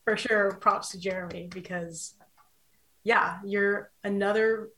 for 0.05 0.17
sure 0.17 0.53
props 0.53 0.91
to 0.91 0.99
jeremy 0.99 1.49
because 1.53 2.15
yeah 3.05 3.39
you're 3.45 3.91
another 4.05 4.71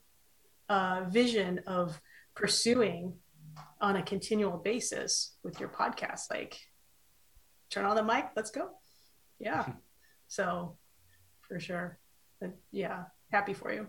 uh, 0.68 1.05
vision 1.09 1.61
of 1.66 2.01
pursuing 2.34 3.14
on 3.80 3.97
a 3.97 4.03
continual 4.03 4.59
basis 4.59 5.36
with 5.43 5.61
your 5.61 5.68
podcast. 5.68 6.30
Like 6.30 6.59
turn 7.70 7.84
on 7.84 7.95
the 7.95 8.03
mic 8.03 8.26
let's 8.34 8.51
go 8.51 8.80
yeah 9.41 9.66
so 10.28 10.76
for 11.41 11.59
sure 11.59 11.99
But 12.41 12.57
yeah 12.70 13.05
happy 13.32 13.55
for 13.55 13.72
you 13.72 13.86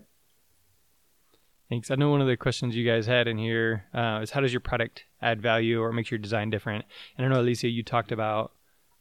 Thanks. 1.68 1.90
I 1.90 1.94
know 1.94 2.10
one 2.10 2.20
of 2.20 2.26
the 2.26 2.36
questions 2.36 2.76
you 2.76 2.86
guys 2.86 3.06
had 3.06 3.26
in 3.26 3.38
here 3.38 3.84
uh, 3.94 4.20
is 4.22 4.30
how 4.32 4.40
does 4.40 4.52
your 4.52 4.60
product 4.60 5.04
add 5.22 5.40
value 5.40 5.80
or 5.80 5.90
makes 5.90 6.10
your 6.10 6.18
design 6.18 6.50
different? 6.50 6.84
And 7.16 7.24
I 7.24 7.30
know, 7.30 7.40
Alicia, 7.40 7.66
you 7.68 7.82
talked 7.82 8.12
about 8.12 8.52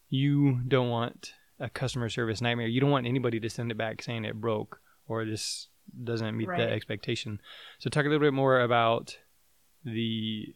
you 0.07 0.61
don't 0.65 0.87
want 0.89 1.33
a 1.59 1.69
customer 1.69 2.07
service 2.07 2.39
nightmare. 2.39 2.67
You 2.67 2.79
don't 2.79 2.89
want 2.89 3.07
anybody 3.07 3.41
to 3.41 3.49
send 3.49 3.71
it 3.71 3.77
back 3.77 4.01
saying 4.01 4.23
it 4.23 4.39
broke 4.39 4.79
or 5.09 5.25
this 5.25 5.67
doesn't 6.01 6.37
meet 6.37 6.47
Right. 6.47 6.59
the 6.59 6.71
expectation. 6.71 7.41
So, 7.79 7.89
talk 7.89 8.05
a 8.05 8.07
little 8.07 8.25
bit 8.25 8.33
more 8.33 8.61
about 8.61 9.17
the 9.83 10.55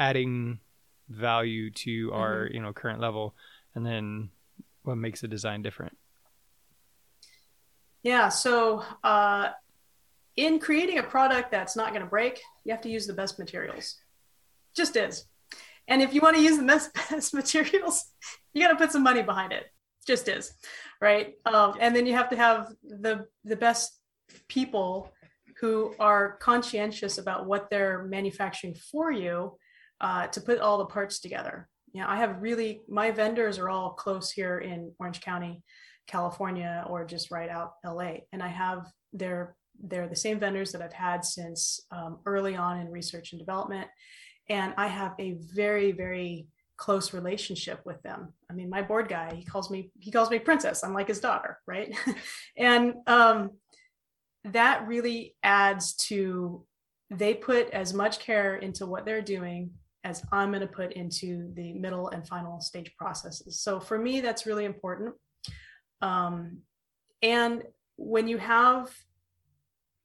adding 0.00 0.58
value 1.08 1.70
to 1.70 2.10
our 2.12 2.48
you 2.50 2.60
know 2.60 2.72
current 2.72 2.98
level, 2.98 3.36
and 3.76 3.86
then 3.86 4.30
what 4.86 4.96
makes 4.96 5.20
the 5.20 5.28
design 5.28 5.62
different. 5.62 5.96
Yeah. 8.02 8.28
So, 8.28 8.84
uh, 9.02 9.50
in 10.36 10.58
creating 10.58 10.98
a 10.98 11.02
product 11.02 11.50
that's 11.50 11.76
not 11.76 11.90
going 11.90 12.02
to 12.02 12.08
break, 12.08 12.40
you 12.64 12.72
have 12.72 12.82
to 12.82 12.90
use 12.90 13.06
the 13.06 13.14
best 13.14 13.38
materials. 13.38 13.96
Just 14.76 14.96
is. 14.96 15.24
And 15.88 16.02
if 16.02 16.12
you 16.12 16.20
want 16.20 16.36
to 16.36 16.42
use 16.42 16.58
the 16.58 16.64
best, 16.64 16.92
best 17.10 17.34
materials, 17.34 18.04
you 18.52 18.62
got 18.62 18.72
to 18.72 18.76
put 18.76 18.92
some 18.92 19.02
money 19.02 19.22
behind 19.22 19.52
it. 19.52 19.64
Just 20.06 20.28
is, 20.28 20.52
right? 21.00 21.34
Um, 21.46 21.74
and 21.80 21.96
then 21.96 22.06
you 22.06 22.12
have 22.12 22.28
to 22.30 22.36
have 22.36 22.72
the 22.84 23.26
the 23.44 23.56
best 23.56 23.98
people 24.46 25.12
who 25.60 25.94
are 25.98 26.36
conscientious 26.36 27.18
about 27.18 27.46
what 27.46 27.70
they're 27.70 28.04
manufacturing 28.04 28.74
for 28.74 29.10
you 29.10 29.56
uh, 30.00 30.26
to 30.28 30.40
put 30.40 30.60
all 30.60 30.78
the 30.78 30.86
parts 30.86 31.18
together. 31.18 31.68
Know, 32.00 32.08
I 32.08 32.16
have 32.16 32.40
really 32.40 32.82
my 32.88 33.10
vendors 33.10 33.58
are 33.58 33.68
all 33.68 33.90
close 33.90 34.30
here 34.30 34.58
in 34.58 34.92
Orange 34.98 35.20
County, 35.20 35.62
California, 36.06 36.84
or 36.88 37.04
just 37.04 37.30
right 37.30 37.48
out 37.48 37.72
LA, 37.84 38.18
and 38.32 38.42
I 38.42 38.48
have 38.48 38.86
their 39.12 39.56
they're 39.82 40.08
the 40.08 40.16
same 40.16 40.38
vendors 40.38 40.72
that 40.72 40.82
I've 40.82 40.92
had 40.92 41.24
since 41.24 41.80
um, 41.90 42.18
early 42.26 42.56
on 42.56 42.80
in 42.80 42.90
research 42.90 43.32
and 43.32 43.38
development. 43.38 43.88
And 44.48 44.74
I 44.76 44.86
have 44.86 45.14
a 45.18 45.36
very, 45.54 45.92
very 45.92 46.46
close 46.76 47.12
relationship 47.12 47.80
with 47.84 48.02
them. 48.02 48.32
I 48.50 48.54
mean, 48.54 48.68
my 48.68 48.82
board 48.82 49.08
guy, 49.08 49.34
he 49.34 49.44
calls 49.44 49.70
me, 49.70 49.90
he 49.98 50.10
calls 50.10 50.30
me 50.30 50.38
princess. 50.38 50.84
I'm 50.84 50.94
like 50.94 51.08
his 51.08 51.20
daughter, 51.20 51.58
right? 51.66 51.94
and 52.56 52.94
um, 53.06 53.52
that 54.44 54.86
really 54.86 55.34
adds 55.42 55.94
to, 55.94 56.64
they 57.10 57.34
put 57.34 57.70
as 57.70 57.94
much 57.94 58.18
care 58.18 58.56
into 58.56 58.86
what 58.86 59.04
they're 59.04 59.22
doing 59.22 59.70
as 60.06 60.22
I'm 60.30 60.50
going 60.50 60.60
to 60.60 60.68
put 60.68 60.92
into 60.92 61.52
the 61.54 61.72
middle 61.72 62.08
and 62.10 62.26
final 62.26 62.60
stage 62.60 62.94
processes. 62.96 63.60
So 63.60 63.80
for 63.80 63.98
me, 63.98 64.20
that's 64.20 64.46
really 64.46 64.64
important. 64.64 65.14
Um, 66.00 66.58
and 67.22 67.64
when 67.96 68.28
you 68.28 68.38
have 68.38 68.94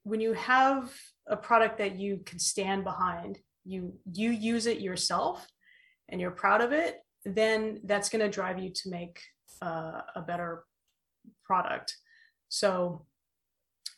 when 0.03 0.19
you 0.19 0.33
have 0.33 0.91
a 1.27 1.37
product 1.37 1.77
that 1.77 1.95
you 1.97 2.21
can 2.25 2.39
stand 2.39 2.83
behind 2.83 3.37
you 3.65 3.93
you 4.11 4.31
use 4.31 4.65
it 4.65 4.79
yourself 4.79 5.45
and 6.09 6.19
you're 6.19 6.31
proud 6.31 6.61
of 6.61 6.71
it 6.71 7.01
then 7.25 7.81
that's 7.83 8.09
going 8.09 8.23
to 8.23 8.29
drive 8.29 8.57
you 8.57 8.69
to 8.69 8.89
make 8.89 9.21
uh, 9.61 10.01
a 10.15 10.21
better 10.21 10.63
product 11.43 11.97
so 12.47 13.05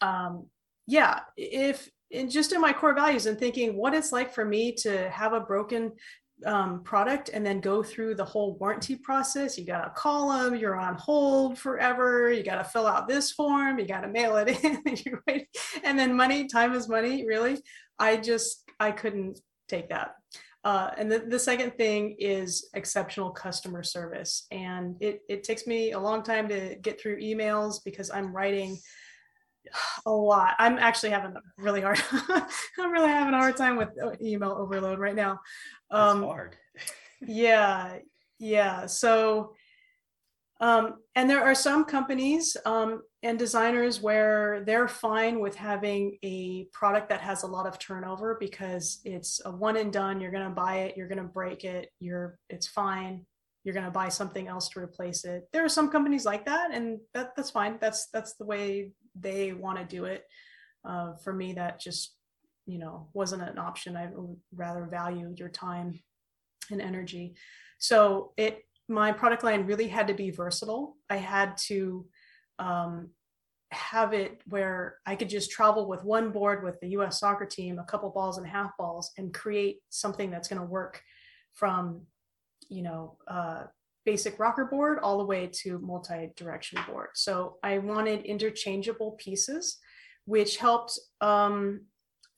um, 0.01 0.47
yeah 0.87 1.19
if 1.37 1.87
in 2.13 2.29
just 2.29 2.53
in 2.53 2.61
my 2.61 2.71
core 2.71 2.93
values 2.93 3.25
and 3.25 3.37
thinking 3.37 3.75
what 3.75 3.93
it's 3.93 4.11
like 4.11 4.33
for 4.33 4.45
me 4.45 4.71
to 4.71 5.09
have 5.09 5.33
a 5.33 5.39
broken 5.39 5.91
um, 6.45 6.83
product 6.83 7.29
and 7.33 7.45
then 7.45 7.59
go 7.59 7.81
through 7.81 8.15
the 8.15 8.25
whole 8.25 8.55
warranty 8.59 8.95
process. 8.95 9.57
You 9.57 9.65
got 9.65 9.83
to 9.83 9.89
call 9.89 10.29
them, 10.29 10.55
you're 10.55 10.79
on 10.79 10.95
hold 10.95 11.57
forever, 11.57 12.31
you 12.31 12.43
got 12.43 12.57
to 12.57 12.63
fill 12.63 12.85
out 12.85 13.07
this 13.07 13.31
form, 13.31 13.79
you 13.79 13.85
got 13.85 14.01
to 14.01 14.07
mail 14.07 14.37
it 14.37 14.63
in, 14.63 15.47
and 15.83 15.97
then 15.99 16.15
money, 16.15 16.47
time 16.47 16.73
is 16.73 16.87
money, 16.87 17.25
really. 17.25 17.61
I 17.97 18.17
just, 18.17 18.63
I 18.79 18.91
couldn't 18.91 19.39
take 19.67 19.89
that. 19.89 20.15
Uh, 20.63 20.91
and 20.97 21.11
the, 21.11 21.19
the 21.19 21.39
second 21.39 21.75
thing 21.77 22.15
is 22.19 22.69
exceptional 22.73 23.31
customer 23.31 23.83
service. 23.83 24.47
And 24.51 24.95
it, 25.01 25.21
it 25.27 25.43
takes 25.43 25.67
me 25.67 25.91
a 25.91 25.99
long 25.99 26.23
time 26.23 26.47
to 26.49 26.75
get 26.81 27.01
through 27.01 27.19
emails 27.19 27.79
because 27.83 28.09
I'm 28.09 28.33
writing 28.33 28.77
a 30.05 30.11
lot. 30.11 30.55
I'm 30.59 30.77
actually 30.77 31.11
having 31.11 31.31
a 31.35 31.41
really 31.57 31.81
hard, 31.81 32.01
I'm 32.79 32.91
really 32.91 33.09
having 33.09 33.33
a 33.33 33.37
hard 33.37 33.57
time 33.57 33.77
with 33.77 33.89
uh, 34.01 34.11
email 34.21 34.51
overload 34.51 34.99
right 34.99 35.15
now. 35.15 35.39
That's 35.89 36.13
Um, 36.13 36.23
hard. 36.23 36.55
yeah 37.25 37.97
yeah 38.39 38.85
so 38.85 39.53
um, 40.59 40.95
and 41.15 41.29
there 41.29 41.43
are 41.43 41.55
some 41.55 41.83
companies 41.85 42.55
um, 42.65 43.01
and 43.21 43.37
designers 43.39 44.01
where 44.01 44.63
they're 44.65 44.87
fine 44.87 45.39
with 45.39 45.55
having 45.55 46.17
a 46.23 46.65
product 46.73 47.09
that 47.09 47.21
has 47.21 47.43
a 47.43 47.47
lot 47.47 47.65
of 47.67 47.79
turnover 47.79 48.37
because 48.39 48.99
it's 49.03 49.41
a 49.45 49.51
one 49.51 49.77
and 49.77 49.91
done 49.93 50.19
you're 50.21 50.31
going 50.31 50.43
to 50.47 50.49
buy 50.53 50.79
it 50.79 50.97
you're 50.97 51.07
going 51.07 51.17
to 51.17 51.23
break 51.23 51.63
it 51.63 51.89
you're 51.99 52.37
it's 52.49 52.67
fine 52.67 53.25
you're 53.63 53.73
going 53.73 53.85
to 53.85 53.91
buy 53.91 54.09
something 54.09 54.47
else 54.47 54.67
to 54.69 54.79
replace 54.79 55.23
it 55.25 55.47
there 55.53 55.63
are 55.63 55.69
some 55.69 55.89
companies 55.89 56.25
like 56.25 56.45
that 56.45 56.73
and 56.73 56.99
that 57.13 57.35
that's 57.35 57.51
fine 57.51 57.77
that's 57.79 58.07
that's 58.13 58.33
the 58.35 58.45
way 58.45 58.91
they 59.15 59.53
want 59.53 59.77
to 59.77 59.85
do 59.85 60.05
it. 60.05 60.25
Uh, 60.85 61.13
for 61.15 61.31
me 61.31 61.53
that 61.53 61.79
just 61.79 62.13
you 62.65 62.77
know 62.77 63.07
wasn't 63.13 63.41
an 63.41 63.57
option. 63.57 63.95
I 63.95 64.07
would 64.13 64.37
rather 64.53 64.85
value 64.85 65.33
your 65.37 65.49
time 65.49 65.99
and 66.71 66.81
energy. 66.81 67.35
So 67.77 68.33
it 68.37 68.65
my 68.89 69.11
product 69.11 69.43
line 69.43 69.65
really 69.65 69.87
had 69.87 70.07
to 70.07 70.13
be 70.13 70.29
versatile. 70.29 70.97
I 71.09 71.17
had 71.17 71.57
to 71.67 72.05
um, 72.59 73.09
have 73.71 74.13
it 74.13 74.41
where 74.47 74.97
I 75.05 75.15
could 75.15 75.29
just 75.29 75.51
travel 75.51 75.87
with 75.87 76.03
one 76.03 76.31
board 76.31 76.63
with 76.63 76.79
the 76.79 76.89
US 76.89 77.19
soccer 77.19 77.45
team, 77.45 77.79
a 77.79 77.83
couple 77.83 78.09
balls 78.09 78.37
and 78.37 78.47
half 78.47 78.75
balls, 78.77 79.11
and 79.17 79.33
create 79.33 79.79
something 79.89 80.29
that's 80.29 80.47
going 80.47 80.61
to 80.61 80.67
work 80.67 81.01
from, 81.53 82.01
you 82.69 82.81
know, 82.81 83.17
uh, 83.27 83.63
basic 84.05 84.39
rocker 84.39 84.65
board 84.65 84.99
all 85.01 85.17
the 85.17 85.25
way 85.25 85.49
to 85.61 85.79
multi-direction 85.79 86.79
board. 86.87 87.09
So 87.13 87.57
I 87.63 87.77
wanted 87.77 88.25
interchangeable 88.25 89.11
pieces, 89.11 89.77
which 90.25 90.57
helped. 90.57 90.99
Um, 91.21 91.85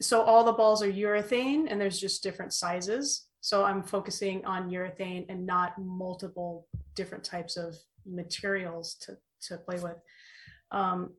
so 0.02 0.22
all 0.22 0.44
the 0.44 0.52
balls 0.52 0.84
are 0.84 0.92
urethane 0.92 1.68
and 1.70 1.80
there's 1.80 2.00
just 2.00 2.24
different 2.24 2.54
sizes. 2.54 3.28
So 3.42 3.64
I'm 3.64 3.84
focusing 3.84 4.44
on 4.46 4.70
urethane 4.70 5.26
and 5.30 5.46
not 5.46 5.74
multiple 5.78 6.68
different 6.96 7.24
types 7.24 7.58
of 7.58 7.76
materials 8.06 8.96
to, 9.02 9.18
to 9.48 9.58
play 9.58 9.80
with. 9.80 9.98
Um, 10.72 11.12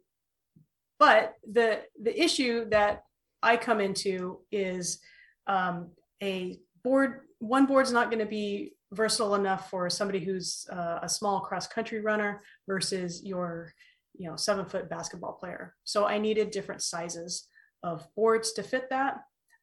but 0.98 1.34
the 1.50 1.82
the 2.02 2.18
issue 2.20 2.68
that 2.70 3.02
I 3.42 3.56
come 3.56 3.80
into 3.80 4.40
is 4.50 5.00
um, 5.46 5.90
a 6.22 6.58
board. 6.82 7.20
One 7.38 7.66
board's 7.66 7.92
not 7.92 8.10
going 8.10 8.24
to 8.24 8.26
be 8.26 8.75
versatile 8.92 9.34
enough 9.34 9.70
for 9.70 9.90
somebody 9.90 10.20
who's 10.20 10.66
uh, 10.72 11.00
a 11.02 11.08
small 11.08 11.40
cross 11.40 11.66
country 11.66 12.00
runner 12.00 12.42
versus 12.66 13.24
your 13.24 13.72
you 14.16 14.28
know 14.28 14.36
seven 14.36 14.66
foot 14.66 14.88
basketball 14.88 15.32
player. 15.32 15.74
So 15.84 16.06
I 16.06 16.18
needed 16.18 16.50
different 16.50 16.82
sizes 16.82 17.48
of 17.82 18.06
boards 18.14 18.52
to 18.52 18.62
fit 18.62 18.88
that. 18.90 19.18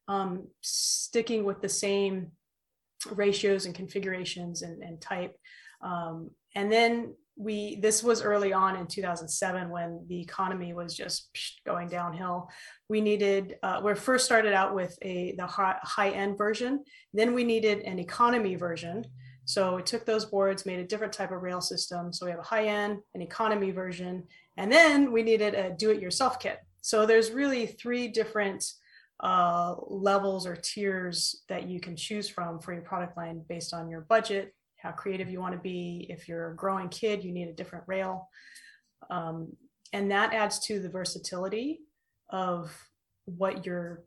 Um, 0.06 0.48
sticking 0.60 1.44
with 1.44 1.62
the 1.62 1.68
same 1.68 2.32
ratios 3.10 3.66
and 3.66 3.74
configurations 3.74 4.62
and, 4.62 4.82
and 4.82 5.00
type. 5.00 5.36
Um, 5.82 6.30
and 6.54 6.70
then 6.70 7.14
we 7.36 7.76
this 7.76 8.02
was 8.02 8.22
early 8.22 8.52
on 8.52 8.76
in 8.76 8.86
2007 8.86 9.68
when 9.68 10.04
the 10.08 10.20
economy 10.20 10.72
was 10.72 10.94
just 10.94 11.28
going 11.66 11.88
downhill. 11.88 12.48
We 12.88 13.00
needed 13.00 13.56
uh, 13.62 13.80
we 13.84 13.94
first 13.94 14.24
started 14.24 14.52
out 14.52 14.74
with 14.74 14.96
a 15.02 15.34
the 15.36 15.46
high, 15.46 15.78
high 15.82 16.10
end 16.10 16.38
version. 16.38 16.84
Then 17.12 17.34
we 17.34 17.44
needed 17.44 17.80
an 17.80 17.98
economy 17.98 18.54
version. 18.54 19.04
So 19.46 19.76
we 19.76 19.82
took 19.82 20.06
those 20.06 20.24
boards 20.24 20.64
made 20.64 20.78
a 20.78 20.86
different 20.86 21.12
type 21.12 21.32
of 21.32 21.42
rail 21.42 21.60
system. 21.60 22.12
So 22.12 22.24
we 22.24 22.30
have 22.30 22.40
a 22.40 22.44
high 22.44 22.66
end 22.66 23.00
an 23.14 23.22
economy 23.22 23.72
version 23.72 24.24
and 24.56 24.70
then 24.70 25.10
we 25.10 25.22
needed 25.22 25.54
a 25.54 25.70
do 25.70 25.90
it 25.90 26.00
yourself 26.00 26.38
kit. 26.38 26.60
So 26.82 27.04
there's 27.04 27.30
really 27.30 27.66
three 27.66 28.08
different 28.08 28.64
uh, 29.20 29.74
levels 29.86 30.46
or 30.46 30.54
tiers 30.54 31.42
that 31.48 31.68
you 31.68 31.80
can 31.80 31.96
choose 31.96 32.28
from 32.28 32.60
for 32.60 32.72
your 32.72 32.82
product 32.82 33.16
line 33.16 33.42
based 33.48 33.74
on 33.74 33.88
your 33.88 34.02
budget 34.02 34.54
how 34.84 34.92
creative 34.92 35.30
you 35.30 35.40
want 35.40 35.54
to 35.54 35.60
be. 35.60 36.06
If 36.10 36.28
you're 36.28 36.50
a 36.50 36.56
growing 36.56 36.90
kid, 36.90 37.24
you 37.24 37.32
need 37.32 37.48
a 37.48 37.54
different 37.54 37.84
rail. 37.88 38.28
Um, 39.10 39.56
and 39.94 40.10
that 40.10 40.34
adds 40.34 40.58
to 40.66 40.78
the 40.78 40.90
versatility 40.90 41.80
of 42.30 42.70
what 43.24 43.64
you're 43.64 44.04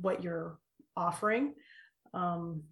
what 0.00 0.22
you're 0.22 0.58
offering. 0.96 1.54
Um, 2.14 2.62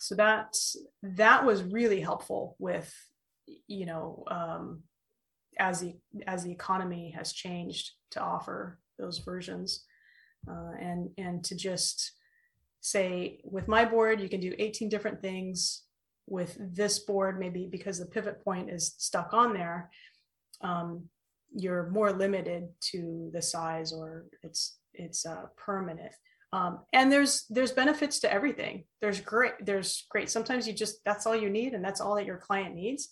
so 0.00 0.14
that 0.14 0.56
that 1.02 1.44
was 1.44 1.62
really 1.62 2.00
helpful 2.00 2.56
with 2.58 2.92
you 3.66 3.84
know 3.84 4.24
um, 4.28 4.82
as 5.58 5.80
the 5.80 5.94
as 6.26 6.42
the 6.42 6.52
economy 6.52 7.12
has 7.16 7.32
changed 7.32 7.90
to 8.12 8.20
offer 8.20 8.78
those 8.98 9.18
versions 9.18 9.84
uh, 10.48 10.72
and 10.80 11.10
and 11.18 11.44
to 11.44 11.54
just 11.54 12.12
say 12.80 13.40
with 13.44 13.66
my 13.66 13.84
board 13.84 14.20
you 14.20 14.28
can 14.28 14.40
do 14.40 14.54
18 14.58 14.88
different 14.88 15.20
things 15.20 15.82
with 16.26 16.56
this 16.58 17.00
board, 17.00 17.38
maybe 17.38 17.66
because 17.66 17.98
the 17.98 18.06
pivot 18.06 18.42
point 18.44 18.70
is 18.70 18.94
stuck 18.98 19.32
on 19.32 19.52
there, 19.52 19.90
um, 20.60 21.04
you're 21.54 21.88
more 21.90 22.12
limited 22.12 22.68
to 22.80 23.30
the 23.32 23.42
size 23.42 23.92
or 23.92 24.26
it's 24.42 24.78
it's 24.94 25.24
uh, 25.26 25.46
permanent. 25.56 26.12
Um, 26.52 26.80
and 26.92 27.10
there's 27.10 27.44
there's 27.48 27.72
benefits 27.72 28.20
to 28.20 28.32
everything. 28.32 28.84
There's 29.00 29.20
great 29.20 29.52
there's 29.60 30.04
great. 30.10 30.30
Sometimes 30.30 30.66
you 30.66 30.72
just 30.72 30.98
that's 31.04 31.26
all 31.26 31.36
you 31.36 31.50
need 31.50 31.74
and 31.74 31.84
that's 31.84 32.00
all 32.00 32.16
that 32.16 32.26
your 32.26 32.38
client 32.38 32.74
needs. 32.74 33.08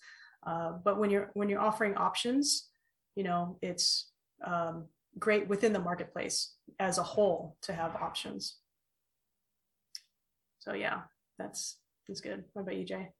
Uh, 0.47 0.73
but 0.85 0.99
when 0.99 1.11
you're 1.11 1.31
when 1.35 1.49
you're 1.49 1.61
offering 1.61 1.97
options, 1.97 2.69
you 3.17 3.25
know 3.25 3.59
it's 3.63 4.11
um, 4.45 4.87
great 5.19 5.49
within 5.49 5.73
the 5.73 5.79
marketplace 5.79 6.55
as 6.81 6.99
a 6.99 7.03
whole 7.03 7.57
to 7.63 7.73
have 7.73 7.95
options. 7.97 8.57
So 10.59 10.75
yeah, 10.75 11.03
that's 11.39 11.77
that's 12.09 12.21
good. 12.21 12.45
What 12.53 12.63
about 12.63 12.77
you, 12.77 12.85
Jay? 12.85 13.11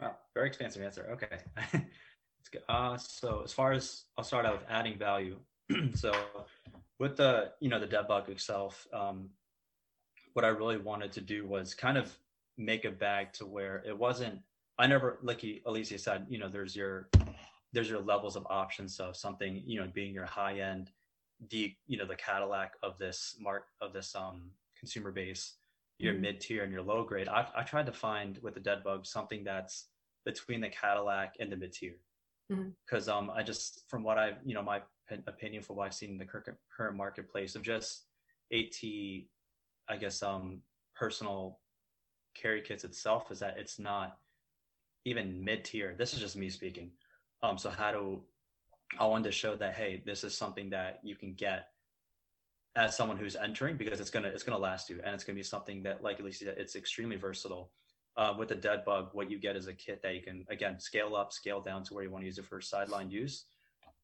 Wow, 0.00 0.16
very 0.34 0.46
expansive 0.46 0.82
answer. 0.82 1.08
Okay. 1.12 1.38
That's 1.72 2.48
good. 2.50 2.62
Uh, 2.68 2.96
so 2.96 3.42
as 3.44 3.52
far 3.52 3.72
as 3.72 4.04
I'll 4.16 4.24
start 4.24 4.46
out 4.46 4.60
with 4.60 4.70
adding 4.70 4.98
value. 4.98 5.36
so 5.94 6.12
with 6.98 7.16
the, 7.16 7.52
you 7.60 7.68
know, 7.68 7.78
the 7.78 7.86
dead 7.86 8.08
bug 8.08 8.28
itself, 8.30 8.86
um, 8.94 9.28
what 10.32 10.44
I 10.44 10.48
really 10.48 10.78
wanted 10.78 11.12
to 11.12 11.20
do 11.20 11.46
was 11.46 11.74
kind 11.74 11.98
of 11.98 12.16
make 12.56 12.84
a 12.84 12.90
bag 12.90 13.32
to 13.34 13.46
where 13.46 13.82
it 13.86 13.96
wasn't, 13.96 14.38
I 14.78 14.86
never, 14.86 15.18
like 15.22 15.42
you, 15.42 15.60
Alicia 15.66 15.98
said, 15.98 16.26
you 16.30 16.38
know, 16.38 16.48
there's 16.48 16.74
your, 16.74 17.08
there's 17.72 17.90
your 17.90 18.00
levels 18.00 18.36
of 18.36 18.46
options. 18.48 18.96
So 18.96 19.12
something, 19.12 19.62
you 19.66 19.80
know, 19.80 19.90
being 19.92 20.14
your 20.14 20.24
high 20.24 20.60
end, 20.60 20.90
the, 21.50 21.74
you 21.86 21.98
know, 21.98 22.06
the 22.06 22.16
Cadillac 22.16 22.72
of 22.82 22.96
this 22.98 23.36
mark 23.38 23.64
of 23.82 23.92
this, 23.92 24.14
um, 24.14 24.50
consumer 24.78 25.12
base 25.12 25.56
your 26.00 26.14
mm-hmm. 26.14 26.22
mid 26.22 26.40
tier 26.40 26.64
and 26.64 26.72
your 26.72 26.82
low 26.82 27.04
grade. 27.04 27.28
I, 27.28 27.46
I 27.54 27.62
tried 27.62 27.86
to 27.86 27.92
find 27.92 28.38
with 28.42 28.54
the 28.54 28.60
dead 28.60 28.82
bug 28.82 29.04
something 29.04 29.44
that's 29.44 29.88
between 30.24 30.60
the 30.60 30.68
Cadillac 30.68 31.34
and 31.40 31.52
the 31.52 31.56
mid 31.56 31.72
tier. 31.72 31.96
Because 32.48 33.06
mm-hmm. 33.06 33.28
um, 33.28 33.36
I 33.36 33.42
just, 33.42 33.82
from 33.88 34.02
what 34.02 34.18
I've, 34.18 34.38
you 34.44 34.54
know, 34.54 34.62
my 34.62 34.80
opinion 35.26 35.62
for 35.62 35.74
what 35.74 35.86
I've 35.86 35.94
seen 35.94 36.10
in 36.10 36.18
the 36.18 36.24
current, 36.24 36.56
current 36.74 36.96
marketplace 36.96 37.54
of 37.54 37.62
just 37.62 38.06
AT, 38.52 38.82
I 38.82 39.96
guess, 39.98 40.22
um, 40.22 40.62
personal 40.96 41.58
carry 42.34 42.62
kits 42.62 42.84
itself 42.84 43.30
is 43.30 43.38
that 43.40 43.56
it's 43.58 43.78
not 43.78 44.16
even 45.04 45.44
mid 45.44 45.64
tier. 45.64 45.94
This 45.96 46.14
is 46.14 46.20
just 46.20 46.36
me 46.36 46.48
speaking. 46.48 46.90
Um, 47.42 47.58
so 47.58 47.70
how 47.70 47.92
do 47.92 48.22
I 48.98 49.06
wanted 49.06 49.24
to 49.24 49.32
show 49.32 49.54
that 49.56 49.74
hey, 49.74 50.02
this 50.04 50.24
is 50.24 50.36
something 50.36 50.70
that 50.70 51.00
you 51.02 51.14
can 51.14 51.34
get 51.34 51.68
as 52.76 52.96
someone 52.96 53.16
who's 53.16 53.36
entering 53.36 53.76
because 53.76 54.00
it's 54.00 54.10
gonna 54.10 54.28
it's 54.28 54.42
gonna 54.42 54.58
last 54.58 54.88
you 54.88 55.00
and 55.04 55.14
it's 55.14 55.24
gonna 55.24 55.36
be 55.36 55.42
something 55.42 55.82
that 55.82 56.02
like 56.02 56.18
at 56.18 56.24
least 56.24 56.42
it's 56.42 56.76
extremely 56.76 57.16
versatile. 57.16 57.70
Uh, 58.16 58.34
with 58.36 58.48
the 58.48 58.54
dead 58.54 58.84
bug, 58.84 59.08
what 59.12 59.30
you 59.30 59.38
get 59.38 59.56
is 59.56 59.68
a 59.68 59.72
kit 59.72 60.02
that 60.02 60.14
you 60.14 60.20
can 60.20 60.44
again 60.50 60.78
scale 60.78 61.14
up, 61.16 61.32
scale 61.32 61.60
down 61.60 61.82
to 61.82 61.94
where 61.94 62.02
you 62.04 62.10
want 62.10 62.22
to 62.22 62.26
use 62.26 62.38
it 62.38 62.44
for 62.44 62.60
sideline 62.60 63.10
use. 63.10 63.46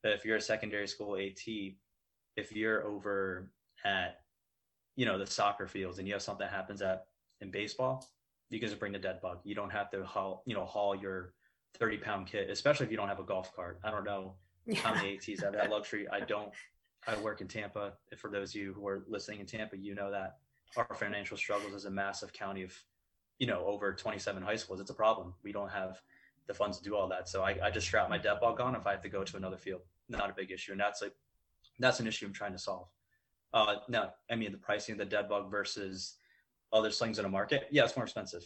But 0.02 0.12
if 0.12 0.24
you're 0.24 0.36
a 0.36 0.40
secondary 0.40 0.86
school 0.86 1.16
AT, 1.16 1.46
if 2.36 2.52
you're 2.52 2.84
over 2.84 3.50
at 3.84 4.20
you 4.94 5.06
know 5.06 5.18
the 5.18 5.26
soccer 5.26 5.66
fields 5.66 5.98
and 5.98 6.06
you 6.06 6.14
have 6.14 6.22
something 6.22 6.46
that 6.46 6.52
happens 6.52 6.82
at 6.82 7.06
in 7.40 7.50
baseball, 7.50 8.08
you 8.50 8.58
can 8.58 8.68
just 8.68 8.80
bring 8.80 8.92
the 8.92 8.98
dead 8.98 9.20
bug. 9.20 9.40
You 9.44 9.54
don't 9.54 9.70
have 9.70 9.90
to 9.90 10.04
haul 10.04 10.42
you 10.46 10.54
know 10.54 10.64
haul 10.64 10.94
your 10.94 11.34
30 11.78 11.98
pound 11.98 12.26
kit, 12.26 12.50
especially 12.50 12.86
if 12.86 12.92
you 12.92 12.96
don't 12.96 13.08
have 13.08 13.20
a 13.20 13.24
golf 13.24 13.54
cart. 13.54 13.80
I 13.84 13.90
don't 13.90 14.04
know 14.04 14.34
yeah. 14.66 14.76
how 14.76 14.94
many 14.94 15.14
ATs 15.28 15.42
have 15.42 15.52
that 15.52 15.70
luxury. 15.70 16.08
I 16.08 16.20
don't 16.20 16.52
I 17.06 17.16
work 17.18 17.40
in 17.40 17.48
Tampa. 17.48 17.92
For 18.16 18.30
those 18.30 18.50
of 18.50 18.60
you 18.60 18.72
who 18.72 18.86
are 18.86 19.04
listening 19.08 19.40
in 19.40 19.46
Tampa, 19.46 19.76
you 19.76 19.94
know 19.94 20.10
that 20.10 20.38
our 20.76 20.94
financial 20.94 21.36
struggles 21.36 21.72
is 21.72 21.84
a 21.84 21.90
massive 21.90 22.32
county 22.32 22.62
of, 22.62 22.74
you 23.38 23.46
know, 23.46 23.64
over 23.64 23.92
27 23.92 24.42
high 24.42 24.56
schools. 24.56 24.80
It's 24.80 24.90
a 24.90 24.94
problem. 24.94 25.34
We 25.42 25.52
don't 25.52 25.70
have 25.70 26.00
the 26.46 26.54
funds 26.54 26.78
to 26.78 26.84
do 26.84 26.96
all 26.96 27.08
that. 27.08 27.28
So 27.28 27.42
I, 27.42 27.56
I 27.62 27.70
just 27.70 27.86
strap 27.86 28.08
my 28.08 28.18
dead 28.18 28.38
bug 28.40 28.60
on 28.60 28.74
if 28.74 28.86
I 28.86 28.92
have 28.92 29.02
to 29.02 29.08
go 29.08 29.24
to 29.24 29.36
another 29.36 29.56
field. 29.56 29.82
Not 30.08 30.30
a 30.30 30.32
big 30.32 30.50
issue. 30.50 30.72
And 30.72 30.80
that's 30.80 31.02
like, 31.02 31.14
that's 31.78 32.00
an 32.00 32.06
issue 32.06 32.26
I'm 32.26 32.32
trying 32.32 32.52
to 32.52 32.58
solve. 32.58 32.88
Uh, 33.52 33.76
now, 33.88 34.12
I 34.30 34.34
mean, 34.36 34.52
the 34.52 34.58
pricing 34.58 34.92
of 34.94 34.98
the 34.98 35.04
dead 35.04 35.28
bug 35.28 35.50
versus 35.50 36.14
other 36.72 36.90
slings 36.90 37.18
in 37.18 37.22
the 37.22 37.28
market, 37.28 37.68
yeah, 37.70 37.84
it's 37.84 37.96
more 37.96 38.04
expensive. 38.04 38.44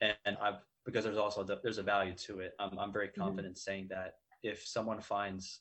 And, 0.00 0.14
and 0.24 0.36
I've, 0.42 0.58
because 0.84 1.04
there's 1.04 1.16
also, 1.16 1.42
the, 1.42 1.60
there's 1.62 1.78
a 1.78 1.82
value 1.82 2.14
to 2.26 2.40
it. 2.40 2.54
I'm, 2.58 2.78
I'm 2.78 2.92
very 2.92 3.08
mm-hmm. 3.08 3.20
confident 3.20 3.54
mm-hmm. 3.54 3.70
saying 3.70 3.86
that 3.90 4.16
if 4.42 4.66
someone 4.66 5.00
finds 5.00 5.60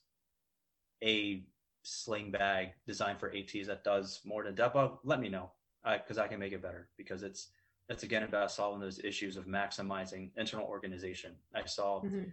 a 1.03 1.43
sling 1.83 2.31
bag 2.31 2.69
designed 2.87 3.19
for 3.19 3.33
ATs 3.35 3.67
that 3.67 3.83
does 3.83 4.21
more 4.25 4.43
than 4.43 4.55
dead 4.55 4.73
bug, 4.73 4.99
let 5.03 5.19
me 5.19 5.29
know 5.29 5.51
because 5.83 6.17
I, 6.17 6.25
I, 6.25 6.27
can 6.27 6.39
make 6.39 6.53
it 6.53 6.61
better 6.61 6.87
because 6.97 7.23
it's 7.23 7.49
it's 7.89 8.03
again 8.03 8.23
about 8.23 8.51
solving 8.51 8.79
those 8.79 8.99
issues 9.03 9.35
of 9.35 9.45
maximizing 9.45 10.29
internal 10.37 10.65
organization. 10.65 11.33
I 11.53 11.65
saw 11.65 12.01
mm-hmm. 12.01 12.23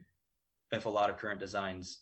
if 0.73 0.87
a 0.87 0.89
lot 0.89 1.11
of 1.11 1.17
current 1.17 1.41
designs, 1.41 2.01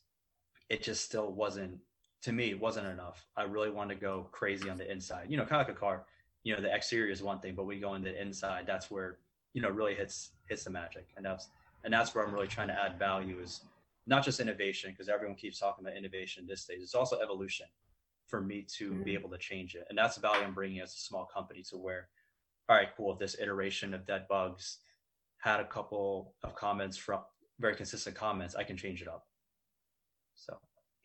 it 0.69 0.83
just 0.83 1.05
still 1.05 1.33
wasn't 1.33 1.79
to 2.23 2.33
me 2.33 2.55
wasn't 2.55 2.87
enough. 2.87 3.27
I 3.37 3.45
really 3.45 3.71
want 3.71 3.89
to 3.91 3.97
go 3.97 4.29
crazy 4.33 4.69
on 4.69 4.77
the 4.77 4.91
inside. 4.91 5.27
You 5.29 5.37
know, 5.37 5.45
kind 5.45 5.63
of 5.63 5.69
like 5.69 5.77
a 5.77 5.81
car. 5.81 6.05
You 6.45 6.55
know, 6.55 6.63
the 6.63 6.75
exterior 6.75 7.11
is 7.11 7.23
one 7.23 7.41
thing, 7.41 7.55
but 7.55 7.65
we 7.65 7.81
go 7.81 7.95
in 7.95 8.03
the 8.03 8.21
inside. 8.21 8.65
That's 8.67 8.91
where 8.91 9.19
you 9.55 9.63
know 9.63 9.71
really 9.71 9.95
hits 9.95 10.31
hits 10.49 10.65
the 10.65 10.71
magic, 10.71 11.07
and 11.17 11.25
that's 11.25 11.49
and 11.85 11.93
that's 11.93 12.15
where 12.15 12.27
I'm 12.27 12.35
really 12.35 12.49
trying 12.49 12.69
to 12.69 12.75
add 12.75 12.99
value 12.99 13.39
is 13.41 13.63
not 14.09 14.25
just 14.25 14.41
innovation, 14.41 14.91
because 14.91 15.09
everyone 15.09 15.37
keeps 15.37 15.59
talking 15.59 15.85
about 15.85 15.97
innovation 15.97 16.47
this 16.47 16.63
stage. 16.63 16.81
It's 16.81 16.95
also 16.95 17.19
evolution 17.21 17.67
for 18.27 18.41
me 18.41 18.67
to 18.77 18.91
mm-hmm. 18.91 19.03
be 19.03 19.15
able 19.15 19.31
to 19.31 19.39
change 19.39 19.75
it. 19.75 19.85
And 19.89 19.97
that's 19.97 20.17
the 20.17 20.21
value 20.21 20.45
I'm 20.45 20.55
bringing 20.55 20.81
as 20.81 20.95
a 20.95 20.99
small 20.99 21.27
company 21.27 21.63
to 21.71 21.77
where, 21.77 22.09
all 22.69 22.77
right, 22.77 22.89
cool. 22.97 23.13
If 23.13 23.19
this 23.19 23.37
iteration 23.41 23.95
of 23.95 24.07
dead 24.07 24.27
bugs 24.29 24.79
had 25.39 25.61
a 25.61 25.65
couple 25.65 26.35
of 26.43 26.55
comments 26.55 26.97
from 26.97 27.21
very 27.61 27.75
consistent 27.75 28.17
comments. 28.17 28.55
I 28.55 28.65
can 28.65 28.77
change 28.77 29.03
it 29.03 29.09
up. 29.09 29.27
So 30.35 30.59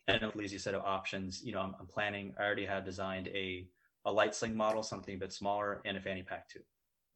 and 0.06 0.22
a 0.22 0.32
lazy 0.34 0.58
set 0.58 0.74
of 0.74 0.82
options. 0.82 1.42
You 1.42 1.52
know, 1.52 1.60
I'm, 1.60 1.74
I'm, 1.80 1.86
planning. 1.86 2.34
I 2.38 2.44
already 2.44 2.66
had 2.66 2.84
designed 2.84 3.28
a 3.28 3.68
a 4.04 4.12
light 4.12 4.34
sling 4.34 4.54
model, 4.54 4.82
something 4.82 5.14
a 5.14 5.18
bit 5.18 5.32
smaller, 5.32 5.80
and 5.84 5.96
a 5.96 6.00
fanny 6.00 6.22
pack 6.22 6.48
too, 6.48 6.60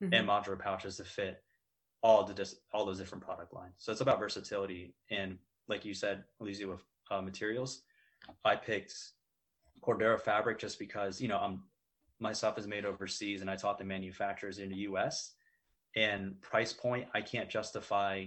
mm-hmm. 0.02 0.14
and 0.14 0.26
modular 0.26 0.58
pouches 0.58 0.96
to 0.96 1.04
fit 1.04 1.42
all 2.02 2.24
the 2.24 2.32
dis- 2.32 2.56
all 2.72 2.86
those 2.86 2.98
different 2.98 3.24
product 3.24 3.52
lines. 3.52 3.74
So 3.76 3.92
it's 3.92 4.00
about 4.00 4.18
versatility, 4.18 4.94
and 5.10 5.38
like 5.68 5.84
you 5.84 5.94
said, 5.94 6.24
Alicia, 6.40 6.66
with 6.66 6.82
uh, 7.10 7.20
materials, 7.20 7.82
I 8.44 8.56
picked 8.56 8.94
Cordura 9.82 10.20
fabric 10.20 10.58
just 10.58 10.78
because 10.78 11.20
you 11.20 11.28
know 11.28 11.38
I'm 11.38 11.62
my 12.20 12.32
stuff 12.32 12.58
is 12.58 12.66
made 12.66 12.84
overseas, 12.84 13.40
and 13.40 13.50
I 13.50 13.56
taught 13.56 13.78
the 13.78 13.84
manufacturers 13.84 14.58
in 14.58 14.70
the 14.70 14.76
U.S. 14.76 15.34
and 15.96 16.40
price 16.40 16.72
point 16.72 17.06
I 17.14 17.20
can't 17.20 17.48
justify 17.48 18.26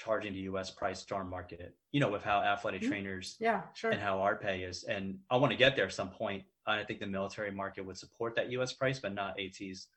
charging 0.00 0.32
the 0.32 0.40
US 0.40 0.70
price 0.70 1.04
to 1.04 1.14
our 1.14 1.24
market, 1.24 1.74
you 1.92 2.00
know, 2.00 2.08
with 2.08 2.22
how 2.22 2.40
athletic 2.40 2.80
mm-hmm. 2.80 2.90
trainers 2.90 3.36
yeah, 3.38 3.60
sure. 3.74 3.90
and 3.90 4.00
how 4.00 4.18
our 4.18 4.34
pay 4.34 4.62
is. 4.62 4.84
And 4.84 5.18
I 5.30 5.36
want 5.36 5.52
to 5.52 5.58
get 5.58 5.76
there 5.76 5.90
some 5.90 6.08
point. 6.08 6.42
I 6.66 6.82
think 6.84 7.00
the 7.00 7.06
military 7.06 7.50
market 7.50 7.84
would 7.84 7.98
support 7.98 8.34
that 8.36 8.50
US 8.52 8.72
price, 8.72 8.98
but 8.98 9.14
not 9.14 9.38
ATs. 9.38 9.88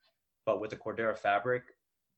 But 0.45 0.59
with 0.59 0.71
the 0.71 0.75
Cordura 0.75 1.17
fabric, 1.17 1.63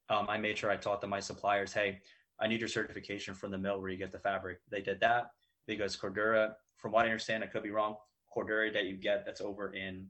um, 0.10 0.26
I 0.28 0.38
made 0.38 0.58
sure 0.58 0.72
I 0.72 0.78
taught 0.78 1.00
them 1.00 1.12
my 1.12 1.20
suppliers, 1.20 1.74
hey, 1.74 2.00
I 2.40 2.48
need 2.48 2.60
your 2.60 2.70
certification 2.70 3.34
from 3.34 3.52
the 3.52 3.58
mill 3.58 3.80
where 3.80 3.90
you 3.90 3.98
get 3.98 4.12
the 4.12 4.20
fabric. 4.20 4.60
They 4.70 4.82
did 4.82 5.00
that 5.02 5.32
because 5.68 5.96
Cordura, 5.96 6.54
from 6.78 6.92
what 6.92 7.06
I 7.06 7.10
understand, 7.10 7.44
I 7.44 7.48
could 7.48 7.64
be 7.64 7.72
wrong, 7.72 7.96
Cordura 8.36 8.72
that 8.74 8.86
you 8.86 8.98
get 8.98 9.26
that's 9.26 9.42
over 9.42 9.74
in, 9.74 10.08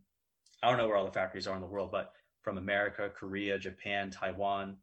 I 0.64 0.70
don't 0.70 0.78
know 0.78 0.88
where 0.88 0.98
all 0.98 1.06
the 1.06 1.12
factories 1.12 1.48
are 1.48 1.56
in 1.56 1.62
the 1.62 1.68
world, 1.68 1.92
but 1.92 2.14
from 2.42 2.58
America, 2.58 3.10
Korea, 3.10 3.58
Japan, 3.58 4.10
Taiwan, 4.10 4.78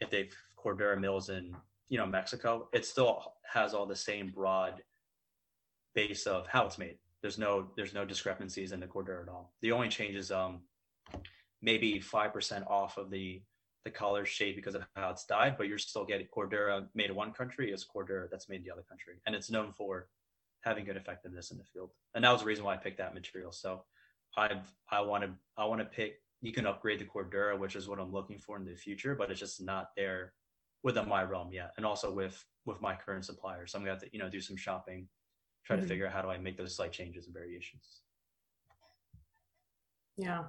if 0.00 0.10
they've 0.10 0.34
Cordura 0.62 0.98
mills 1.00 1.28
in 1.28 1.54
you 1.88 1.98
know 1.98 2.06
Mexico, 2.06 2.68
it 2.72 2.86
still 2.86 3.34
has 3.50 3.74
all 3.74 3.86
the 3.86 3.96
same 3.96 4.30
broad 4.30 4.82
base 5.94 6.26
of 6.26 6.46
how 6.46 6.66
it's 6.66 6.78
made. 6.78 6.98
There's 7.20 7.38
no 7.38 7.68
there's 7.76 7.94
no 7.94 8.04
discrepancies 8.04 8.72
in 8.72 8.80
the 8.80 8.86
Cordura 8.86 9.22
at 9.22 9.28
all. 9.28 9.52
The 9.60 9.72
only 9.72 9.88
change 9.88 10.16
is 10.16 10.30
um 10.30 10.60
maybe 11.60 12.00
five 12.00 12.32
percent 12.32 12.64
off 12.66 12.96
of 12.96 13.10
the 13.10 13.42
the 13.84 13.90
color 13.90 14.24
shade 14.24 14.56
because 14.56 14.74
of 14.74 14.84
how 14.94 15.10
it's 15.10 15.24
dyed, 15.24 15.56
but 15.58 15.66
you're 15.66 15.78
still 15.78 16.04
getting 16.04 16.26
Cordura 16.26 16.86
made 16.94 17.10
in 17.10 17.16
one 17.16 17.32
country 17.32 17.72
is 17.72 17.84
Cordura 17.84 18.28
that's 18.30 18.48
made 18.48 18.56
in 18.56 18.64
the 18.64 18.70
other 18.70 18.84
country, 18.88 19.14
and 19.26 19.34
it's 19.34 19.50
known 19.50 19.72
for 19.72 20.08
having 20.62 20.84
good 20.84 20.96
effectiveness 20.96 21.50
in 21.50 21.58
the 21.58 21.64
field. 21.64 21.90
And 22.14 22.24
that 22.24 22.30
was 22.30 22.42
the 22.42 22.46
reason 22.46 22.64
why 22.64 22.74
I 22.74 22.76
picked 22.76 22.98
that 22.98 23.14
material. 23.14 23.52
So 23.52 23.84
I've 24.36 24.66
I 24.90 25.00
want 25.00 25.24
to 25.24 25.30
I 25.56 25.64
want 25.64 25.80
to 25.80 25.84
pick. 25.84 26.20
You 26.40 26.52
can 26.52 26.66
upgrade 26.66 26.98
the 26.98 27.04
Cordura, 27.04 27.58
which 27.58 27.76
is 27.76 27.88
what 27.88 27.98
I'm 27.98 28.12
looking 28.12 28.38
for 28.38 28.56
in 28.56 28.64
the 28.64 28.74
future, 28.74 29.14
but 29.14 29.30
it's 29.30 29.40
just 29.40 29.62
not 29.62 29.90
there 29.96 30.32
within 30.82 31.08
my 31.08 31.22
realm 31.22 31.52
yet, 31.52 31.72
and 31.76 31.86
also 31.86 32.12
with 32.12 32.44
with 32.64 32.80
my 32.80 32.94
current 32.94 33.24
suppliers. 33.24 33.72
So 33.72 33.78
I'm 33.78 33.84
gonna 33.84 33.94
have 33.94 34.02
to 34.02 34.08
you 34.12 34.18
know 34.18 34.28
do 34.28 34.40
some 34.40 34.56
shopping, 34.56 35.08
try 35.64 35.76
mm-hmm. 35.76 35.82
to 35.82 35.88
figure 35.88 36.06
out 36.06 36.12
how 36.12 36.22
do 36.22 36.28
I 36.28 36.38
make 36.38 36.56
those 36.56 36.76
slight 36.76 36.92
changes 36.92 37.26
and 37.26 37.34
variations. 37.34 38.00
Yeah. 40.16 40.44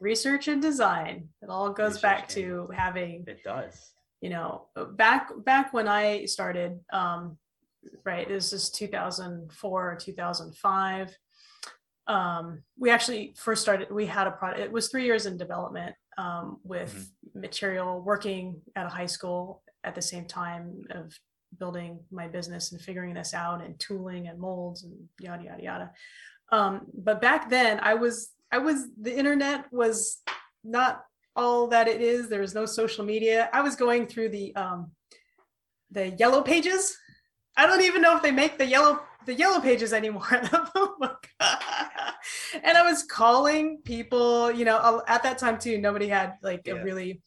Research 0.00 0.48
and 0.48 0.62
design. 0.62 1.28
It 1.42 1.50
all 1.50 1.70
goes 1.70 1.92
Research 1.92 2.02
back 2.02 2.28
to 2.30 2.68
having 2.74 3.24
it 3.26 3.44
does. 3.44 3.92
You 4.20 4.30
know, 4.30 4.66
back 4.96 5.30
back 5.44 5.72
when 5.72 5.88
I 5.88 6.24
started, 6.24 6.80
um, 6.92 7.38
right, 8.04 8.28
this 8.28 8.52
is 8.52 8.70
2004 8.70 9.92
or 9.92 9.96
2005. 9.96 11.16
Um, 12.06 12.62
we 12.78 12.90
actually 12.90 13.34
first 13.36 13.62
started, 13.62 13.90
we 13.90 14.04
had 14.04 14.26
a 14.26 14.32
product, 14.32 14.60
it 14.60 14.72
was 14.72 14.88
three 14.88 15.04
years 15.04 15.26
in 15.26 15.38
development 15.38 15.94
um, 16.18 16.58
with 16.64 16.92
mm-hmm. 16.92 17.40
material, 17.40 18.00
working 18.00 18.60
at 18.74 18.86
a 18.86 18.88
high 18.88 19.06
school 19.06 19.62
at 19.84 19.94
the 19.94 20.02
same 20.02 20.26
time 20.26 20.82
of 20.90 21.16
building 21.58 22.00
my 22.10 22.28
business 22.28 22.72
and 22.72 22.80
figuring 22.80 23.14
this 23.14 23.34
out 23.34 23.64
and 23.64 23.78
tooling 23.78 24.28
and 24.28 24.38
molds 24.38 24.84
and 24.84 24.94
yada 25.20 25.44
yada 25.44 25.62
yada. 25.62 25.90
Um, 26.52 26.86
but 26.94 27.20
back 27.20 27.48
then, 27.48 27.80
I 27.80 27.94
was 27.94 28.30
I 28.52 28.58
was 28.58 28.86
the 29.00 29.16
internet 29.16 29.72
was 29.72 30.22
not 30.64 31.04
all 31.36 31.68
that 31.68 31.88
it 31.88 32.00
is. 32.00 32.28
There 32.28 32.40
was 32.40 32.54
no 32.54 32.66
social 32.66 33.04
media. 33.04 33.48
I 33.52 33.60
was 33.60 33.76
going 33.76 34.06
through 34.06 34.30
the 34.30 34.54
um, 34.56 34.90
the 35.90 36.10
yellow 36.10 36.42
pages. 36.42 36.96
I 37.56 37.66
don't 37.66 37.82
even 37.82 38.02
know 38.02 38.16
if 38.16 38.22
they 38.22 38.30
make 38.30 38.58
the 38.58 38.66
yellow 38.66 39.00
the 39.26 39.34
yellow 39.34 39.60
pages 39.60 39.92
anymore 39.92 40.26
and 40.30 40.50
I 42.76 42.82
was 42.82 43.02
calling 43.02 43.78
people, 43.84 44.50
you 44.50 44.64
know, 44.64 45.02
at 45.06 45.22
that 45.22 45.38
time 45.38 45.58
too, 45.58 45.78
nobody 45.78 46.08
had 46.08 46.34
like 46.42 46.62
yeah. 46.66 46.74
a 46.74 46.84
really 46.84 47.22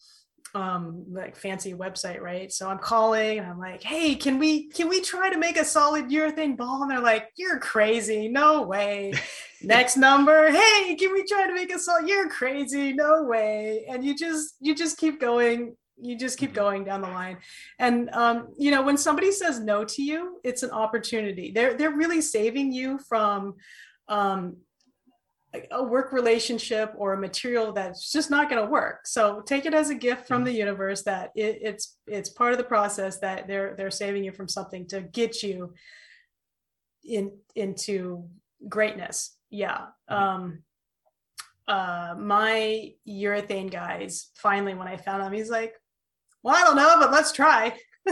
um 0.55 1.03
like 1.09 1.35
fancy 1.35 1.73
website 1.73 2.21
right? 2.21 2.51
So 2.51 2.69
i'm 2.69 2.77
calling 2.77 3.39
and 3.39 3.47
i'm 3.47 3.59
like 3.59 3.81
hey 3.83 4.15
can 4.15 4.37
we 4.37 4.69
can 4.69 4.87
we 4.87 5.01
try 5.01 5.29
to 5.29 5.37
make 5.37 5.57
a 5.57 5.65
solid 5.65 6.09
urethane 6.09 6.57
ball? 6.57 6.83
And 6.83 6.91
they're 6.91 6.99
like 6.99 7.29
you're 7.35 7.59
crazy. 7.59 8.27
No 8.27 8.63
way. 8.63 9.13
Next 9.63 9.97
number 9.97 10.51
hey 10.51 10.95
can 10.95 11.13
we 11.13 11.23
try 11.25 11.47
to 11.47 11.53
make 11.53 11.73
a 11.73 11.79
solid 11.79 12.07
you're 12.07 12.29
crazy. 12.29 12.93
No 12.93 13.23
way. 13.23 13.85
And 13.89 14.03
you 14.03 14.15
just 14.15 14.55
you 14.59 14.75
just 14.75 14.97
keep 14.97 15.19
going 15.19 15.75
you 16.01 16.17
just 16.17 16.37
keep 16.37 16.49
mm-hmm. 16.49 16.59
going 16.59 16.83
down 16.83 17.01
the 17.01 17.07
line. 17.07 17.37
And 17.79 18.09
um, 18.11 18.49
you 18.57 18.71
know 18.71 18.81
when 18.81 18.97
somebody 18.97 19.31
says 19.31 19.59
no 19.59 19.83
to 19.85 20.03
you 20.03 20.39
it's 20.43 20.63
an 20.63 20.71
opportunity. 20.71 21.51
They're 21.51 21.75
they're 21.75 21.95
really 21.95 22.21
saving 22.21 22.71
you 22.71 22.99
from 23.07 23.55
um, 24.07 24.57
a 25.71 25.83
work 25.83 26.11
relationship 26.11 26.93
or 26.97 27.13
a 27.13 27.17
material 27.17 27.71
that's 27.71 28.11
just 28.11 28.31
not 28.31 28.49
going 28.49 28.63
to 28.63 28.69
work 28.69 29.05
so 29.05 29.41
take 29.41 29.65
it 29.65 29.73
as 29.73 29.89
a 29.89 29.95
gift 29.95 30.27
from 30.27 30.37
mm-hmm. 30.37 30.45
the 30.45 30.53
universe 30.53 31.03
that 31.03 31.31
it, 31.35 31.59
it's 31.61 31.97
it's 32.07 32.29
part 32.29 32.51
of 32.51 32.57
the 32.57 32.63
process 32.63 33.19
that 33.19 33.47
they're 33.47 33.75
they're 33.75 33.91
saving 33.91 34.23
you 34.23 34.31
from 34.31 34.47
something 34.47 34.87
to 34.87 35.01
get 35.01 35.43
you 35.43 35.73
in 37.03 37.31
into 37.55 38.27
greatness 38.67 39.37
yeah 39.51 39.85
mm-hmm. 40.09 40.15
um 40.15 40.59
uh 41.67 42.15
my 42.17 42.91
urethane 43.07 43.71
guys 43.71 44.31
finally 44.35 44.73
when 44.73 44.87
i 44.87 44.97
found 44.97 45.21
him 45.21 45.31
he's 45.31 45.51
like 45.51 45.75
well, 46.43 46.55
I 46.55 46.65
don't 46.65 46.75
know, 46.75 46.97
but 46.99 47.11
let's 47.11 47.31
try. 47.31 47.73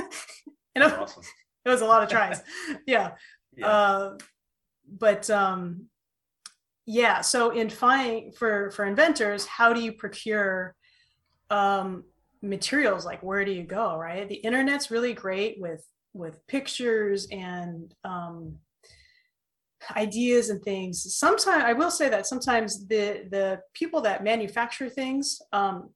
know, 0.76 0.88
awesome. 0.88 1.24
it 1.66 1.70
was 1.70 1.82
a 1.82 1.86
lot 1.86 2.02
of 2.02 2.10
tries. 2.10 2.42
yeah. 2.88 3.12
yeah. 3.56 3.68
Uh, 3.68 4.18
but 4.98 5.30
um, 5.30 5.88
yeah, 6.86 7.22
so 7.22 7.52
in 7.52 7.70
finding 7.70 8.32
for 8.32 8.72
for 8.72 8.86
inventors, 8.86 9.46
how 9.46 9.74
do 9.74 9.82
you 9.82 9.94
procure 9.94 10.76
um, 11.50 12.04
materials? 12.42 13.06
Like, 13.06 13.22
where 13.22 13.46
do 13.46 13.52
you 13.52 13.64
go? 13.64 13.96
Right, 13.96 14.28
the 14.28 14.36
internet's 14.36 14.92
really 14.92 15.14
great 15.14 15.58
with 15.60 15.86
with 16.14 16.46
pictures 16.48 17.28
and 17.32 17.94
um, 18.04 18.58
ideas 19.96 20.50
and 20.50 20.62
things 20.62 21.16
sometimes 21.18 21.64
i 21.66 21.74
will 21.74 21.90
say 21.90 22.08
that 22.08 22.28
sometimes 22.28 22.88
the 22.88 23.26
the 23.32 23.60
people 23.74 24.00
that 24.02 24.24
manufacture 24.24 24.90
things 24.90 25.42
um, 25.54 25.90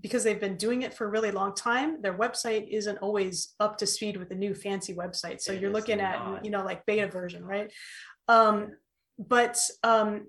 because 0.00 0.24
they've 0.24 0.40
been 0.40 0.56
doing 0.56 0.82
it 0.82 0.94
for 0.94 1.06
a 1.06 1.10
really 1.10 1.30
long 1.30 1.54
time 1.54 2.00
their 2.00 2.16
website 2.16 2.66
isn't 2.70 2.96
always 2.98 3.54
up 3.60 3.76
to 3.76 3.86
speed 3.86 4.16
with 4.16 4.28
the 4.30 4.34
new 4.34 4.54
fancy 4.54 4.94
website 4.94 5.40
so 5.40 5.52
it 5.52 5.60
you're 5.60 5.70
looking 5.70 5.98
not. 5.98 6.36
at 6.38 6.44
you 6.44 6.50
know 6.50 6.64
like 6.64 6.84
beta 6.86 7.06
version 7.08 7.44
right 7.44 7.70
um, 8.28 8.70
but 9.28 9.58
um, 9.82 10.26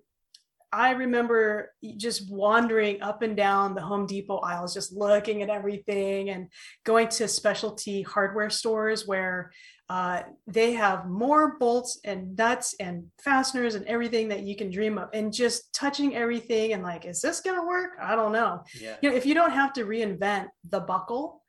I 0.74 0.92
remember 0.92 1.72
just 1.98 2.32
wandering 2.32 3.02
up 3.02 3.24
and 3.24 3.36
down 3.36 3.76
the 3.76 3.82
Home 3.82 4.06
Depot 4.06 4.38
aisles, 4.38 4.74
just 4.74 4.94
looking 4.94 5.42
at 5.42 5.50
everything 5.50 6.30
and 6.30 6.48
going 6.86 7.10
to 7.10 7.28
specialty 7.28 8.04
hardware 8.04 8.50
stores 8.50 9.06
where 9.06 9.52
uh, 9.90 10.24
they 10.48 10.72
have 10.72 11.10
more 11.10 11.58
bolts 11.58 12.00
and 12.06 12.38
nuts 12.38 12.74
and 12.80 13.08
fasteners 13.22 13.76
and 13.76 13.86
everything 13.86 14.30
that 14.30 14.44
you 14.44 14.56
can 14.56 14.72
dream 14.72 14.98
of, 14.98 15.10
and 15.14 15.34
just 15.34 15.74
touching 15.74 16.16
everything 16.16 16.72
and 16.72 16.84
like, 16.84 17.06
is 17.06 17.20
this 17.20 17.42
going 17.42 17.60
to 17.60 17.68
work? 17.68 17.92
I 18.02 18.16
don't 18.16 18.32
know. 18.32 18.64
Yeah. 18.80 18.96
You 19.02 19.10
know, 19.10 19.16
if 19.18 19.26
you 19.26 19.34
don't 19.34 19.52
have 19.52 19.74
to 19.74 19.84
reinvent 19.84 20.48
the 20.70 20.80
buckle 20.80 21.42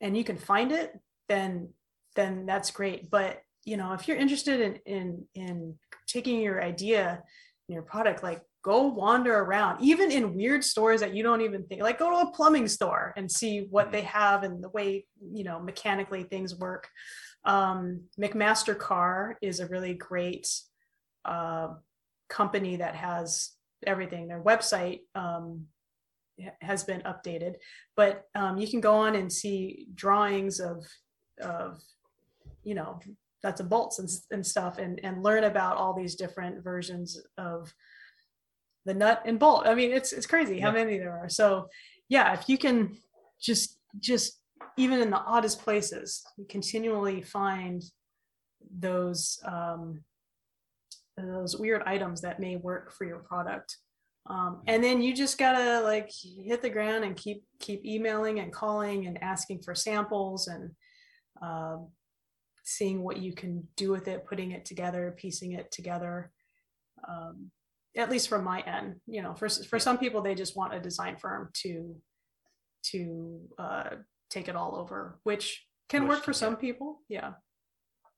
and 0.00 0.16
you 0.16 0.22
can 0.22 0.38
find 0.38 0.70
it, 0.70 0.92
then 1.28 1.70
then 2.14 2.46
that's 2.46 2.70
great. 2.70 3.10
But 3.10 3.40
you 3.64 3.76
know, 3.76 3.92
if 3.92 4.08
you're 4.08 4.16
interested 4.16 4.60
in 4.60 4.76
in 4.86 5.24
in 5.34 5.78
taking 6.06 6.40
your 6.40 6.62
idea 6.62 7.22
your 7.68 7.82
product, 7.82 8.22
like 8.22 8.42
go 8.62 8.88
wander 8.88 9.38
around, 9.38 9.80
even 9.80 10.10
in 10.10 10.34
weird 10.34 10.64
stores 10.64 11.00
that 11.00 11.14
you 11.14 11.22
don't 11.22 11.40
even 11.40 11.64
think, 11.64 11.82
like 11.82 11.98
go 11.98 12.10
to 12.10 12.28
a 12.28 12.32
plumbing 12.32 12.66
store 12.66 13.14
and 13.16 13.30
see 13.30 13.66
what 13.70 13.86
mm-hmm. 13.86 13.92
they 13.92 14.02
have 14.02 14.42
and 14.42 14.62
the 14.62 14.68
way 14.70 15.06
you 15.32 15.44
know 15.44 15.60
mechanically 15.60 16.24
things 16.24 16.54
work 16.56 16.88
um, 17.44 18.02
McMaster 18.20 18.78
Carr 18.78 19.38
is 19.40 19.60
a 19.60 19.66
really 19.66 19.94
great 19.94 20.48
uh, 21.24 21.68
company 22.28 22.76
that 22.76 22.94
has 22.94 23.52
everything. 23.86 24.28
Their 24.28 24.42
website 24.42 25.00
um, 25.14 25.66
has 26.60 26.84
been 26.84 27.02
updated, 27.02 27.54
but 27.96 28.24
um, 28.34 28.58
you 28.58 28.68
can 28.68 28.80
go 28.80 28.94
on 28.94 29.14
and 29.14 29.32
see 29.32 29.88
drawings 29.94 30.60
of 30.60 30.84
of 31.40 31.80
you 32.62 32.74
know 32.74 33.00
nuts 33.42 33.60
and 33.60 33.70
bolts 33.70 33.98
and, 33.98 34.08
and 34.30 34.46
stuff, 34.46 34.78
and 34.78 35.00
and 35.02 35.22
learn 35.22 35.44
about 35.44 35.76
all 35.76 35.94
these 35.94 36.14
different 36.14 36.62
versions 36.62 37.20
of 37.38 37.72
the 38.86 38.94
nut 38.94 39.22
and 39.24 39.38
bolt. 39.38 39.66
I 39.66 39.74
mean, 39.74 39.92
it's 39.92 40.12
it's 40.12 40.26
crazy 40.26 40.56
yeah. 40.56 40.66
how 40.66 40.72
many 40.72 40.98
there 40.98 41.12
are. 41.12 41.28
So 41.28 41.68
yeah, 42.08 42.32
if 42.32 42.48
you 42.48 42.58
can 42.58 42.96
just 43.40 43.78
just 43.98 44.40
even 44.76 45.00
in 45.00 45.10
the 45.10 45.18
oddest 45.18 45.62
places, 45.62 46.22
you 46.36 46.46
continually 46.48 47.22
find 47.22 47.82
those 48.78 49.38
um, 49.44 50.04
those 51.16 51.56
weird 51.56 51.82
items 51.84 52.20
that 52.22 52.40
may 52.40 52.56
work 52.56 52.92
for 52.92 53.04
your 53.04 53.18
product. 53.18 53.76
Um, 54.26 54.62
and 54.66 54.84
then 54.84 55.02
you 55.02 55.14
just 55.14 55.38
gotta 55.38 55.80
like 55.80 56.10
hit 56.12 56.62
the 56.62 56.70
ground 56.70 57.04
and 57.04 57.16
keep 57.16 57.42
keep 57.58 57.84
emailing 57.84 58.40
and 58.40 58.52
calling 58.52 59.06
and 59.06 59.22
asking 59.22 59.62
for 59.62 59.74
samples 59.74 60.46
and 60.46 60.70
um, 61.42 61.88
seeing 62.70 63.02
what 63.02 63.16
you 63.18 63.32
can 63.34 63.66
do 63.76 63.90
with 63.90 64.06
it, 64.08 64.24
putting 64.26 64.52
it 64.52 64.64
together, 64.64 65.14
piecing 65.16 65.52
it 65.52 65.70
together. 65.72 66.30
Um, 67.06 67.50
at 67.96 68.08
least 68.10 68.28
from 68.28 68.44
my 68.44 68.60
end, 68.60 69.00
you 69.06 69.20
know, 69.22 69.34
for 69.34 69.48
for 69.48 69.78
some 69.80 69.98
people, 69.98 70.22
they 70.22 70.34
just 70.36 70.56
want 70.56 70.74
a 70.74 70.80
design 70.80 71.16
firm 71.16 71.50
to 71.62 71.96
to 72.84 73.40
uh, 73.58 73.90
take 74.30 74.48
it 74.48 74.54
all 74.56 74.76
over, 74.76 75.18
which 75.24 75.66
can 75.88 76.02
Which 76.04 76.10
work 76.10 76.18
for 76.20 76.24
can 76.32 76.34
some 76.34 76.52
get- 76.54 76.60
people. 76.60 77.00
Yeah. 77.08 77.32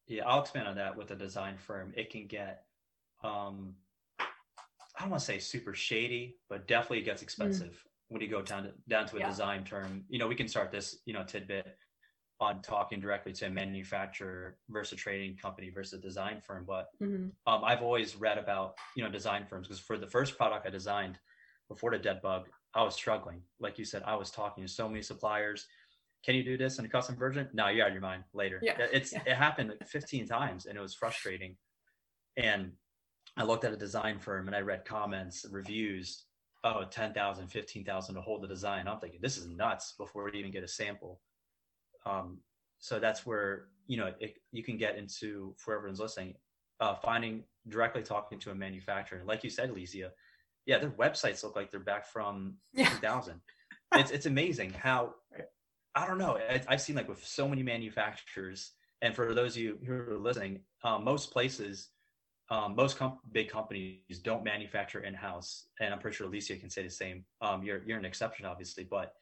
Yeah, 0.09 0.25
I'll 0.27 0.43
expand 0.43 0.69
on 0.69 0.77
that 0.77 0.97
with 0.97 1.11
a 1.13 1.17
design 1.17 1.57
firm. 1.57 1.95
It 1.97 2.11
can 2.11 2.27
get, 2.27 2.65
um, 3.23 3.77
I 4.19 5.01
don't 5.01 5.11
want 5.11 5.21
to 5.21 5.25
say 5.27 5.39
super 5.39 5.75
shady, 5.75 6.37
but 6.51 6.67
definitely 6.67 6.99
it 6.99 7.05
gets 7.05 7.23
expensive 7.23 7.83
when 8.09 8.21
you 8.21 8.29
go 8.29 8.43
down 8.43 8.65
to 8.65 8.73
down 8.89 9.07
to 9.07 9.17
a 9.17 9.21
Yeah. 9.21 9.29
design 9.31 9.65
firm. 9.65 10.05
You 10.09 10.19
know, 10.19 10.29
we 10.29 10.35
can 10.35 10.49
start 10.49 10.71
this, 10.71 11.01
you 11.07 11.15
know, 11.15 11.25
tidbit 11.25 11.79
on 12.43 12.61
talking 12.61 13.01
directly 13.01 13.33
to 13.33 13.47
a 13.47 13.51
manufacturer 13.51 14.59
versus 14.69 14.93
a 14.95 14.97
trading 14.97 15.37
company 15.37 15.71
versus 15.71 15.99
a 15.99 16.03
design 16.03 16.41
firm. 16.41 16.65
But 16.67 16.89
hmm 17.01 17.29
um, 17.47 17.65
I've 17.65 17.83
always 17.83 18.15
read 18.17 18.39
about 18.39 18.75
you 18.97 19.03
know 19.03 19.11
design 19.11 19.47
firms 19.47 19.67
because 19.69 19.81
for 19.81 19.97
the 19.99 20.07
first 20.07 20.37
product 20.37 20.67
I 20.67 20.71
designed 20.71 21.19
before 21.69 21.91
the 21.91 21.99
dead 21.99 22.21
bug, 22.23 22.49
I 22.75 22.83
was 22.83 22.95
struggling. 22.95 23.43
Like 23.59 23.79
you 23.79 23.85
said, 23.85 24.03
I 24.05 24.15
was 24.15 24.31
talking 24.31 24.63
to 24.65 24.69
so 24.69 24.89
many 24.89 25.03
suppliers. 25.03 25.67
Can 26.25 26.35
you 26.37 26.45
do 26.45 26.57
this 26.57 26.79
in 26.79 26.85
a 26.85 26.89
custom 26.89 27.17
version? 27.17 27.49
No, 27.53 27.69
you're 27.69 27.85
out 27.85 27.89
of 27.89 27.95
your 27.95 28.03
mind 28.03 28.25
later. 28.33 28.61
Yeah, 28.63 28.81
It- 28.83 28.91
It's 28.93 29.13
yeah. 29.13 29.23
it 29.27 29.35
happened 29.37 29.75
15 29.87 30.27
times 30.27 30.67
and 30.67 30.77
it 30.79 30.81
was 30.81 30.95
frustrating. 30.95 31.57
And 32.37 32.73
I 33.37 33.45
looked 33.45 33.65
at 33.65 33.73
a 33.73 33.77
design 33.77 34.19
firm 34.19 34.47
and 34.47 34.55
I 34.55 34.61
read 34.61 34.85
comments, 34.85 35.45
reviews, 35.51 36.27
oh, 36.65 36.85
10,000, 36.85 37.49
15,000 37.49 38.15
to 38.15 38.21
hold 38.21 38.43
the 38.43 38.49
design. 38.49 38.87
I'm 38.87 39.01
thinking 39.01 39.21
this 39.21 39.37
is 39.37 39.47
nuts 39.49 39.95
before 39.99 40.25
we 40.31 40.39
even 40.39 40.53
get 40.53 40.63
a 40.63 40.69
sample. 40.69 41.21
Um, 42.07 42.39
so 42.79 42.99
that's 42.99 43.25
where, 43.25 43.67
you 43.87 43.97
know, 43.97 44.13
it, 44.21 44.37
you 44.51 44.63
can 44.63 44.77
get 44.77 44.97
into, 44.97 45.55
for 45.59 45.75
everyone's 45.75 46.01
listening, 46.01 46.35
uh, 46.81 46.95
finding 46.95 47.45
directly 47.69 48.03
talking 48.03 48.39
to 48.41 48.51
a 48.51 48.55
manufacturer. 48.55 49.19
And 49.19 49.29
like 49.29 49.45
you 49.45 49.51
said, 49.51 49.71
Alicia, 49.71 50.11
yeah, 50.67 50.79
their 50.79 50.91
websites 50.91 51.43
look 51.43 51.57
like 51.57 51.71
they're 51.71 51.81
back 51.81 52.07
from 52.07 52.55
Yeah. 52.73 52.89
2000. 52.89 53.41
it's, 53.95 54.11
it's 54.11 54.27
amazing 54.27 54.73
how, 54.73 55.15
I 55.95 56.07
don't 56.07 56.19
know. 56.19 56.39
I, 56.39 56.63
I've 56.69 56.81
seen 56.81 56.97
like 56.97 57.09
with 57.09 57.25
so 57.25 57.47
many 57.49 57.63
manufacturers, 57.63 58.73
and 59.03 59.15
for 59.15 59.35
those 59.35 59.57
of 59.57 59.63
you 59.63 59.79
who 59.85 59.93
are 59.93 60.19
listening, 60.19 60.61
um, 60.85 61.05
most 61.05 61.33
places, 61.33 61.89
um, 62.51 62.75
most 62.75 62.97
com- 62.97 63.19
big 63.33 63.49
companies 63.49 64.19
don't 64.23 64.45
manufacture 64.45 65.01
in 65.01 65.15
house, 65.15 65.67
and 65.81 65.93
I'm 65.93 66.01
pretty 66.01 66.17
sure 66.17 66.27
Alicia 66.27 66.57
can 66.57 66.71
say 66.71 66.83
the 66.83 66.91
same. 66.91 67.25
Um, 67.41 67.63
you're 67.63 67.83
you're 67.85 67.99
an 67.99 68.05
exception, 68.05 68.47
obviously, 68.47 68.85
but 68.85 69.15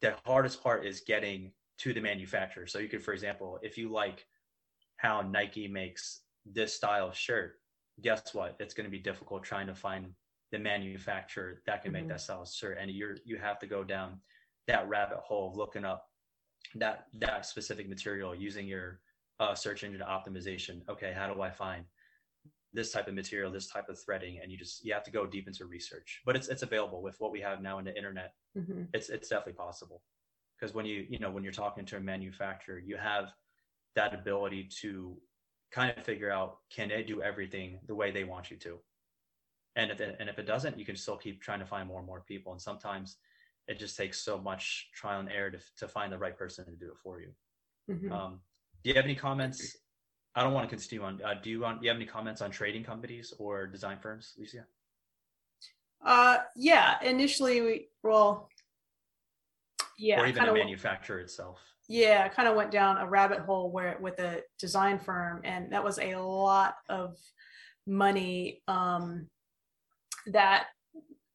the 0.00 0.14
hardest 0.24 0.62
part 0.62 0.86
is 0.86 1.00
getting 1.00 1.52
to 1.80 1.94
the 1.94 2.00
manufacturer. 2.00 2.66
So 2.66 2.78
you 2.78 2.88
could, 2.88 3.02
for 3.02 3.12
example, 3.12 3.58
if 3.62 3.78
you 3.78 3.90
like 3.90 4.26
how 4.96 5.22
Nike 5.22 5.66
makes 5.66 6.22
this 6.44 6.74
style 6.74 7.08
of 7.08 7.16
shirt, 7.16 7.60
guess 8.02 8.34
what? 8.34 8.56
It's 8.60 8.74
going 8.74 8.84
to 8.84 8.90
be 8.90 8.98
difficult 8.98 9.44
trying 9.44 9.66
to 9.66 9.74
find 9.74 10.14
the 10.52 10.58
manufacturer 10.58 11.62
that 11.66 11.82
can 11.82 11.92
make 11.92 12.04
Mhm. 12.04 12.08
that 12.08 12.20
style 12.20 12.42
of 12.42 12.48
shirt, 12.48 12.76
and 12.78 12.90
you're 12.90 13.16
you 13.24 13.38
have 13.38 13.58
to 13.60 13.66
go 13.66 13.84
down 13.84 14.20
that 14.66 14.88
rabbit 14.88 15.18
hole 15.18 15.48
of 15.50 15.56
looking 15.56 15.84
up 15.84 16.10
that 16.74 17.06
that 17.14 17.46
specific 17.46 17.88
material 17.88 18.34
using 18.34 18.66
your 18.66 19.00
uh, 19.38 19.54
search 19.54 19.84
engine 19.84 20.02
optimization. 20.02 20.86
Okay, 20.88 21.12
how 21.12 21.32
do 21.32 21.40
I 21.40 21.50
find 21.50 21.86
this 22.72 22.92
type 22.92 23.08
of 23.08 23.14
material, 23.14 23.50
this 23.50 23.68
type 23.68 23.88
of 23.88 23.98
threading, 23.98 24.38
and 24.42 24.52
you 24.52 24.58
just 24.58 24.84
you 24.84 24.92
have 24.92 25.04
to 25.04 25.10
go 25.10 25.26
deep 25.26 25.46
into 25.48 25.66
research. 25.66 26.20
But 26.26 26.36
it's 26.36 26.48
it's 26.48 26.62
available 26.62 27.02
with 27.02 27.16
what 27.20 27.32
we 27.32 27.40
have 27.40 27.62
now 27.62 27.78
in 27.78 27.84
the 27.84 27.96
internet. 27.96 28.34
hmm 28.54 28.84
It's 28.92 29.08
it's 29.08 29.28
definitely 29.28 29.54
possible 29.54 30.02
because 30.60 30.74
when 30.74 30.86
you 30.86 31.06
you 31.08 31.18
know 31.18 31.30
when 31.30 31.42
you're 31.42 31.52
talking 31.52 31.84
to 31.86 31.96
a 31.96 32.00
manufacturer, 32.00 32.78
you 32.78 32.96
have 32.96 33.32
that 33.94 34.14
ability 34.14 34.68
to 34.80 35.16
kind 35.72 35.96
of 35.96 36.04
figure 36.04 36.30
out 36.30 36.58
can 36.74 36.88
they 36.88 37.02
do 37.02 37.22
everything 37.22 37.78
the 37.86 37.94
way 37.94 38.10
they 38.10 38.24
want 38.24 38.50
you 38.50 38.56
to, 38.58 38.78
and 39.76 39.90
if 39.90 40.00
it, 40.00 40.16
and 40.20 40.28
if 40.28 40.38
it 40.38 40.46
doesn't, 40.46 40.78
you 40.78 40.84
can 40.84 40.96
still 40.96 41.16
keep 41.16 41.40
trying 41.40 41.60
to 41.60 41.66
find 41.66 41.88
more 41.88 41.98
and 41.98 42.06
more 42.06 42.22
people. 42.26 42.52
And 42.52 42.60
sometimes 42.60 43.16
it 43.68 43.78
just 43.78 43.96
takes 43.96 44.20
so 44.20 44.38
much 44.38 44.90
trial 44.94 45.20
and 45.20 45.30
error 45.30 45.50
to, 45.50 45.58
to 45.78 45.88
find 45.88 46.12
the 46.12 46.18
right 46.18 46.36
person 46.36 46.64
to 46.64 46.72
do 46.72 46.86
it 46.86 46.98
for 47.02 47.20
you. 47.20 47.30
hmm 47.88 48.12
Um, 48.12 48.40
do 48.82 48.90
you 48.90 48.96
have 48.96 49.04
any 49.04 49.14
comments? 49.14 49.76
I 50.34 50.42
don't 50.42 50.52
want 50.52 50.68
to 50.68 50.76
continue 50.76 51.04
on. 51.04 51.20
Uh, 51.24 51.34
do 51.42 51.50
you 51.50 51.60
want? 51.60 51.80
Do 51.80 51.86
you 51.86 51.90
have 51.90 51.96
any 51.96 52.06
comments 52.06 52.40
on 52.40 52.50
trading 52.50 52.84
companies 52.84 53.32
or 53.38 53.66
design 53.66 53.98
firms, 54.00 54.34
Alicia? 54.38 54.64
Uh, 56.04 56.38
yeah. 56.56 57.02
Initially, 57.02 57.60
we 57.60 57.88
well, 58.02 58.48
yeah, 60.00 60.20
or 60.20 60.26
even 60.26 60.48
a 60.48 60.52
manufacturer 60.52 61.20
itself? 61.20 61.60
yeah, 61.90 62.22
I 62.24 62.28
kind 62.28 62.48
of 62.48 62.54
went 62.54 62.70
down 62.70 62.98
a 62.98 63.08
rabbit 63.08 63.40
hole 63.40 63.72
where 63.72 63.98
with 64.00 64.20
a 64.20 64.42
design 64.60 65.00
firm, 65.00 65.40
and 65.42 65.72
that 65.72 65.82
was 65.82 65.98
a 65.98 66.14
lot 66.14 66.76
of 66.88 67.16
money. 67.84 68.62
Um, 68.68 69.26
that 70.28 70.66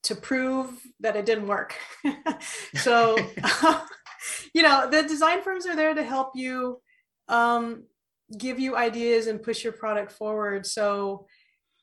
to 0.03 0.15
prove 0.15 0.71
that 1.01 1.17
it 1.17 1.25
didn't 1.25 1.47
work. 1.47 1.75
so, 2.75 3.17
you 4.53 4.61
know, 4.61 4.89
the 4.89 5.03
design 5.03 5.41
firms 5.41 5.67
are 5.67 5.75
there 5.75 5.93
to 5.93 6.03
help 6.03 6.31
you, 6.35 6.79
um, 7.27 7.83
give 8.37 8.57
you 8.57 8.77
ideas 8.77 9.27
and 9.27 9.43
push 9.43 9.61
your 9.61 9.73
product 9.73 10.13
forward. 10.13 10.65
So, 10.65 11.27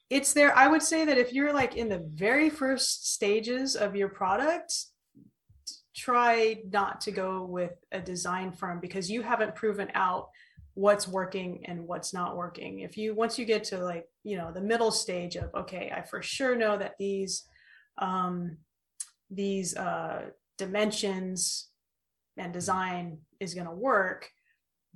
it's 0.09 0.33
there. 0.33 0.57
I 0.57 0.67
would 0.67 0.83
say 0.83 1.05
that 1.05 1.19
if 1.19 1.35
you're 1.35 1.53
like 1.53 1.77
in 1.77 1.91
the 1.91 2.07
very 2.15 2.49
first 2.49 3.13
stages 3.13 3.77
of 3.77 3.97
your 3.97 4.09
product, 4.09 4.73
try 6.03 6.57
not 6.73 7.01
to 7.01 7.13
go 7.13 7.45
with 7.45 7.73
a 7.93 8.01
design 8.01 8.51
firm 8.51 8.81
because 8.81 9.09
you 9.09 9.23
haven't 9.23 9.55
proven 9.55 9.89
out 9.95 10.31
what's 10.75 11.07
working 11.07 11.65
and 11.67 11.87
what's 11.87 12.13
not 12.13 12.37
working. 12.37 12.81
If 12.81 12.97
you 12.97 13.15
once 13.15 13.39
you 13.39 13.45
get 13.45 13.65
to 13.65 13.79
like, 13.79 14.07
you 14.25 14.37
know, 14.37 14.51
the 14.53 14.61
middle 14.61 14.91
stage 14.91 15.37
of 15.37 15.55
okay, 15.55 15.93
I 15.95 16.03
for 16.03 16.21
sure 16.21 16.57
know 16.57 16.77
that 16.77 16.97
these 16.99 17.45
um 17.99 18.57
these 19.31 19.77
uh 19.77 20.31
dimensions 20.59 21.69
and 22.37 22.53
design 22.53 23.19
is 23.39 23.55
going 23.55 23.67
to 23.67 23.73
work, 23.73 24.29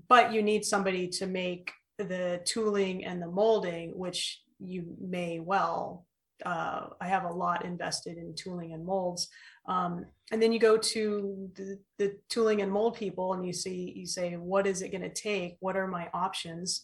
but 0.09 0.33
you 0.33 0.43
need 0.43 0.65
somebody 0.65 1.07
to 1.09 1.27
make 1.27 1.71
the 1.99 2.41
tooling 2.45 3.05
and 3.05 3.23
the 3.23 3.31
molding 3.31 3.97
which 3.97 4.41
you 4.59 4.97
may 5.01 5.39
well 5.39 6.06
uh, 6.45 6.89
I 7.01 7.09
have 7.09 7.25
a 7.25 7.33
lot 7.33 7.65
invested 7.65 8.19
in 8.19 8.35
tooling 8.35 8.73
and 8.73 8.85
molds. 8.85 9.29
Um, 9.67 10.07
and 10.31 10.41
then 10.41 10.53
you 10.53 10.59
go 10.59 10.77
to 10.77 11.51
the, 11.55 11.79
the 11.99 12.17
tooling 12.29 12.63
and 12.63 12.71
mold 12.71 12.97
people 12.97 13.33
and 13.35 13.45
you 13.45 13.53
see, 13.53 13.93
you 13.97 14.07
say, 14.07 14.35
what 14.35 14.67
is 14.67 14.83
it 14.83 14.91
going 14.91 15.03
to 15.03 15.13
take? 15.13 15.57
What 15.61 15.77
are 15.77 15.87
my 15.89 16.09
options? 16.13 16.83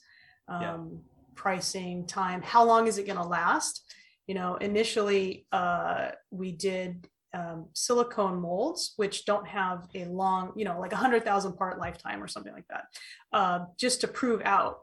Um, 0.48 0.62
Yeah. 0.62 0.78
Pricing, 1.34 2.06
time, 2.06 2.42
how 2.42 2.62
long 2.62 2.86
is 2.86 2.98
it 2.98 3.06
going 3.06 3.16
to 3.16 3.26
last? 3.26 3.90
You 4.26 4.34
know, 4.34 4.56
initially 4.56 5.46
uh, 5.50 6.10
we 6.30 6.52
did 6.52 7.08
um, 7.32 7.68
silicone 7.72 8.38
molds, 8.38 8.92
which 8.96 9.24
don't 9.24 9.48
have 9.48 9.88
a 9.94 10.04
long, 10.04 10.52
you 10.54 10.66
know, 10.66 10.78
like 10.78 10.92
a 10.92 10.96
hundred 10.96 11.24
thousand 11.24 11.56
part 11.56 11.78
lifetime 11.78 12.22
or 12.22 12.28
something 12.28 12.52
like 12.52 12.68
that, 12.68 12.84
uh, 13.32 13.60
just 13.78 14.02
to 14.02 14.08
prove 14.08 14.42
out 14.44 14.80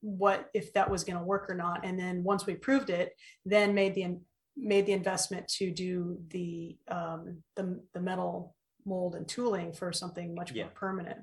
what 0.00 0.48
if 0.54 0.72
that 0.72 0.90
was 0.90 1.04
going 1.04 1.18
to 1.18 1.24
work 1.24 1.50
or 1.50 1.54
not. 1.54 1.84
And 1.84 1.98
then 1.98 2.22
once 2.22 2.46
we 2.46 2.54
proved 2.54 2.90
it 2.90 3.12
then 3.44 3.74
made 3.74 3.94
the 3.94 4.18
made 4.56 4.86
the 4.86 4.92
investment 4.92 5.46
to 5.48 5.70
do 5.70 6.18
the 6.28 6.76
um, 6.88 7.42
the, 7.56 7.80
the 7.94 8.00
metal 8.00 8.54
mold 8.84 9.14
and 9.14 9.28
tooling 9.28 9.72
for 9.72 9.92
something 9.92 10.34
much 10.34 10.52
Yeah. 10.52 10.64
more 10.64 10.72
permanent. 10.72 11.18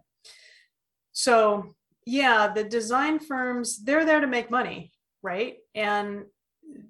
So 1.11 1.75
yeah 2.05 2.51
the 2.53 2.63
design 2.63 3.19
firms 3.19 3.83
they're 3.83 4.05
there 4.05 4.19
to 4.21 4.27
make 4.27 4.51
money 4.51 4.91
right? 5.25 5.57
And 5.73 6.25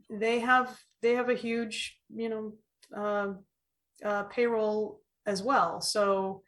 they 0.09 0.39
have 0.41 0.77
they 1.01 1.13
have 1.15 1.29
a 1.29 1.35
huge 1.35 1.97
you 2.13 2.29
know 2.29 2.53
uh, 2.95 4.07
uh, 4.07 4.23
payroll 4.23 4.99
as 5.25 5.41
well. 5.41 5.81
So 5.81 6.43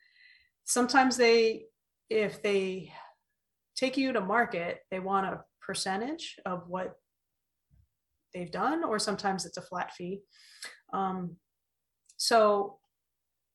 sometimes 0.65 1.17
they 1.17 1.65
if 2.09 2.41
they 2.43 2.91
take 3.77 3.95
you 3.95 4.11
to 4.13 4.19
market, 4.21 4.79
they 4.91 4.99
want 4.99 5.25
a 5.27 5.41
percentage 5.61 6.35
of 6.45 6.67
what 6.67 6.95
they've 8.33 8.51
done, 8.51 8.83
or 8.83 8.99
sometimes 8.99 9.45
it's 9.45 9.57
a 9.57 9.61
flat 9.61 9.93
fee. 9.93 10.19
Um, 10.93 11.37
so, 12.17 12.79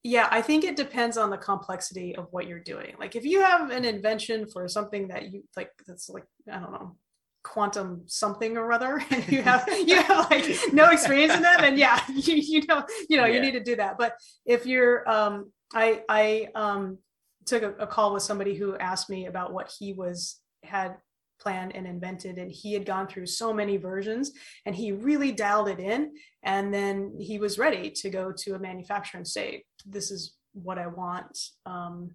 yeah, 0.02 0.28
I 0.30 0.40
think 0.42 0.64
it 0.64 0.76
depends 0.76 1.16
on 1.16 1.30
the 1.30 1.36
complexity 1.36 2.16
of 2.16 2.28
what 2.30 2.46
you're 2.46 2.60
doing. 2.60 2.94
Like, 2.98 3.14
if 3.16 3.24
you 3.24 3.40
have 3.42 3.70
an 3.70 3.84
invention 3.84 4.46
for 4.46 4.66
something 4.68 5.08
that 5.08 5.30
you 5.32 5.44
like, 5.56 5.70
that's 5.86 6.08
like, 6.08 6.24
I 6.50 6.58
don't 6.58 6.72
know, 6.72 6.96
quantum 7.44 8.02
something 8.06 8.56
or 8.56 8.72
other, 8.72 9.02
and 9.10 9.28
you 9.32 9.42
have 9.42 9.68
you 9.86 9.96
have 10.00 10.30
like 10.30 10.44
no 10.72 10.90
experience 10.90 11.34
in 11.34 11.42
that, 11.42 11.60
then 11.60 11.76
yeah, 11.76 12.00
you, 12.08 12.34
you 12.34 12.66
know, 12.68 12.84
you 13.08 13.16
know, 13.16 13.26
Yeah. 13.26 13.34
you 13.34 13.40
need 13.40 13.52
to 13.52 13.62
do 13.62 13.76
that. 13.76 13.98
But 13.98 14.14
if 14.46 14.66
you're, 14.66 15.08
um, 15.10 15.52
I 15.74 16.02
I 16.08 16.48
um 16.54 16.98
took 17.46 17.62
a, 17.62 17.72
a 17.74 17.86
call 17.86 18.12
with 18.12 18.22
somebody 18.22 18.54
who 18.54 18.76
asked 18.76 19.10
me 19.10 19.26
about 19.26 19.52
what 19.52 19.72
he 19.78 19.92
was 19.92 20.40
had 20.64 20.96
planned 21.40 21.74
and 21.74 21.86
invented 21.86 22.38
and 22.38 22.52
he 22.52 22.72
had 22.72 22.86
gone 22.86 23.08
through 23.08 23.26
so 23.26 23.52
many 23.52 23.76
versions 23.76 24.30
and 24.64 24.76
he 24.76 24.92
really 24.92 25.32
dialed 25.32 25.68
it 25.68 25.80
in 25.80 26.12
and 26.44 26.72
then 26.72 27.12
he 27.18 27.38
was 27.38 27.58
ready 27.58 27.90
to 27.90 28.08
go 28.08 28.30
to 28.30 28.54
a 28.54 28.58
manufacturer 28.58 29.18
and 29.18 29.26
say 29.26 29.64
this 29.84 30.12
is 30.12 30.36
what 30.52 30.78
i 30.78 30.86
want 30.86 31.36
um, 31.66 32.12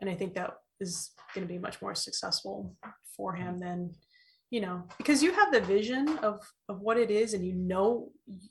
and 0.00 0.08
i 0.08 0.14
think 0.14 0.32
that 0.34 0.54
is 0.80 1.10
going 1.34 1.46
to 1.46 1.52
be 1.52 1.58
much 1.58 1.82
more 1.82 1.94
successful 1.94 2.74
for 3.14 3.34
him 3.34 3.58
than 3.58 3.92
you 4.50 4.62
know 4.62 4.82
because 4.96 5.22
you 5.22 5.32
have 5.32 5.52
the 5.52 5.60
vision 5.60 6.16
of 6.18 6.40
of 6.70 6.80
what 6.80 6.96
it 6.96 7.10
is 7.10 7.34
and 7.34 7.44
you 7.46 7.54
know 7.54 8.10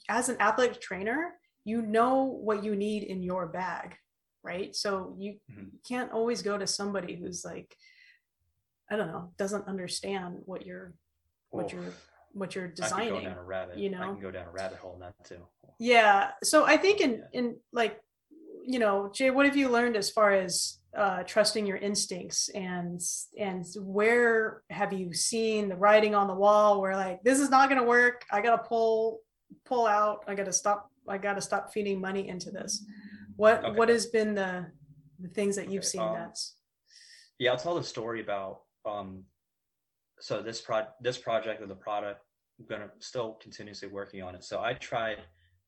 as 0.10 0.30
an 0.30 0.40
athletic 0.40 0.80
trainer 0.80 1.32
you 1.66 1.82
know 1.82 2.24
what 2.24 2.64
you 2.64 2.76
need 2.76 3.04
in 3.04 3.24
your 3.24 3.48
bag 3.48 3.96
right 4.44 4.76
so 4.76 5.16
you 5.18 5.38
Mhm. 5.52 5.70
can't 5.88 6.12
always 6.12 6.42
go 6.42 6.58
to 6.58 6.68
somebody 6.68 7.16
who's 7.16 7.44
like 7.46 7.76
i 8.92 8.96
don't 8.96 9.08
know 9.08 9.32
doesn't 9.38 9.68
understand 9.68 10.42
what 10.46 10.66
you're 10.66 10.94
what 11.50 11.72
you're 11.72 11.94
what 12.34 12.56
you're 12.56 12.66
I 12.66 12.68
could 12.70 12.78
go 12.78 12.84
designing 12.84 13.24
down 13.26 13.38
a 13.38 13.44
rabbit. 13.44 13.78
you 13.78 13.90
I 13.90 13.92
know? 13.92 14.14
can 14.14 14.22
go 14.22 14.32
down 14.32 14.48
a 14.48 14.52
rabbit 14.52 14.80
hole 14.80 14.98
not 15.00 15.14
too. 15.24 15.40
yeah 15.80 16.32
so 16.44 16.66
i 16.66 16.78
think 16.78 17.00
in 17.02 17.24
in 17.34 17.58
like 17.72 18.00
you 18.66 18.80
know 18.80 19.10
jay 19.14 19.30
what 19.30 19.46
have 19.46 19.56
you 19.58 19.70
learned 19.70 19.96
as 19.96 20.10
far 20.10 20.32
as 20.32 20.80
uh, 20.96 21.24
trusting 21.24 21.66
your 21.66 21.78
instincts 21.78 22.50
and 22.50 23.02
and 23.40 23.66
where 23.80 24.62
have 24.70 24.94
you 24.94 25.12
seen 25.12 25.68
the 25.68 25.76
writing 25.76 26.14
on 26.14 26.28
the 26.28 26.36
wall 26.36 26.80
where 26.82 26.96
like 26.96 27.24
this 27.24 27.40
is 27.40 27.50
not 27.50 27.68
going 27.68 27.82
to 27.82 27.88
work 27.88 28.24
i 28.32 28.40
gotta 28.40 28.62
pull 28.64 29.20
pull 29.66 29.88
out 29.88 30.24
i 30.28 30.36
gotta 30.36 30.54
stop 30.54 30.92
i 31.08 31.18
gotta 31.18 31.42
stop 31.42 31.74
feeding 31.74 32.00
money 32.00 32.28
into 32.28 32.52
this 32.52 32.86
what 33.36 33.64
Okay. 33.64 33.76
what 33.78 33.90
has 33.90 34.06
been 34.08 34.36
the 34.36 34.66
the 35.20 35.30
things 35.30 35.56
that 35.56 35.70
you've 35.70 35.84
Okay, 35.84 35.90
seen 35.90 36.02
um, 36.02 36.14
that's 36.14 36.56
Yeah, 37.40 37.52
I'll 37.52 37.58
tell 37.58 37.76
the 37.76 37.84
story 37.84 38.22
about 38.22 38.62
um 38.86 39.24
so 40.20 40.42
this 40.42 40.62
pro 40.62 40.84
this 41.02 41.18
project 41.18 41.62
or 41.62 41.68
the 41.68 41.76
product 41.76 42.22
I'm 42.60 42.66
gonna 42.66 42.92
still 43.00 43.34
continuously 43.42 43.88
working 43.88 44.22
on 44.22 44.36
it. 44.36 44.44
So 44.44 44.62
I 44.62 44.74
tried 44.74 45.20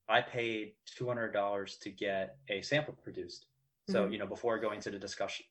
I 0.08 0.22
paid 0.22 0.74
two 0.86 1.08
hundred 1.08 1.32
dollars 1.32 1.78
to 1.82 1.90
get 1.90 2.38
a 2.50 2.62
sample 2.62 2.94
produced. 2.94 3.48
So, 3.90 4.06
Mhm. 4.06 4.12
you 4.14 4.18
know, 4.20 4.28
before 4.28 4.60
going 4.60 4.80
to 4.82 4.92
the 4.92 5.00
discussion 5.00 5.46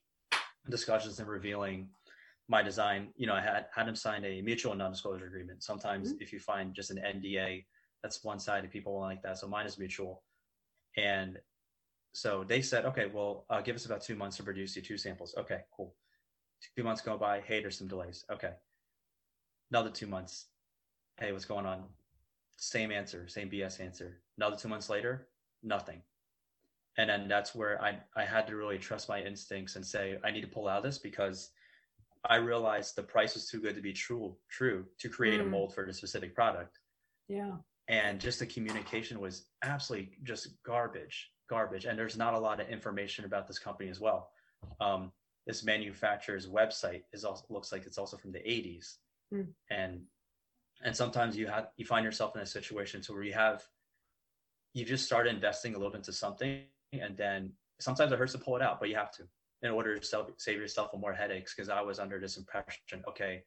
discussions 0.69 1.19
and 1.19 1.27
revealing 1.27 1.89
my 2.47 2.61
design, 2.61 3.13
you 3.17 3.27
know, 3.27 3.33
I 3.33 3.41
had 3.41 3.67
had 3.73 3.87
him 3.87 3.95
sign 3.95 4.23
a 4.23 4.41
mutual 4.41 4.75
non-disclosure 4.75 5.25
agreement. 5.25 5.63
Sometimes 5.63 6.13
if 6.19 6.31
you 6.31 6.39
find 6.39 6.73
just 6.73 6.91
an 6.91 6.97
NDA, 6.97 7.65
that's 8.01 8.23
one 8.23 8.39
sided, 8.39 8.71
people 8.71 8.99
like 8.99 9.21
that. 9.23 9.37
So 9.37 9.47
mine 9.47 9.65
is 9.65 9.77
mutual. 9.77 10.23
And 10.97 11.37
so 12.15 12.45
they 12.47 12.61
said, 12.61 12.85
okay, 12.85 13.07
well, 13.13 13.45
uh, 13.49 13.59
give 13.59 13.75
us 13.75 13.85
about 13.85 13.99
two 13.99 14.15
months 14.15 14.37
to 14.37 14.43
produce 14.43 14.73
you 14.73 14.81
two 14.81 14.97
samples. 14.97 15.35
Okay, 15.37 15.63
cool. 15.75 15.93
Two 16.77 16.83
months 16.85 17.01
go 17.01 17.17
by. 17.17 17.41
Hey, 17.41 17.59
there's 17.59 17.77
some 17.77 17.89
delays. 17.89 18.23
Okay. 18.31 18.51
Another 19.69 19.89
two 19.89 20.07
months. 20.07 20.45
Hey, 21.19 21.33
what's 21.33 21.43
going 21.43 21.65
on? 21.65 21.83
Same 22.55 22.89
answer, 22.89 23.27
same 23.27 23.49
BS 23.49 23.81
answer. 23.81 24.21
Another 24.37 24.55
two 24.55 24.69
months 24.69 24.89
later, 24.89 25.27
nothing. 25.61 26.01
And 26.97 27.09
then 27.09 27.27
that's 27.27 27.53
where 27.53 27.81
I, 27.83 27.99
I 28.15 28.23
had 28.23 28.47
to 28.47 28.55
really 28.55 28.77
trust 28.77 29.09
my 29.09 29.21
instincts 29.21 29.75
and 29.75 29.85
say, 29.85 30.17
I 30.23 30.31
need 30.31 30.39
to 30.39 30.47
pull 30.47 30.69
out 30.69 30.77
of 30.77 30.83
this 30.83 30.97
because 30.97 31.49
I 32.23 32.37
realized 32.37 32.95
the 32.95 33.03
price 33.03 33.33
was 33.33 33.49
too 33.49 33.59
good 33.59 33.75
to 33.75 33.81
be 33.81 33.91
true, 33.91 34.37
true 34.49 34.85
to 34.99 35.09
create 35.09 35.41
a 35.41 35.43
Mm. 35.43 35.49
mold 35.49 35.75
for 35.75 35.85
the 35.85 35.93
specific 35.93 36.33
product 36.33 36.79
yeah 37.27 37.57
and 37.87 38.19
just 38.21 38.39
the 38.39 38.45
communication 38.45 39.19
was 39.19 39.47
absolutely 39.63 40.11
just 40.23 40.61
garbage 40.63 41.31
garbage 41.47 41.85
and 41.85 41.97
there's 41.97 42.17
not 42.17 42.33
a 42.33 42.39
lot 42.39 42.59
of 42.59 42.69
information 42.69 43.25
about 43.25 43.47
this 43.47 43.59
company 43.59 43.89
as 43.89 43.99
well 43.99 44.29
um, 44.79 45.11
this 45.45 45.63
manufacturer's 45.63 46.47
website 46.47 47.03
is 47.13 47.23
also 47.23 47.45
looks 47.49 47.71
like 47.71 47.85
it's 47.85 47.97
also 47.97 48.17
from 48.17 48.31
the 48.31 48.39
80s 48.39 48.95
Hmm. 49.31 49.41
and 49.71 50.01
and 50.83 50.95
sometimes 50.95 51.35
you 51.35 51.47
have 51.47 51.69
you 51.77 51.85
find 51.85 52.05
yourself 52.05 52.35
in 52.35 52.41
a 52.43 52.45
situation 52.45 53.01
to 53.01 53.13
where 53.13 53.23
you 53.23 53.33
have 53.33 53.63
you 54.73 54.85
just 54.85 55.05
start 55.05 55.25
investing 55.27 55.73
a 55.73 55.77
little 55.77 55.91
bit 55.91 55.97
into 55.99 56.13
something 56.13 56.61
and 56.93 57.17
then 57.17 57.51
sometimes 57.79 58.11
it 58.11 58.19
hurts 58.19 58.33
to 58.33 58.37
pull 58.37 58.55
it 58.55 58.61
out 58.61 58.79
but 58.79 58.87
you 58.89 58.95
have 58.95 59.11
to 59.11 59.23
in 59.63 59.71
order 59.71 59.97
to 59.97 60.05
self, 60.05 60.29
save 60.37 60.59
yourself 60.59 60.91
from 60.91 61.01
more 61.01 61.13
headaches 61.13 61.55
because 61.55 61.69
i 61.69 61.81
was 61.81 61.97
under 61.97 62.19
this 62.19 62.37
impression 62.37 63.03
okay 63.07 63.43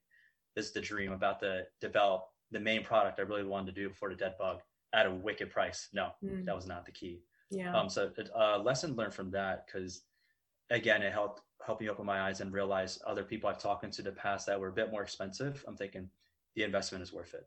this 0.57 0.66
is 0.66 0.72
the 0.72 0.80
dream 0.80 1.12
about 1.12 1.38
to 1.38 1.62
develop 1.80 2.24
the 2.51 2.59
main 2.59 2.82
product 2.82 3.20
I 3.20 3.22
really 3.22 3.44
wanted 3.44 3.72
to 3.74 3.80
do 3.80 3.90
for 3.92 4.09
the 4.09 4.16
dead 4.16 4.34
bug 4.38 4.61
at 4.94 5.07
a 5.07 5.11
wicked 5.11 5.51
price. 5.51 5.88
No, 5.92 6.09
Mm, 6.24 6.46
that 6.46 6.57
was 6.57 6.66
not 6.66 6.86
the 6.86 6.92
key. 6.92 7.20
Yeah 7.51 7.74
Um, 7.76 7.88
so 7.88 8.11
a 8.18 8.38
uh, 8.38 8.59
lesson 8.59 8.94
learned 8.94 9.14
from 9.14 9.30
that 9.32 9.66
because 9.66 10.03
again, 10.70 11.03
it 11.03 11.12
helped 11.12 11.42
help 11.64 11.80
me 11.80 11.88
open 11.88 12.07
my 12.07 12.20
eyes 12.22 12.40
and 12.40 12.53
realize 12.53 12.99
other 13.07 13.24
people 13.24 13.51
I've 13.51 13.59
talked 13.59 13.90
to 13.90 14.01
in 14.01 14.05
the 14.05 14.12
past 14.12 14.46
that 14.46 14.59
were 14.61 14.68
a 14.68 14.72
bit 14.72 14.90
more 14.90 15.03
expensive. 15.03 15.64
I'm 15.66 15.76
thinking 15.76 16.09
the 16.55 16.62
investment 16.62 17.03
is 17.03 17.12
worth 17.12 17.34
it. 17.34 17.46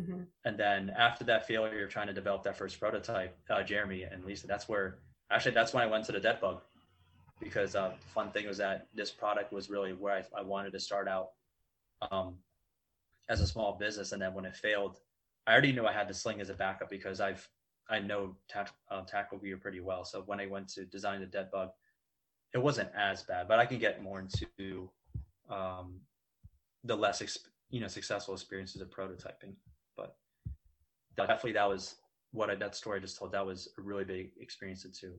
Mhm. 0.00 0.26
And 0.44 0.58
then 0.58 0.90
after 0.90 1.24
that 1.24 1.46
failure, 1.46 1.84
of 1.84 1.90
trying 1.90 2.06
to 2.06 2.14
develop 2.14 2.42
that 2.44 2.56
first 2.56 2.80
prototype, 2.80 3.36
uh, 3.50 3.62
Jeremy 3.62 4.04
and 4.04 4.24
Lisa, 4.24 4.46
that's 4.46 4.68
where 4.68 4.98
actually 5.30 5.52
that's 5.52 5.74
when 5.74 5.82
I 5.82 5.86
went 5.86 6.04
to 6.06 6.12
the 6.12 6.20
dead 6.20 6.40
bug 6.40 6.62
because 7.40 7.74
uh, 7.74 7.90
the 7.90 8.08
fun 8.08 8.30
thing 8.30 8.46
was 8.46 8.58
that 8.58 8.88
this 8.94 9.10
product 9.10 9.52
was 9.52 9.68
really 9.68 9.92
where 9.92 10.14
I, 10.14 10.40
I 10.40 10.42
wanted 10.42 10.72
to 10.72 10.80
start 10.80 11.08
out 11.08 11.30
um, 12.10 12.38
as 13.28 13.40
a 13.40 13.46
small 13.46 13.76
business. 13.78 14.12
And 14.12 14.22
then 14.22 14.32
when 14.32 14.44
it 14.44 14.56
failed, 14.56 14.98
I 15.46 15.52
already 15.52 15.72
knew 15.72 15.86
I 15.86 15.92
had 15.92 16.08
the 16.08 16.14
sling 16.14 16.40
as 16.40 16.50
a 16.50 16.54
backup 16.54 16.88
because 16.88 17.20
I've 17.20 17.46
I 17.90 17.98
know 18.00 18.36
tac- 18.48 18.74
uh, 18.90 19.02
tackle 19.02 19.38
gear 19.38 19.56
pretty 19.56 19.80
well. 19.80 20.04
So 20.04 20.22
when 20.22 20.40
I 20.40 20.46
went 20.46 20.68
to 20.70 20.84
design 20.84 21.20
the 21.20 21.26
dead 21.26 21.50
bug, 21.50 21.70
it 22.54 22.58
wasn't 22.58 22.90
as 22.96 23.22
bad. 23.22 23.48
But 23.48 23.58
I 23.58 23.66
can 23.66 23.78
get 23.78 24.02
more 24.02 24.20
into 24.20 24.90
um, 25.50 26.00
the 26.84 26.96
less 26.96 27.22
ex- 27.22 27.38
you 27.70 27.80
know 27.80 27.88
successful 27.88 28.34
experiences 28.34 28.80
of 28.80 28.90
prototyping. 28.90 29.54
But 29.96 30.16
definitely 31.16 31.52
that 31.52 31.68
was 31.68 31.96
what 32.32 32.50
I, 32.50 32.54
that 32.56 32.74
story 32.74 32.98
I 32.98 33.02
just 33.02 33.18
told. 33.18 33.32
That 33.32 33.46
was 33.46 33.68
a 33.78 33.82
really 33.82 34.04
big 34.04 34.32
experience 34.40 34.84
into. 34.84 35.14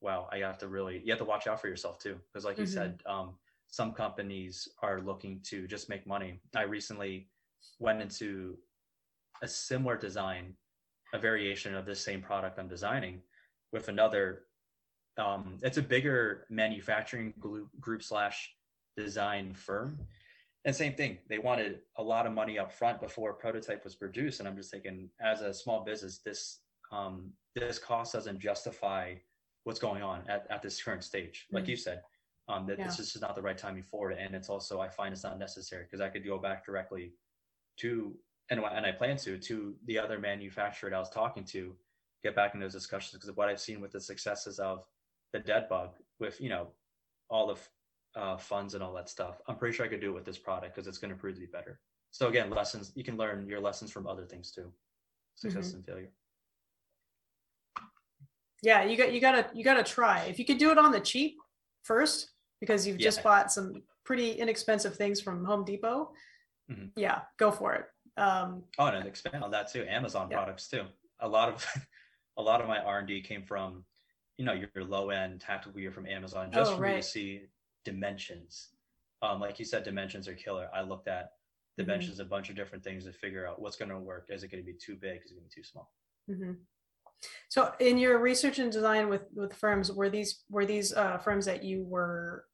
Wow, 0.00 0.28
I 0.32 0.38
have 0.38 0.58
to 0.58 0.68
really 0.68 1.00
you 1.04 1.12
have 1.12 1.18
to 1.20 1.24
watch 1.24 1.46
out 1.46 1.60
for 1.60 1.68
yourself 1.68 1.98
too 1.98 2.18
because 2.32 2.44
like 2.44 2.58
you 2.58 2.64
Mhm. 2.64 2.68
said, 2.74 3.02
um, 3.06 3.34
some 3.68 3.92
companies 3.92 4.68
are 4.82 5.00
looking 5.00 5.40
to 5.44 5.66
just 5.68 5.88
make 5.88 6.06
money. 6.06 6.40
I 6.56 6.62
recently 6.62 7.28
went 7.78 8.02
into 8.02 8.58
a 9.42 9.48
similar 9.48 9.96
design, 9.96 10.56
a 11.12 11.18
variation 11.18 11.74
of 11.74 11.84
this 11.86 12.00
same 12.00 12.22
product 12.22 12.58
I'm 12.58 12.68
designing 12.68 13.20
with 13.72 13.88
another. 13.88 14.42
Um, 15.18 15.58
it's 15.62 15.76
a 15.76 15.82
bigger 15.82 16.46
manufacturing 16.48 17.34
group, 17.38 17.68
group 17.80 18.02
slash 18.02 18.50
design 18.96 19.54
firm. 19.54 19.98
And 20.64 20.74
same 20.74 20.94
thing, 20.94 21.18
they 21.28 21.38
wanted 21.38 21.80
a 21.96 22.02
lot 22.02 22.24
of 22.26 22.32
money 22.32 22.58
up 22.58 22.72
front 22.72 23.00
before 23.00 23.30
a 23.30 23.34
prototype 23.34 23.82
was 23.84 23.94
produced. 23.96 24.38
And 24.38 24.48
I'm 24.48 24.56
just 24.56 24.70
thinking, 24.70 25.10
as 25.20 25.40
a 25.40 25.52
small 25.52 25.84
business, 25.84 26.20
this 26.24 26.60
um, 26.92 27.32
this 27.54 27.78
cost 27.78 28.12
doesn't 28.12 28.38
justify 28.38 29.14
what's 29.64 29.80
going 29.80 30.02
on 30.02 30.22
at, 30.28 30.46
at 30.50 30.62
this 30.62 30.82
current 30.82 31.02
stage. 31.02 31.46
Like 31.50 31.64
Mm. 31.64 31.68
you 31.68 31.76
said, 31.76 32.02
um, 32.48 32.66
that 32.66 32.78
this 32.78 32.98
is 32.98 33.18
not 33.20 33.34
the 33.34 33.40
right 33.42 33.56
timing 33.56 33.82
for 33.82 34.10
it. 34.10 34.18
And 34.20 34.34
it's 34.34 34.50
also, 34.50 34.80
I 34.80 34.88
find 34.88 35.12
it's 35.12 35.24
not 35.24 35.38
necessary 35.38 35.84
because 35.84 36.00
I 36.02 36.10
could 36.10 36.24
go 36.24 36.38
back 36.38 36.66
directly 36.66 37.14
to, 37.78 38.14
and, 38.52 38.64
I- 38.64 38.76
and 38.76 38.86
I 38.86 38.92
plan 38.92 39.16
to, 39.18 39.38
to 39.38 39.74
the 39.86 39.98
other 39.98 40.18
manufacturer 40.18 40.90
that 40.90 40.96
I 40.96 40.98
was 40.98 41.10
talking 41.10 41.44
to, 41.46 41.74
get 42.22 42.36
back 42.36 42.54
in 42.54 42.60
those 42.60 42.72
discussions 42.72 43.12
because 43.14 43.28
of 43.28 43.36
what 43.36 43.48
I've 43.48 43.60
seen 43.60 43.80
with 43.80 43.92
the 43.92 44.00
successes 44.00 44.58
of 44.58 44.84
the 45.32 45.40
dead 45.40 45.68
bug 45.68 45.90
with, 46.20 46.40
you 46.40 46.50
know, 46.50 46.68
all 47.30 47.46
the 47.48 47.54
f- 47.54 47.70
uh, 48.14 48.36
funds 48.36 48.74
and 48.74 48.82
all 48.82 48.92
that 48.92 49.08
stuff. 49.08 49.40
I'm 49.48 49.56
pretty 49.56 49.74
sure 49.74 49.86
I 49.86 49.88
could 49.88 50.00
do 50.02 50.10
it 50.10 50.14
with 50.14 50.26
this 50.26 50.38
product 50.38 50.74
because 50.74 50.86
it's 50.86 50.98
going 50.98 51.10
to 51.12 51.16
prove 51.16 51.34
to 51.34 51.40
be 51.40 51.46
better. 51.46 51.80
So 52.10 52.28
again, 52.28 52.50
lessons, 52.50 52.92
you 52.94 53.02
can 53.02 53.16
learn 53.16 53.46
your 53.48 53.58
lessons 53.60 53.90
from 53.90 54.06
other 54.06 54.26
things 54.26 54.52
too. 54.52 54.70
Success 55.34 55.72
and 55.72 55.84
failure. 55.86 56.10
yeah 58.62 58.84
you 58.84 58.96
got 58.96 59.12
you 59.14 59.20
gotta 59.20 59.46
you 59.54 59.64
gotta 59.64 59.82
try 59.82 60.20
if 60.28 60.38
you 60.38 60.44
could 60.44 60.58
do 60.58 60.70
it 60.70 60.78
on 60.78 60.92
the 60.92 61.00
cheap 61.00 61.36
first 61.82 62.30
because 62.60 62.86
you've 62.86 62.98
just 62.98 63.22
bought 63.24 63.50
some 63.50 63.82
pretty 64.04 64.32
inexpensive 64.32 64.94
things 64.94 65.20
from 65.22 65.42
home 65.44 65.64
depot 65.64 66.12
Mhm. 66.70 66.90
yeah 66.96 67.22
go 67.38 67.50
for 67.50 67.74
it 67.74 67.86
um 68.16 68.62
Oh, 68.78 68.86
and 68.86 69.06
expand 69.06 69.42
on 69.42 69.50
that 69.52 69.70
too. 69.72 69.84
Amazon 69.88 70.28
Yeah. 70.30 70.36
products 70.38 70.68
too. 70.68 70.84
A 71.20 71.28
lot 71.28 71.48
of 71.48 71.64
a 72.38 72.42
lot 72.42 72.60
of 72.60 72.68
my 72.68 72.78
R 72.78 72.98
and 73.00 73.08
D 73.08 73.20
came 73.20 73.42
from, 73.44 73.84
you 74.38 74.44
know, 74.44 74.52
your, 74.52 74.84
low 74.84 75.10
end 75.10 75.40
tactical 75.40 75.78
gear 75.78 75.92
from 75.92 76.06
Amazon. 76.06 76.50
Just 76.52 76.72
Oh, 76.72 76.76
for 76.76 76.82
me 76.82 76.94
to 76.96 77.02
see 77.02 77.46
dimensions. 77.84 78.70
Um, 79.22 79.40
like 79.40 79.58
you 79.58 79.64
said, 79.64 79.84
dimensions 79.84 80.26
are 80.28 80.34
killer. 80.34 80.68
I 80.74 80.82
looked 80.82 81.08
at 81.08 81.24
Mhm. 81.26 81.84
dimensions, 81.86 82.18
a 82.20 82.24
bunch 82.24 82.50
of 82.50 82.56
different 82.56 82.82
things 82.84 83.04
to 83.04 83.12
figure 83.12 83.46
out 83.46 83.60
what's 83.60 83.76
going 83.76 83.88
to 83.90 83.98
work. 83.98 84.26
Is 84.28 84.42
it 84.42 84.48
going 84.48 84.62
to 84.64 84.72
be 84.72 84.76
too 84.76 84.96
big? 84.96 85.22
Is 85.24 85.30
it 85.30 85.34
going 85.34 85.48
to 85.48 85.54
be 85.56 85.60
too 85.62 85.64
small? 85.64 85.92
Mm-hmm. 86.30 86.52
so 87.48 87.72
in 87.80 87.98
your 87.98 88.18
research 88.18 88.58
and 88.58 88.70
design 88.72 89.08
with 89.08 89.22
with 89.32 89.52
firms 89.54 89.90
were 89.92 90.08
these 90.10 90.44
were 90.50 90.66
these 90.66 90.92
uh, 90.92 91.18
firms 91.18 91.44
that 91.46 91.62
you 91.64 91.84
were 91.84 92.46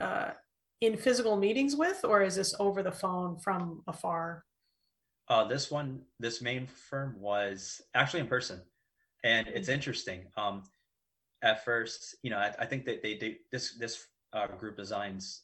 uh, 0.00 0.30
in 0.80 0.96
physical 0.96 1.36
meetings 1.36 1.74
with 1.76 2.04
or 2.04 2.22
is 2.22 2.34
this 2.36 2.54
over 2.60 2.82
the 2.82 2.92
phone 2.92 3.38
from 3.38 3.82
afar 3.86 4.44
Uh, 5.28 5.44
this 5.44 5.70
one, 5.70 6.02
this 6.20 6.40
main 6.40 6.66
firm 6.66 7.16
was 7.18 7.82
actually 7.94 8.20
in 8.20 8.26
person, 8.28 8.60
and 9.24 9.46
it's 9.48 9.68
interesting. 9.68 10.26
Um, 10.36 10.62
at 11.42 11.64
first, 11.64 12.16
you 12.22 12.30
know, 12.30 12.38
I, 12.38 12.52
I 12.58 12.66
think 12.66 12.84
that 12.86 13.02
they, 13.02 13.16
they 13.16 13.38
this 13.50 13.76
this 13.78 14.06
uh, 14.32 14.46
group 14.46 14.76
designs. 14.76 15.42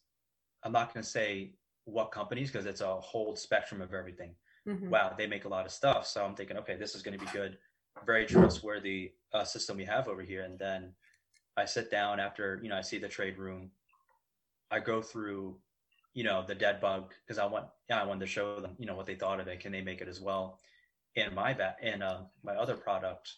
I'm 0.63 0.73
not 0.73 0.95
going 0.95 1.03
to 1.03 1.09
say 1.09 1.55
what 1.85 2.13
companies 2.13 2.51
because 2.51 2.67
it's 2.67 2.81
a 2.81 3.01
whole 3.01 3.35
spectrum 3.35 3.83
of 3.83 3.93
everything. 3.93 4.35
Mhm. 4.69 4.89
Wow, 4.89 5.15
they 5.19 5.27
make 5.27 5.45
a 5.45 5.49
lot 5.49 5.67
of 5.67 5.73
stuff. 5.73 6.07
So 6.07 6.25
I'm 6.25 6.37
thinking, 6.37 6.57
okay, 6.59 6.77
this 6.77 6.95
is 6.95 7.03
going 7.03 7.19
to 7.19 7.25
be 7.25 7.31
good, 7.33 7.59
very 8.07 8.25
trustworthy 8.27 9.13
uh, 9.33 9.43
system 9.45 9.77
we 9.77 9.85
have 9.85 10.07
over 10.07 10.23
here. 10.23 10.43
And 10.43 10.57
then 10.57 10.95
I 11.57 11.65
sit 11.65 11.91
down 11.91 12.21
after 12.21 12.61
you 12.63 12.69
know 12.69 12.77
I 12.77 12.83
see 12.83 12.99
the 12.99 13.09
trade 13.09 13.37
room. 13.39 13.71
I 14.71 14.79
go 14.79 15.03
through, 15.03 15.59
you 16.15 16.25
know, 16.25 16.45
the 16.47 16.55
dead 16.55 16.81
bug 16.81 17.13
because 17.27 17.39
I 17.39 17.47
want 17.47 17.67
yeah 17.89 18.03
I 18.03 18.07
wanted 18.07 18.21
to 18.21 18.27
show 18.27 18.61
them 18.61 18.77
you 18.79 18.87
know 18.87 18.95
what 18.95 19.07
they 19.07 19.15
thought 19.15 19.41
of 19.41 19.49
it. 19.49 19.61
Can 19.61 19.73
they 19.73 19.81
make 19.81 20.01
it 20.01 20.09
as 20.09 20.21
well? 20.21 20.59
And 21.17 21.35
my 21.35 21.53
bat 21.53 21.77
and 21.83 22.03
uh, 22.03 22.21
my 22.43 22.55
other 22.55 22.77
product, 22.77 23.35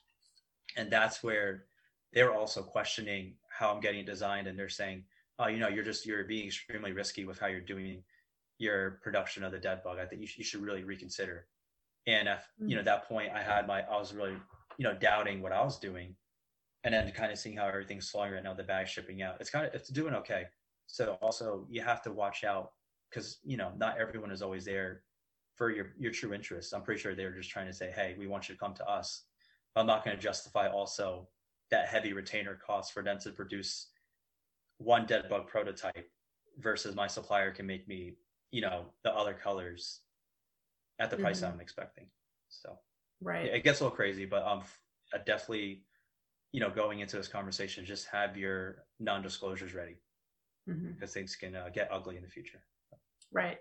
and 0.77 0.91
that's 0.91 1.22
where 1.22 1.64
they're 2.12 2.35
also 2.35 2.62
questioning 2.62 3.35
how 3.51 3.72
I'm 3.72 3.81
getting 3.81 4.01
it 4.01 4.07
designed, 4.07 4.47
and 4.47 4.59
they're 4.59 4.68
saying, 4.68 5.05
oh, 5.39 5.49
you 5.49 5.59
know, 5.59 5.68
you're 5.68 5.85
just 5.85 6.07
you're 6.07 6.25
being 6.25 6.47
extremely 6.47 6.93
risky 6.93 7.25
with 7.25 7.39
how 7.39 7.47
you're 7.47 7.61
doing 7.61 8.03
your 8.59 9.01
production 9.03 9.45
of 9.45 9.53
the 9.53 9.59
dead 9.59 9.83
bug. 9.83 9.99
I 9.99 10.07
think 10.07 10.20
you, 10.20 10.27
sh- 10.27 10.39
you 10.39 10.45
should 10.45 10.62
really 10.62 10.85
reconsider. 10.85 11.47
And 12.07 12.29
if 12.29 12.41
you 12.59 12.77
know 12.77 12.83
that 12.83 13.09
point, 13.09 13.33
I 13.35 13.43
had 13.43 13.66
my 13.66 13.83
I 13.83 13.97
was 13.99 14.12
really 14.12 14.37
you 14.79 14.85
know 14.85 14.95
doubting 14.95 15.41
what 15.41 15.53
I 15.53 15.62
was 15.62 15.79
doing, 15.79 16.14
and 16.85 16.93
then 16.93 17.11
kind 17.12 17.33
of 17.33 17.39
seeing 17.39 17.57
how 17.57 17.66
everything's 17.66 18.11
flowing 18.11 18.33
right 18.33 18.43
now, 18.43 18.55
the 18.55 18.62
bag 18.62 18.89
shipping 18.89 19.22
out. 19.22 19.37
It's 19.41 19.51
kind 19.51 19.66
of 19.66 19.75
it's 19.75 19.89
doing 19.89 20.14
okay. 20.14 20.45
So 20.87 21.14
also 21.14 21.66
you 21.70 21.82
have 21.82 22.03
to 22.03 22.12
watch 22.12 22.45
out 22.45 22.74
because 23.11 23.41
you 23.45 23.57
know 23.57 23.74
not 23.76 23.99
everyone 23.99 24.30
is 24.30 24.43
always 24.43 24.64
there 24.64 25.05
for 25.55 25.70
your 25.70 25.95
your 25.99 26.12
true 26.12 26.35
interests. 26.35 26.72
I'm 26.72 26.82
pretty 26.82 27.01
sure 27.01 27.14
they're 27.14 27.35
just 27.35 27.51
trying 27.51 27.66
to 27.66 27.72
say, 27.72 27.91
hey, 27.91 28.14
we 28.18 28.26
want 28.26 28.49
you 28.49 28.55
to 28.55 28.59
come 28.59 28.74
to 28.74 28.89
us. 28.89 29.26
I'm 29.76 29.87
not 29.87 30.05
going 30.05 30.16
to 30.16 30.22
justify 30.22 30.68
also 30.68 31.30
that 31.70 31.89
heavy 31.89 32.12
retainer 32.12 32.57
cost 32.57 32.93
for 32.93 33.03
them 33.03 33.18
to 33.20 33.32
produce 33.32 33.93
one 34.78 35.07
dead 35.07 35.28
bug 35.28 35.49
prototype 35.49 36.11
versus 36.59 36.95
my 36.95 37.07
supplier 37.07 37.53
can 37.53 37.66
make 37.66 37.89
me, 37.89 38.18
you 38.51 38.61
know, 38.61 38.93
the 39.03 39.14
other 39.14 39.35
colors 39.35 40.03
at 40.99 41.11
the 41.11 41.16
price 41.16 41.43
Mhm. 41.43 41.53
I'm 41.53 41.61
expecting. 41.61 42.11
So 42.49 42.80
Right. 43.20 43.55
it 43.55 43.64
gets 43.64 43.80
a 43.80 43.85
little 43.85 43.97
crazy, 43.97 44.26
but 44.26 44.45
um, 44.47 44.64
I 45.14 45.18
definitely, 45.18 45.87
you 46.53 46.61
know, 46.61 46.70
going 46.70 47.01
into 47.01 47.16
this 47.16 47.28
conversation, 47.28 47.87
just 47.87 48.09
have 48.09 48.37
your 48.39 48.87
non-disclosures 49.01 49.74
ready 49.74 50.04
Mhm. 50.69 50.95
because 50.95 51.12
things 51.12 51.37
can 51.37 51.55
uh, 51.55 51.69
get 51.69 51.89
ugly 51.93 52.17
in 52.17 52.23
the 52.23 52.29
future. 52.29 52.62
Right. 53.33 53.59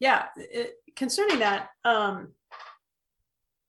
Yeah. 0.00 0.28
It, 0.36 0.74
concerning 0.96 1.38
that, 1.40 1.70
um, 1.84 2.32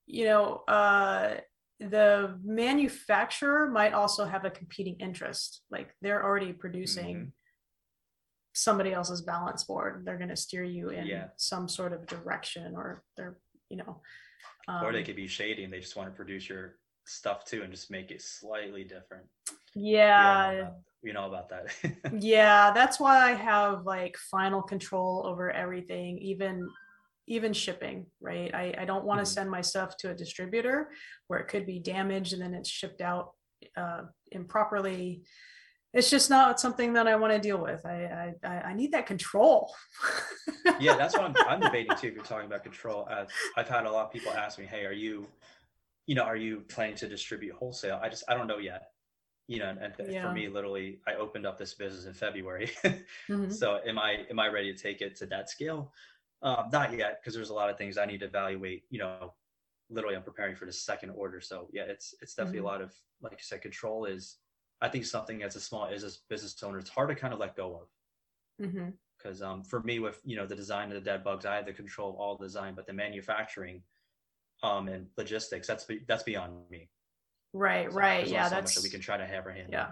you 0.06 0.26
know, 0.26 0.64
uh, 0.68 1.38
the 1.80 2.40
manufacturer 2.44 3.70
might 3.70 3.94
also 3.94 4.26
have 4.26 4.46
a 4.46 4.50
competing 4.50 4.96
interest. 5.00 5.62
Like 5.70 5.94
they're 6.02 6.24
already 6.24 6.54
producing 6.54 7.16
Mhm. 7.18 7.32
somebody 8.54 8.94
else's 8.94 9.22
balance 9.22 9.64
board. 9.64 10.04
They're 10.06 10.18
going 10.18 10.30
to 10.30 10.36
steer 10.36 10.64
you 10.64 10.90
in 10.90 11.06
Yeah. 11.06 11.30
some 11.38 11.68
sort 11.70 11.94
of 11.94 12.08
direction, 12.08 12.76
or 12.76 13.04
they're, 13.16 13.40
you 13.70 13.78
know, 13.78 14.02
um, 14.68 14.84
or 14.86 14.92
they 14.92 15.04
could 15.04 15.16
be 15.16 15.28
shady 15.28 15.64
and 15.64 15.72
they 15.72 15.80
just 15.80 15.96
want 15.96 16.10
to 16.10 16.16
produce 16.16 16.50
your 16.50 16.80
stuff 17.06 17.46
too 17.46 17.62
and 17.64 17.72
just 17.72 17.92
make 17.92 18.10
it 18.12 18.22
slightly 18.22 18.84
different. 18.84 19.30
We 20.18 20.26
all 20.26 20.40
know 20.40 20.52
yeah, 20.58 20.70
We 21.04 21.12
know 21.14 21.28
about 21.28 21.50
that. 21.50 21.68
yeah 22.20 22.72
that's 22.72 23.00
why 23.00 23.32
i 23.32 23.34
have 23.34 23.86
like 23.86 24.16
final 24.18 24.62
control 24.62 25.24
over 25.26 25.52
everything 25.52 26.18
even 26.20 26.68
even 27.28 27.54
shipping 27.54 28.06
right 28.22 28.54
i, 28.56 28.74
I 28.78 28.86
don't 28.86 29.06
want 29.06 29.20
to 29.20 29.26
Mhm. 29.30 29.34
send 29.34 29.50
my 29.52 29.62
stuff 29.62 29.98
to 29.98 30.12
a 30.12 30.16
distributor 30.16 30.92
where 31.28 31.40
it 31.40 31.48
could 31.48 31.66
be 31.66 31.80
damaged 31.80 32.34
and 32.34 32.42
then 32.42 32.54
it's 32.54 32.70
shipped 32.70 33.02
out 33.02 33.32
uh, 33.76 34.04
improperly 34.32 35.24
it's 35.94 36.10
just 36.10 36.30
not 36.30 36.60
something 36.60 36.94
that 36.94 37.08
i 37.08 37.16
want 37.16 37.34
to 37.34 37.40
deal 37.40 37.58
with 37.62 37.86
i 37.86 38.34
i, 38.44 38.48
I 38.48 38.56
I 38.70 38.74
need 38.74 38.92
that 38.94 39.06
control 39.06 39.74
yeah, 40.80 40.96
that's 40.96 41.18
what 41.18 41.26
I'm, 41.26 41.38
I'm 41.48 41.62
debating 41.62 41.96
too. 41.96 42.08
If 42.08 42.14
you're 42.14 42.24
talking 42.24 42.46
about 42.46 42.64
control, 42.64 43.08
uh, 43.10 43.26
I've 43.56 43.68
had 43.68 43.86
a 43.86 43.92
lot 43.92 44.06
of 44.06 44.12
people 44.12 44.32
ask 44.32 44.60
me, 44.60 44.66
"Hey, 44.66 44.86
are 44.86 44.92
you, 44.94 45.26
you 46.06 46.16
know, 46.16 46.24
are 46.24 46.36
you 46.36 46.62
planning 46.70 46.96
to 46.98 47.08
distribute 47.08 47.56
wholesale?" 47.56 48.00
I 48.02 48.10
just 48.10 48.24
I 48.28 48.36
don't 48.36 48.48
know 48.48 48.60
yet. 48.60 48.84
You 49.48 49.60
know, 49.60 49.78
and, 49.80 49.96
Yeah. 50.00 50.20
for 50.20 50.30
me, 50.32 50.50
literally, 50.50 51.02
I 51.08 51.16
opened 51.16 51.46
up 51.46 51.58
this 51.58 51.74
business 51.74 52.06
in 52.06 52.14
February. 52.14 52.70
Mhm. 53.30 53.60
so 53.60 53.82
am 53.86 53.98
I 53.98 54.26
am 54.30 54.40
I 54.40 54.48
ready 54.48 54.74
to 54.74 54.78
take 54.78 55.02
it 55.02 55.16
to 55.18 55.26
that 55.28 55.50
scale? 55.50 55.94
Um, 56.42 56.70
not 56.72 56.94
yet, 56.94 57.22
because 57.22 57.34
there's 57.34 57.50
a 57.50 57.54
lot 57.54 57.70
of 57.70 57.78
things 57.78 57.98
I 57.98 58.06
need 58.06 58.20
to 58.20 58.26
evaluate. 58.28 58.86
You 58.90 59.00
know, 59.00 59.36
literally, 59.90 60.16
I'm 60.18 60.24
preparing 60.24 60.56
for 60.56 60.66
the 60.66 60.74
second 60.74 61.12
order. 61.12 61.42
So 61.42 61.70
yeah, 61.74 61.84
it's 61.84 62.14
it's 62.22 62.36
definitely 62.36 62.60
Mhm. 62.60 62.62
a 62.62 62.72
lot 62.72 62.82
of 62.82 62.96
like 63.22 63.34
you 63.34 63.44
said, 63.44 63.62
control 63.62 64.06
is. 64.06 64.40
I 64.82 64.90
think 64.90 65.06
something 65.06 65.44
as 65.44 65.56
a 65.56 65.62
small 65.62 65.88
as 65.88 66.04
a 66.04 66.12
business 66.30 66.62
owner, 66.64 66.80
it's 66.80 66.90
hard 66.90 67.10
to 67.10 67.16
kind 67.16 67.34
of 67.34 67.40
let 67.40 67.56
go 67.56 67.78
of 67.80 67.90
because 69.18 69.42
um, 69.42 69.64
for 69.64 69.82
me 69.84 70.00
with 70.00 70.22
you 70.24 70.36
know 70.36 70.46
the 70.46 70.56
design 70.56 70.90
of 70.90 70.96
the 70.96 71.02
dead 71.02 71.24
bugs 71.24 71.46
i 71.46 71.56
have 71.56 71.66
the 71.66 71.74
control 71.74 72.10
of 72.12 72.16
all 72.18 72.38
the 72.38 72.46
design 72.46 72.76
but 72.76 72.86
the 72.86 72.94
manufacturing 72.94 73.84
um, 74.64 74.88
and 74.88 75.10
logistics 75.18 75.68
that's 75.68 75.86
be, 75.86 76.00
that's 76.08 76.24
beyond 76.24 76.70
me 76.70 76.92
right 77.58 77.92
So 77.92 77.98
right. 77.98 78.28
yeah 78.28 78.48
so 78.50 78.56
that's 78.56 78.76
that 78.76 78.84
we 78.84 78.90
can 78.90 79.02
try 79.02 79.18
to 79.18 79.26
have 79.26 79.46
our 79.46 79.52
hand 79.52 79.70
yeah. 79.72 79.92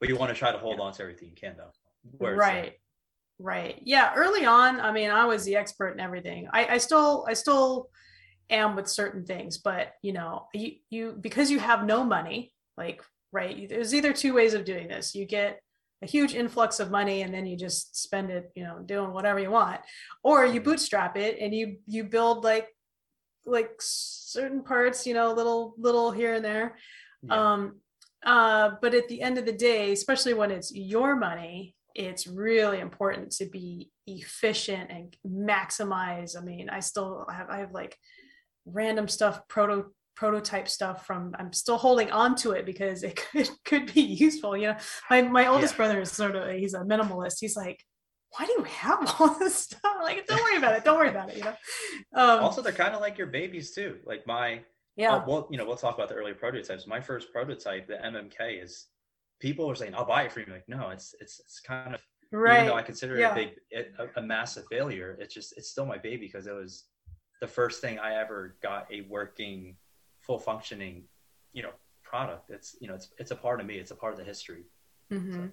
But 0.00 0.08
you 0.08 0.16
want 0.16 0.30
to 0.32 0.34
try 0.38 0.50
to 0.50 0.58
hold 0.58 0.80
on 0.80 0.92
to 0.94 1.02
everything 1.02 1.28
you 1.28 1.34
can 1.36 1.54
though. 1.56 1.70
Right 2.18 2.74
right. 3.38 3.80
Yeah 3.84 4.12
early 4.14 4.44
on 4.44 4.80
i 4.80 4.92
mean 4.92 5.10
i 5.10 5.24
was 5.24 5.44
the 5.44 5.56
expert 5.56 5.90
in 5.90 6.00
everything. 6.00 6.48
I 6.52 6.66
i 6.74 6.78
still 6.78 7.24
i 7.28 7.34
still 7.34 7.88
am 8.50 8.76
with 8.76 8.88
certain 8.88 9.24
things 9.24 9.58
but 9.58 9.92
you 10.02 10.12
know 10.12 10.46
you 10.52 10.72
you 10.90 11.16
because 11.20 11.50
you 11.50 11.58
have 11.58 11.84
no 11.84 12.04
money 12.04 12.52
like 12.76 13.02
right 13.32 13.68
there's 13.68 13.94
either 13.94 14.12
two 14.12 14.34
ways 14.34 14.54
of 14.54 14.64
doing 14.64 14.88
this. 14.88 15.14
You 15.14 15.24
get 15.26 15.60
a 16.02 16.06
huge 16.06 16.34
influx 16.34 16.80
of 16.80 16.90
money 16.90 17.22
and 17.22 17.32
then 17.32 17.46
you 17.46 17.56
just 17.56 17.96
spend 17.96 18.30
it 18.30 18.50
you 18.56 18.64
know 18.64 18.80
doing 18.84 19.12
whatever 19.12 19.38
you 19.38 19.50
want 19.50 19.80
or 20.24 20.44
you 20.44 20.60
Mhm. 20.60 20.64
bootstrap 20.64 21.16
it 21.16 21.38
and 21.40 21.54
you 21.54 21.78
you 21.86 22.02
build 22.04 22.42
like 22.44 22.66
like 23.46 23.70
certain 23.80 24.62
parts 24.62 25.06
you 25.06 25.14
know 25.14 25.32
little 25.32 25.74
little 25.78 26.10
here 26.10 26.34
and 26.34 26.44
there 26.44 26.76
yeah. 27.22 27.52
um 27.52 27.76
uh 28.24 28.70
but 28.80 28.94
at 28.94 29.08
the 29.08 29.20
end 29.20 29.38
of 29.38 29.44
the 29.44 29.52
day 29.52 29.92
especially 29.92 30.34
when 30.34 30.50
it's 30.50 30.72
your 30.74 31.16
money 31.16 31.74
it's 31.94 32.26
really 32.26 32.80
important 32.80 33.30
to 33.30 33.46
be 33.46 33.90
efficient 34.06 34.90
and 34.90 35.16
maximize 35.26 36.36
i 36.36 36.40
mean 36.40 36.70
i 36.70 36.80
still 36.80 37.26
have 37.30 37.50
i 37.50 37.58
have 37.58 37.72
like 37.72 37.96
random 38.64 39.08
stuff 39.08 39.40
proto 39.48 39.84
prototype 40.14 40.68
stuff 40.68 41.06
from 41.06 41.34
i'm 41.38 41.52
still 41.52 41.78
holding 41.78 42.10
on 42.10 42.34
to 42.36 42.52
it 42.52 42.64
because 42.64 43.02
it 43.02 43.16
could 43.32 43.50
could 43.64 43.92
be 43.92 44.02
useful 44.02 44.56
you 44.56 44.68
know 44.68 44.76
my 45.10 45.22
my 45.22 45.46
oldest 45.46 45.74
Yeah. 45.74 45.78
brother 45.78 46.00
is 46.00 46.12
sort 46.12 46.36
of 46.36 46.48
he's 46.54 46.74
a 46.74 46.80
minimalist 46.80 47.36
he's 47.40 47.56
like 47.56 47.80
why 48.36 48.46
do 48.46 48.52
you 48.58 48.64
have 48.64 49.14
all 49.20 49.38
this 49.38 49.54
stuff 49.54 49.96
like 50.02 50.26
don't 50.26 50.42
worry 50.42 50.56
about 50.56 50.74
it 50.74 50.84
don't 50.84 50.98
worry 50.98 51.08
about 51.08 51.30
it 51.30 51.36
you 51.36 51.44
know 51.44 51.54
um 52.14 52.40
also 52.40 52.62
they're 52.62 52.72
kind 52.72 52.94
of 52.94 53.00
like 53.00 53.18
your 53.18 53.26
babies 53.26 53.72
too 53.72 53.98
like 54.04 54.26
my 54.26 54.60
yeah 54.96 55.16
uh, 55.16 55.24
well 55.26 55.48
you 55.50 55.58
know 55.58 55.64
we'll 55.64 55.76
talk 55.76 55.94
about 55.94 56.08
the 56.08 56.14
early 56.14 56.34
prototypes 56.34 56.86
my 56.86 57.00
first 57.00 57.32
prototype 57.32 57.86
the 57.86 57.94
mmk 57.94 58.62
is 58.62 58.86
people 59.40 59.70
are 59.70 59.74
saying 59.74 59.94
i'll 59.94 60.04
buy 60.04 60.22
it 60.22 60.32
for 60.32 60.40
you 60.40 60.46
like 60.50 60.68
no 60.68 60.90
it's 60.90 61.14
it's 61.20 61.40
it's 61.40 61.60
kind 61.60 61.94
of 61.94 62.00
right. 62.32 62.56
even 62.56 62.66
though 62.66 62.76
I 62.76 62.82
consider 62.82 63.18
yeah. 63.18 63.28
it 63.28 63.32
a 63.32 63.34
big, 63.34 63.50
it, 63.70 63.92
a, 63.98 64.20
a 64.20 64.22
massive 64.22 64.64
failure, 64.70 65.16
it's 65.20 65.34
just 65.34 65.56
it's 65.56 65.68
still 65.68 65.86
my 65.86 65.98
baby 65.98 66.26
because 66.26 66.46
it 66.46 66.54
was 66.54 66.84
the 67.40 67.46
first 67.46 67.80
thing 67.80 67.98
I 67.98 68.16
ever 68.16 68.56
got 68.62 68.86
a 68.92 69.02
working, 69.02 69.76
full 70.20 70.38
functioning, 70.38 71.04
you 71.52 71.62
know, 71.62 71.70
product. 72.02 72.50
It's 72.50 72.76
you 72.80 72.88
know 72.88 72.94
it's 72.94 73.08
it's 73.18 73.30
a 73.30 73.36
part 73.36 73.60
of 73.60 73.66
me. 73.66 73.76
It's 73.76 73.90
a 73.90 73.96
part 73.96 74.12
of 74.12 74.18
the 74.18 74.24
history. 74.24 74.64
Mhm. 75.12 75.50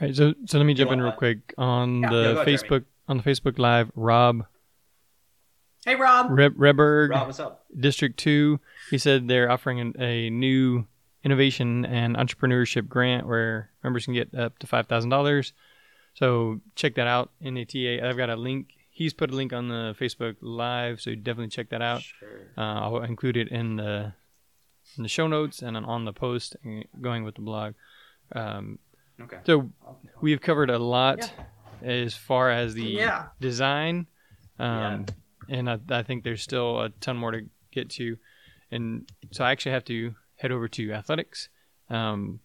All 0.00 0.06
right, 0.06 0.16
so 0.16 0.34
so 0.46 0.58
let 0.58 0.64
me 0.64 0.74
jump 0.74 0.90
in 0.92 1.00
real 1.00 1.12
quick 1.12 1.52
on 1.58 2.00
Yeah. 2.02 2.10
the 2.10 2.16
Yeah, 2.16 2.22
go 2.22 2.44
Jeremy. 2.44 2.52
Facebook 2.52 2.84
on 3.08 3.16
the 3.18 3.22
Facebook 3.22 3.58
Live. 3.58 3.90
Rob 3.94 4.46
hey 5.84 5.96
rob 5.96 6.26
Reb, 6.30 6.54
Reberg, 6.56 7.10
Rob, 7.10 7.26
what's 7.26 7.40
up? 7.40 7.64
District 7.78 8.18
Two. 8.18 8.60
He 8.90 8.98
said 8.98 9.28
they're 9.28 9.50
offering 9.50 9.80
an, 9.80 9.94
a 10.00 10.30
new 10.30 10.86
innovation 11.24 11.84
and 11.84 12.16
entrepreneurship 12.16 12.88
grant 12.88 13.26
where 13.26 13.70
members 13.84 14.04
can 14.06 14.14
get 14.14 14.34
up 14.34 14.58
to 14.60 14.66
five 14.66 14.86
thousand 14.86 15.10
dollars. 15.10 15.52
So 16.14 16.60
check 16.74 16.94
that 16.96 17.06
out. 17.06 17.30
NATA. 17.40 18.04
I've 18.06 18.16
got 18.16 18.30
a 18.30 18.36
link. 18.36 18.68
He's 18.90 19.12
put 19.14 19.30
a 19.30 19.34
link 19.34 19.52
on 19.52 19.68
the 19.68 19.94
Facebook 19.98 20.36
Live, 20.40 21.00
so 21.00 21.14
definitely 21.14 21.48
check 21.48 21.70
that 21.70 21.80
out. 21.82 22.02
Sure. 22.02 22.28
Uh, 22.58 22.60
I'll 22.80 23.02
include 23.02 23.36
it 23.36 23.48
in 23.48 23.76
the 23.76 24.12
in 24.96 25.02
the 25.02 25.08
show 25.08 25.26
notes 25.26 25.62
and 25.62 25.76
on 25.76 26.04
the 26.04 26.12
post 26.12 26.56
uh, 26.66 26.80
going 27.00 27.22
with 27.24 27.34
the 27.36 27.42
blog. 27.42 27.74
Um, 28.34 28.78
Okay. 29.22 29.38
so 29.44 29.70
we've 30.20 30.40
covered 30.40 30.70
a 30.70 30.78
lot 30.78 31.18
Yeah. 31.18 31.28
as 31.82 32.14
far 32.14 32.50
as 32.50 32.74
the 32.74 32.84
Yeah. 32.84 33.28
design, 33.40 34.06
um, 34.58 35.06
and 35.48 35.68
I, 35.70 35.78
I 35.90 36.02
think 36.02 36.24
there's 36.24 36.42
still 36.42 36.80
a 36.80 36.90
ton 36.90 37.16
more 37.16 37.30
to 37.32 37.42
get 37.72 37.90
to. 37.90 38.16
And 38.70 39.10
so 39.32 39.44
I 39.44 39.50
actually 39.50 39.72
have 39.72 39.84
to 39.86 40.14
head 40.36 40.52
over 40.52 40.68
to 40.68 40.92
athletics. 40.92 41.48
Um, 41.88 42.40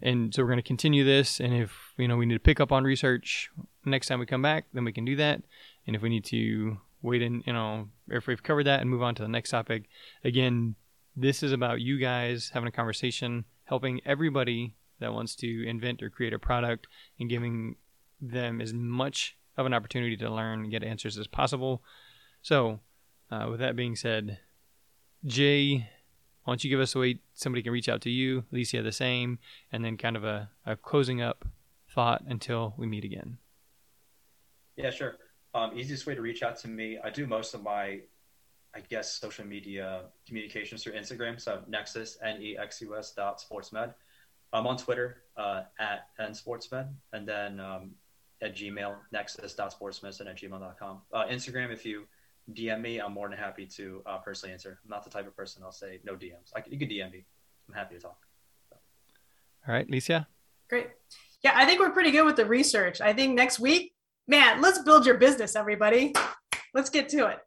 and 0.00 0.32
so 0.34 0.42
we're 0.42 0.48
going 0.48 0.58
to 0.58 0.62
continue 0.62 1.04
this. 1.04 1.40
And 1.40 1.52
if 1.54 1.92
you 1.96 2.08
know 2.08 2.16
we 2.16 2.26
need 2.26 2.34
to 2.34 2.40
pick 2.40 2.60
up 2.60 2.72
on 2.72 2.84
research 2.84 3.50
next 3.84 4.06
time 4.06 4.18
we 4.20 4.26
come 4.26 4.42
back, 4.42 4.66
then 4.72 4.84
we 4.84 4.92
can 4.92 5.04
do 5.04 5.16
that. 5.16 5.42
And 5.86 5.96
if 5.96 6.02
we 6.02 6.08
need 6.08 6.24
to 6.26 6.78
wait 7.02 7.22
in, 7.22 7.42
you 7.46 7.52
know, 7.52 7.88
if 8.08 8.26
we've 8.26 8.42
covered 8.42 8.64
that 8.64 8.80
and 8.80 8.88
move 8.90 9.02
on 9.02 9.14
to 9.16 9.22
the 9.22 9.28
next 9.28 9.50
topic, 9.50 9.84
again, 10.24 10.74
this 11.16 11.42
is 11.42 11.52
about 11.52 11.80
you 11.80 11.98
guys 11.98 12.50
having 12.54 12.68
a 12.68 12.72
conversation, 12.72 13.44
helping 13.64 14.00
everybody 14.06 14.74
that 15.00 15.12
wants 15.12 15.34
to 15.36 15.66
invent 15.66 16.02
or 16.02 16.10
create 16.10 16.32
a 16.32 16.38
product, 16.38 16.86
and 17.18 17.30
giving 17.30 17.76
them 18.20 18.60
as 18.60 18.72
much 18.72 19.36
of 19.56 19.66
an 19.66 19.74
opportunity 19.74 20.16
to 20.16 20.30
learn 20.30 20.60
and 20.60 20.70
get 20.70 20.84
answers 20.84 21.18
as 21.18 21.26
possible. 21.26 21.82
So, 22.42 22.80
uh, 23.30 23.46
with 23.50 23.60
that 23.60 23.76
being 23.76 23.96
said, 23.96 24.38
Jay, 25.24 25.88
why 26.44 26.52
don't 26.52 26.64
you 26.64 26.70
give 26.70 26.80
us 26.80 26.94
a 26.94 26.98
way 26.98 27.20
somebody 27.34 27.62
can 27.62 27.72
reach 27.72 27.88
out 27.88 28.00
to 28.02 28.10
you, 28.10 28.44
Alicia 28.52 28.82
the 28.82 28.92
same, 28.92 29.38
and 29.72 29.84
then 29.84 29.96
kind 29.96 30.16
of 30.16 30.24
a, 30.24 30.50
a 30.64 30.76
closing 30.76 31.20
up 31.20 31.44
thought 31.90 32.22
until 32.26 32.74
we 32.76 32.86
meet 32.86 33.04
again. 33.04 33.38
Yeah, 34.76 34.90
sure. 34.90 35.16
Um, 35.54 35.76
easiest 35.76 36.06
way 36.06 36.14
to 36.14 36.22
reach 36.22 36.42
out 36.42 36.56
to 36.60 36.68
me, 36.68 36.98
I 37.02 37.10
do 37.10 37.26
most 37.26 37.54
of 37.54 37.62
my, 37.62 38.00
I 38.74 38.80
guess, 38.88 39.12
social 39.12 39.44
media 39.44 40.02
communications 40.26 40.84
through 40.84 40.92
Instagram. 40.92 41.40
So 41.40 41.62
Nexus, 41.66 42.18
N 42.22 42.40
E 42.40 42.56
X 42.56 42.80
U 42.82 42.96
S 42.96 43.12
dot 43.12 43.42
sportsmed. 43.42 43.92
I'm 44.52 44.66
on 44.66 44.76
Twitter 44.76 45.22
uh, 45.36 45.62
at 45.78 46.06
nsportsmed, 46.20 46.88
and 47.12 47.28
then 47.28 47.60
um, 47.60 47.90
at 48.40 48.56
Gmail, 48.56 48.94
nexus.sportsmedicine 49.12 50.28
at 50.28 50.36
gmail.com. 50.36 51.00
Uh, 51.12 51.24
Instagram, 51.26 51.72
if 51.72 51.84
you 51.84 52.04
DM 52.52 52.80
me, 52.80 52.98
I'm 52.98 53.12
more 53.12 53.28
than 53.28 53.38
happy 53.38 53.66
to 53.66 54.02
uh, 54.06 54.18
personally 54.18 54.52
answer. 54.52 54.78
I'm 54.84 54.90
not 54.90 55.04
the 55.04 55.10
type 55.10 55.26
of 55.26 55.36
person 55.36 55.62
I'll 55.62 55.72
say 55.72 56.00
no 56.04 56.14
DMs. 56.14 56.52
I, 56.56 56.62
you 56.68 56.78
can 56.78 56.88
DM 56.88 57.12
me. 57.12 57.24
I'm 57.68 57.74
happy 57.74 57.96
to 57.96 58.00
talk. 58.00 58.18
So. 58.70 58.76
All 59.66 59.74
right, 59.74 59.88
Licia. 59.88 60.26
Great. 60.70 60.88
Yeah, 61.42 61.52
I 61.54 61.66
think 61.66 61.80
we're 61.80 61.90
pretty 61.90 62.10
good 62.10 62.24
with 62.24 62.36
the 62.36 62.46
research. 62.46 63.00
I 63.00 63.12
think 63.12 63.34
next 63.34 63.58
week, 63.58 63.92
man, 64.26 64.60
let's 64.60 64.78
build 64.80 65.06
your 65.06 65.16
business, 65.16 65.56
everybody. 65.56 66.14
Let's 66.74 66.90
get 66.90 67.08
to 67.10 67.28
it. 67.28 67.38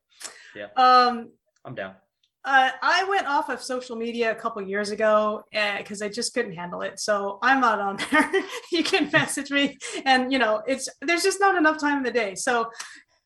Yeah. 0.55 0.67
Um, 0.75 1.31
I'm 1.65 1.75
down. 1.75 1.95
Uh, 2.43 2.71
I 2.81 3.03
went 3.03 3.27
off 3.27 3.49
of 3.49 3.61
social 3.61 3.95
media 3.95 4.31
a 4.31 4.35
couple 4.35 4.61
years 4.63 4.89
ago 4.89 5.43
because 5.51 6.01
uh, 6.01 6.05
I 6.05 6.09
just 6.09 6.33
couldn't 6.33 6.53
handle 6.53 6.81
it. 6.81 6.99
So 6.99 7.37
I'm 7.43 7.61
not 7.61 7.79
on 7.79 7.97
there. 8.11 8.31
you 8.71 8.83
can 8.83 9.09
message 9.11 9.51
me, 9.51 9.77
and 10.05 10.31
you 10.31 10.39
know, 10.39 10.63
it's 10.65 10.89
there's 11.01 11.23
just 11.23 11.39
not 11.39 11.55
enough 11.55 11.79
time 11.79 11.97
in 11.97 12.03
the 12.03 12.11
day. 12.11 12.33
So 12.33 12.71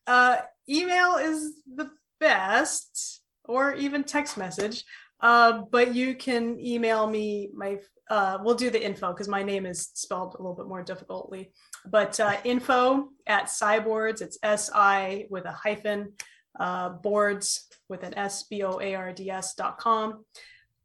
uh, 0.06 0.38
email 0.68 1.16
is 1.16 1.54
the 1.74 1.90
best, 2.20 3.22
or 3.44 3.74
even 3.74 4.04
text 4.04 4.36
message. 4.36 4.84
Uh, 5.20 5.62
but 5.70 5.94
you 5.94 6.14
can 6.14 6.60
email 6.60 7.08
me. 7.08 7.48
My 7.54 7.78
uh, 8.10 8.38
we'll 8.42 8.54
do 8.54 8.70
the 8.70 8.84
info 8.84 9.12
because 9.12 9.28
my 9.28 9.42
name 9.42 9.66
is 9.66 9.88
spelled 9.94 10.34
a 10.34 10.42
little 10.42 10.54
bit 10.54 10.68
more 10.68 10.82
difficultly. 10.82 11.52
But 11.86 12.20
uh, 12.20 12.36
info 12.44 13.08
at 13.26 13.50
SI 13.50 13.80
Boards. 13.80 14.20
It's 14.20 14.38
S 14.42 14.70
I 14.74 15.26
with 15.30 15.46
a 15.46 15.52
hyphen. 15.52 16.12
Uh, 16.58 16.90
boards 16.90 17.66
with 17.88 18.02
an 18.02 18.14
S 18.14 18.44
B 18.44 18.62
O 18.62 18.80
A 18.80 18.94
R 18.94 19.12
D 19.12 19.30
S 19.30 19.54
dot 19.54 19.78
com. 19.78 20.24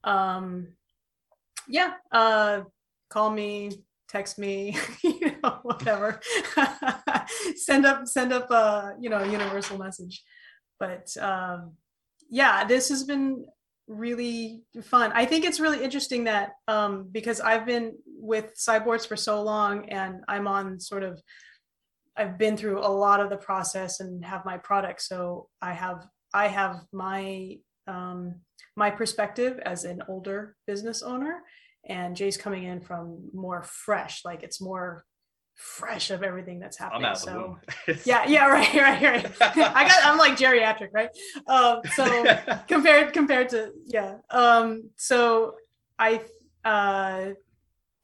Um, 0.04 0.70
yeah, 1.68 1.94
uh, 2.12 2.62
call 3.10 3.30
me, 3.30 3.72
text 4.10 4.38
me, 4.38 4.78
you 5.04 5.36
know, 5.44 5.60
whatever. 5.64 6.20
send 7.56 7.86
up, 7.86 8.08
send 8.08 8.34
up 8.34 8.52
a 8.52 8.96
you 9.00 9.10
know 9.10 9.24
universal 9.24 9.78
message. 9.78 10.24
But 10.80 11.16
um, 11.20 11.74
yeah, 12.30 12.66
this 12.66 12.90
has 12.90 13.04
been 13.04 13.46
really 13.88 14.64
fun. 14.84 15.12
I 15.14 15.26
think 15.26 15.46
it's 15.46 15.60
really 15.60 15.84
interesting 15.84 16.26
that 16.26 16.52
um, 16.68 17.08
because 17.12 17.40
I've 17.40 17.66
been 17.66 17.94
with 18.06 18.52
SI 18.56 18.80
Boards 18.80 19.06
for 19.06 19.16
so 19.16 19.42
long, 19.42 19.90
and 19.90 20.24
I'm 20.28 20.48
on 20.48 20.80
sort 20.80 21.04
of 21.04 21.22
I've 22.22 22.38
been 22.38 22.56
through 22.56 22.80
a 22.80 22.88
lot 22.88 23.20
of 23.20 23.32
the 23.32 23.38
process 23.38 24.00
and 24.00 24.24
have 24.24 24.46
my 24.46 24.58
product. 24.58 25.02
So 25.02 25.48
I 25.60 25.74
have 25.74 26.06
I 26.34 26.48
have 26.48 26.82
my 26.92 27.58
um, 27.88 28.36
my 28.76 28.92
perspective 28.92 29.60
as 29.66 29.86
an 29.86 30.04
older 30.08 30.56
business 30.68 31.02
owner, 31.02 31.42
and 31.90 32.16
Jay's 32.16 32.38
coming 32.38 32.64
in 32.66 32.80
from 32.80 33.30
more 33.34 33.64
fresh, 33.64 34.24
like 34.24 34.44
it's 34.44 34.62
more 34.62 35.04
fresh 35.56 36.12
of 36.12 36.22
everything 36.22 36.60
that's 36.60 36.78
happening. 36.78 37.16
so 37.16 37.58
yeah, 38.06 38.28
yeah, 38.28 38.46
right, 38.48 38.74
right, 38.76 39.02
right. 39.02 39.32
I 39.42 39.88
got 39.88 40.06
I'm 40.06 40.20
like 40.20 40.38
geriatric, 40.38 40.90
right? 40.94 41.10
Um, 41.48 41.82
so 41.96 42.06
compared 42.68 43.14
compared 43.14 43.50
to 43.50 43.72
yeah. 43.88 44.18
Um, 44.30 44.92
so 44.96 45.56
I 45.98 46.22
uh, 46.64 47.32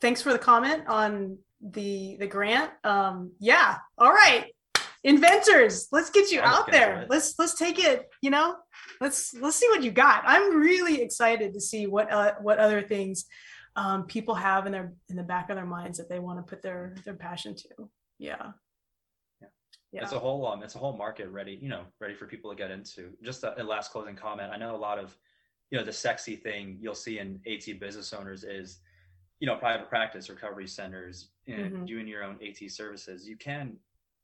thanks 0.01 0.23
for 0.23 0.33
the 0.33 0.39
comment 0.39 0.87
on 0.87 1.37
the 1.61 2.17
the 2.19 2.27
grant. 2.27 2.71
Um, 2.83 3.31
yeah, 3.39 3.77
all 3.97 4.11
right, 4.11 4.51
inventors, 5.03 5.87
let's 5.91 6.09
get 6.09 6.31
you 6.31 6.41
out 6.41 6.71
there. 6.71 7.05
Let's 7.09 7.35
let's 7.39 7.55
take 7.55 7.79
it. 7.79 8.07
You 8.21 8.29
know, 8.29 8.55
let's 9.01 9.33
let's 9.33 9.55
see 9.55 9.67
what 9.69 9.83
you 9.83 9.91
got. 9.91 10.23
I'm 10.25 10.57
really 10.57 11.01
excited 11.01 11.53
to 11.53 11.61
see 11.61 11.87
what 11.87 12.11
uh, 12.11 12.33
what 12.41 12.59
other 12.59 12.81
things 12.81 13.25
um, 13.75 14.05
people 14.05 14.35
have 14.35 14.65
in 14.65 14.71
their 14.71 14.93
in 15.09 15.15
the 15.15 15.23
back 15.23 15.49
of 15.49 15.55
their 15.55 15.65
minds 15.65 15.97
that 15.97 16.09
they 16.09 16.19
want 16.19 16.39
to 16.39 16.43
put 16.43 16.61
their 16.61 16.95
their 17.05 17.13
passion 17.13 17.55
to. 17.55 17.89
Yeah. 18.19 18.51
Yeah. 19.39 19.47
yeah. 19.91 20.03
It's 20.03 20.13
a 20.13 20.19
whole 20.19 20.45
um 20.47 20.63
it's 20.63 20.75
a 20.75 20.79
whole 20.79 20.97
market 20.97 21.29
ready, 21.29 21.57
you 21.61 21.69
know, 21.69 21.83
ready 22.01 22.15
for 22.15 22.25
people 22.25 22.49
to 22.49 22.57
get 22.57 22.71
into. 22.71 23.11
Just 23.23 23.43
a, 23.43 23.61
a 23.61 23.63
last 23.63 23.91
closing 23.91 24.15
comment. 24.15 24.51
I 24.51 24.57
know 24.57 24.75
a 24.75 24.77
lot 24.77 24.97
of, 24.97 25.15
you 25.69 25.77
know, 25.77 25.85
the 25.85 25.93
sexy 25.93 26.35
thing 26.35 26.79
you'll 26.81 26.95
see 26.95 27.19
in 27.19 27.39
AT 27.47 27.79
business 27.79 28.13
owners 28.13 28.43
is, 28.43 28.79
you 29.39 29.47
know, 29.47 29.55
private 29.55 29.89
practice, 29.89 30.29
recovery 30.29 30.67
centers, 30.67 31.29
and 31.47 31.71
mm-hmm. 31.73 31.85
doing 31.85 32.07
your 32.07 32.23
own 32.23 32.37
AT 32.45 32.69
services. 32.71 33.27
You 33.27 33.37
can, 33.37 33.77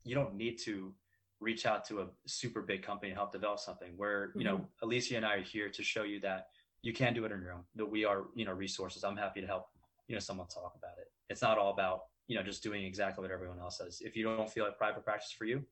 you 0.03 0.16
don't 0.16 0.36
need 0.36 0.57
to 0.66 0.93
reach 1.39 1.66
out 1.66 1.86
to 1.86 2.01
a 2.01 2.07
super 2.26 2.61
big 2.61 2.84
company 2.84 3.11
to 3.11 3.16
help 3.16 3.32
develop 3.32 3.59
something 3.59 3.93
where, 3.97 4.32
you 4.36 4.45
mm-hmm. 4.45 4.57
know, 4.57 4.68
Alicia 4.82 5.18
and 5.18 5.26
I 5.26 5.36
are 5.36 5.41
here 5.41 5.70
to 5.70 5.84
show 5.84 6.03
you 6.03 6.20
that 6.22 6.47
you 6.84 6.93
can 6.93 7.14
do 7.14 7.26
it 7.26 7.32
on 7.32 7.41
your 7.41 7.53
own 7.53 7.64
that 7.76 7.86
we 7.86 8.05
are 8.05 8.26
you 8.36 8.45
know 8.45 8.51
resources 8.51 9.03
i'm 9.03 9.16
happy 9.18 9.41
to 9.41 9.47
help 9.47 9.68
you 10.07 10.16
know 10.16 10.20
someone 10.20 10.45
talk 10.47 10.74
about 10.78 10.97
it 10.99 11.07
it's 11.30 11.41
not 11.41 11.57
all 11.57 11.72
about 11.72 12.01
you 12.28 12.36
know 12.36 12.43
just 12.43 12.61
doing 12.61 12.84
exactly 12.84 13.22
what 13.22 13.32
everyone 13.32 13.57
else 13.59 13.78
says 13.78 14.01
if 14.01 14.16
you 14.16 14.24
don't 14.24 14.51
feel 14.51 14.66
like 14.66 14.78
private 14.78 15.03
practice 15.03 15.32
for 15.32 15.45
you 15.45 15.64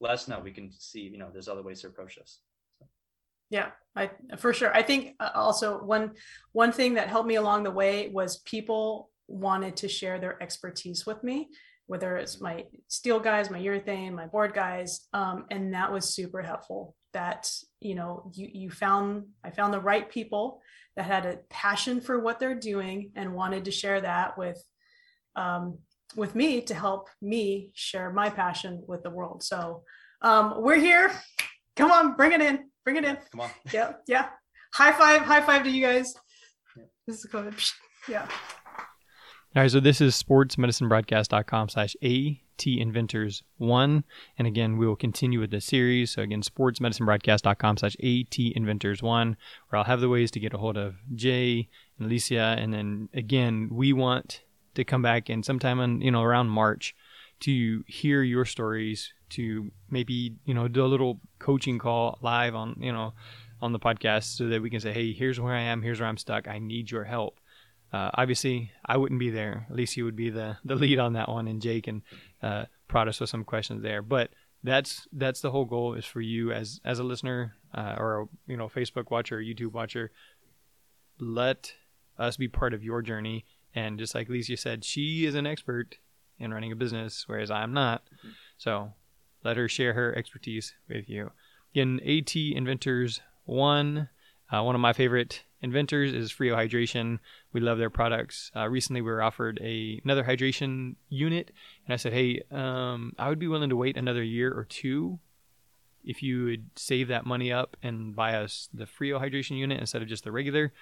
let 0.00 0.12
us 0.12 0.28
know 0.28 0.38
we 0.38 0.52
can 0.52 0.70
see 0.70 1.00
you 1.00 1.18
know 1.18 1.28
there's 1.32 1.48
other 1.48 1.62
ways 1.62 1.80
to 1.80 1.88
approach 1.88 2.16
this. 2.16 2.40
Yeah 3.50 3.70
i 3.96 4.10
for 4.38 4.52
sure. 4.52 4.74
I 4.74 4.82
think 4.82 5.16
uh, 5.20 5.30
also 5.34 5.82
one 5.82 6.12
one 6.52 6.72
thing 6.72 6.94
that 6.94 7.08
helped 7.08 7.28
me 7.28 7.36
along 7.36 7.64
the 7.64 7.70
way 7.70 8.08
was 8.08 8.38
people 8.38 9.10
wanted 9.28 9.76
to 9.78 9.88
share 9.88 10.18
their 10.18 10.42
expertise 10.42 11.06
with 11.06 11.22
me 11.22 11.48
whether 11.90 12.16
it's 12.16 12.40
my 12.40 12.64
steel 12.86 13.18
guys 13.18 13.50
my 13.50 13.60
urethane 13.60 14.12
my 14.12 14.26
board 14.26 14.54
guys 14.54 15.08
um, 15.12 15.46
and 15.50 15.74
that 15.74 15.92
was 15.92 16.14
super 16.14 16.40
helpful. 16.40 16.94
That 17.12 17.52
you 17.80 17.96
know 17.96 18.30
you 18.32 18.48
you 18.52 18.70
found 18.70 19.24
i 19.42 19.50
found 19.50 19.74
the 19.74 19.80
right 19.80 20.08
people 20.08 20.62
that 20.94 21.06
had 21.06 21.26
a 21.26 21.38
passion 21.48 22.00
for 22.00 22.20
what 22.20 22.38
they're 22.38 22.54
doing 22.54 23.10
and 23.16 23.34
wanted 23.34 23.64
to 23.64 23.72
share 23.72 24.00
that 24.00 24.38
with 24.38 24.62
um, 25.34 25.78
with 26.14 26.36
me 26.36 26.60
to 26.62 26.74
help 26.74 27.08
me 27.20 27.72
share 27.74 28.12
my 28.12 28.30
passion 28.30 28.84
with 28.86 29.02
the 29.02 29.10
world. 29.10 29.42
So 29.42 29.82
um, 30.22 30.62
we're 30.62 30.76
here. 30.76 31.10
Come 31.74 31.90
on 31.90 32.14
bring 32.14 32.30
it 32.30 32.40
in 32.40 32.69
bring 32.84 32.96
it 32.96 33.04
in 33.04 33.16
come 33.30 33.40
on 33.40 33.50
yeah 33.72 33.92
yeah 34.06 34.28
high 34.72 34.92
five 34.92 35.22
high 35.22 35.40
five 35.40 35.64
to 35.64 35.70
you 35.70 35.84
guys 35.84 36.14
yeah. 36.76 36.84
this 37.06 37.18
is 37.18 37.24
good 37.26 37.54
yeah 38.08 38.26
all 39.56 39.62
right 39.62 39.70
so 39.70 39.80
this 39.80 40.00
is 40.00 40.20
sportsmedicinebroadcast.com 40.20 41.68
slash 41.68 41.96
a 42.02 42.40
T 42.60 42.78
Inventors 42.78 43.42
1. 43.56 44.04
And 44.36 44.46
again, 44.46 44.76
we 44.76 44.86
will 44.86 44.94
continue 44.94 45.40
with 45.40 45.50
the 45.50 45.62
series. 45.62 46.10
So 46.10 46.20
again, 46.20 46.42
sportsmedicinebroadcast.com 46.42 47.78
slash 47.78 47.96
AT 48.00 48.38
Inventors 48.38 49.02
1, 49.02 49.36
where 49.68 49.78
I'll 49.78 49.86
have 49.86 50.02
the 50.02 50.10
ways 50.10 50.30
to 50.32 50.40
get 50.40 50.52
a 50.52 50.58
hold 50.58 50.76
of 50.76 50.96
Jay 51.14 51.70
and 51.98 52.06
Alicia. 52.06 52.56
And 52.58 52.72
then 52.72 53.08
again, 53.14 53.70
we 53.72 53.94
want 53.94 54.42
to 54.74 54.84
come 54.84 55.00
back 55.00 55.30
and 55.30 55.44
sometime 55.44 55.80
in, 55.80 56.02
you 56.02 56.10
know, 56.10 56.22
around 56.22 56.50
March 56.50 56.94
to 57.40 57.82
hear 57.88 58.22
your 58.22 58.44
stories, 58.44 59.10
to 59.30 59.70
maybe, 59.90 60.34
you 60.44 60.54
know, 60.54 60.68
do 60.68 60.84
a 60.84 60.86
little 60.86 61.20
coaching 61.38 61.78
call 61.78 62.18
live 62.22 62.54
on, 62.54 62.76
you 62.80 62.92
know, 62.92 63.12
on 63.62 63.72
the 63.72 63.78
podcast 63.78 64.36
so 64.36 64.48
that 64.48 64.62
we 64.62 64.70
can 64.70 64.80
say, 64.80 64.92
hey, 64.92 65.12
here's 65.12 65.38
where 65.38 65.54
I 65.54 65.60
am, 65.60 65.82
here's 65.82 66.00
where 66.00 66.08
I'm 66.08 66.16
stuck, 66.16 66.48
I 66.48 66.58
need 66.58 66.90
your 66.90 67.04
help. 67.04 67.38
Uh, 67.92 68.10
obviously, 68.14 68.70
I 68.86 68.96
wouldn't 68.96 69.18
be 69.18 69.30
there. 69.30 69.66
Alicia 69.70 70.04
would 70.04 70.16
be 70.16 70.30
the, 70.30 70.56
the 70.64 70.76
lead 70.76 70.98
on 70.98 71.14
that 71.14 71.28
one, 71.28 71.48
and 71.48 71.60
Jake 71.60 71.88
and 71.88 72.02
uh, 72.42 72.66
prod 72.86 73.08
us 73.08 73.20
with 73.20 73.30
some 73.30 73.44
questions 73.44 73.82
there. 73.82 74.00
But 74.00 74.30
that's 74.62 75.08
that's 75.12 75.40
the 75.40 75.50
whole 75.50 75.64
goal 75.64 75.94
is 75.94 76.04
for 76.04 76.20
you 76.20 76.52
as 76.52 76.80
as 76.84 76.98
a 76.98 77.02
listener 77.02 77.54
uh, 77.74 77.94
or 77.98 78.22
a, 78.22 78.26
you 78.46 78.56
know 78.56 78.68
Facebook 78.68 79.10
watcher, 79.10 79.40
YouTube 79.40 79.72
watcher. 79.72 80.12
Let 81.18 81.72
us 82.18 82.36
be 82.36 82.48
part 82.48 82.74
of 82.74 82.84
your 82.84 83.02
journey, 83.02 83.44
and 83.74 83.98
just 83.98 84.14
like 84.14 84.28
Lisa 84.28 84.56
said, 84.56 84.84
she 84.84 85.24
is 85.24 85.34
an 85.34 85.46
expert 85.46 85.96
in 86.38 86.54
running 86.54 86.72
a 86.72 86.76
business, 86.76 87.24
whereas 87.26 87.50
I'm 87.50 87.72
not. 87.72 88.04
Mm-hmm. 88.04 88.28
So 88.56 88.92
let 89.44 89.56
her 89.56 89.68
share 89.68 89.94
her 89.94 90.16
expertise 90.16 90.74
with 90.88 91.08
you. 91.08 91.30
In 91.74 92.00
AT 92.00 92.34
Inventors 92.34 93.20
One, 93.44 94.08
uh, 94.52 94.62
one 94.62 94.74
of 94.74 94.80
my 94.80 94.92
favorite 94.92 95.44
inventors 95.62 96.12
is 96.12 96.30
Frio 96.30 96.56
Hydration. 96.56 97.18
We 97.52 97.60
love 97.60 97.78
their 97.78 97.90
products. 97.90 98.50
Uh, 98.56 98.68
recently, 98.68 99.00
we 99.00 99.10
were 99.10 99.22
offered 99.22 99.58
a 99.62 100.00
another 100.04 100.24
hydration 100.24 100.96
unit, 101.08 101.52
and 101.86 101.92
I 101.94 101.96
said, 101.96 102.12
"Hey, 102.12 102.42
um, 102.50 103.12
I 103.18 103.28
would 103.28 103.38
be 103.38 103.48
willing 103.48 103.70
to 103.70 103.76
wait 103.76 103.96
another 103.96 104.22
year 104.22 104.52
or 104.52 104.64
two 104.64 105.20
if 106.02 106.22
you 106.22 106.44
would 106.44 106.70
save 106.76 107.08
that 107.08 107.26
money 107.26 107.52
up 107.52 107.76
and 107.82 108.16
buy 108.16 108.34
us 108.34 108.68
the 108.72 108.86
Frio 108.86 109.18
hydration 109.18 109.56
unit 109.58 109.78
instead 109.80 110.02
of 110.02 110.08
just 110.08 110.24
the 110.24 110.32
regular, 110.32 110.72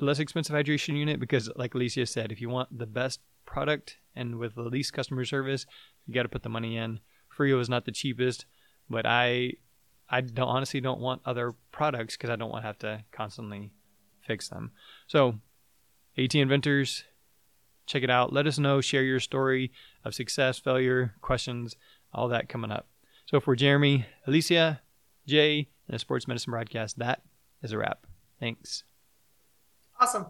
less 0.00 0.18
expensive 0.18 0.54
hydration 0.54 0.96
unit. 0.96 1.18
Because, 1.18 1.50
like 1.56 1.74
Alicia 1.74 2.06
said, 2.06 2.30
if 2.30 2.40
you 2.40 2.48
want 2.48 2.78
the 2.78 2.86
best 2.86 3.20
product 3.46 3.96
and 4.14 4.36
with 4.38 4.54
the 4.54 4.62
least 4.62 4.92
customer 4.92 5.24
service, 5.24 5.66
you 6.06 6.14
got 6.14 6.24
to 6.24 6.28
put 6.28 6.42
the 6.42 6.48
money 6.48 6.76
in 6.76 7.00
Frio 7.38 7.60
is 7.60 7.68
not 7.68 7.84
the 7.84 7.92
cheapest, 7.92 8.46
but 8.90 9.06
I 9.06 9.52
I 10.10 10.22
don't 10.22 10.48
honestly 10.48 10.80
don't 10.80 11.00
want 11.00 11.22
other 11.24 11.54
products 11.70 12.16
because 12.16 12.30
I 12.30 12.36
don't 12.36 12.50
want 12.50 12.64
to 12.64 12.66
have 12.66 12.78
to 12.80 13.04
constantly 13.12 13.70
fix 14.26 14.48
them. 14.48 14.72
So, 15.06 15.38
AT 16.16 16.34
Inventors, 16.34 17.04
check 17.86 18.02
it 18.02 18.10
out. 18.10 18.32
Let 18.32 18.48
us 18.48 18.58
know. 18.58 18.80
Share 18.80 19.04
your 19.04 19.20
story 19.20 19.70
of 20.04 20.16
success, 20.16 20.58
failure, 20.58 21.14
questions, 21.20 21.76
all 22.12 22.26
that 22.28 22.48
coming 22.48 22.72
up. 22.72 22.88
So 23.26 23.38
for 23.38 23.54
Jeremy, 23.54 24.06
Alicia, 24.26 24.80
Jay, 25.24 25.68
and 25.86 25.94
the 25.94 25.98
Sports 26.00 26.26
Medicine 26.26 26.50
Broadcast, 26.50 26.98
that 26.98 27.22
is 27.62 27.70
a 27.70 27.78
wrap. 27.78 28.04
Thanks. 28.40 28.82
Awesome. 30.00 30.26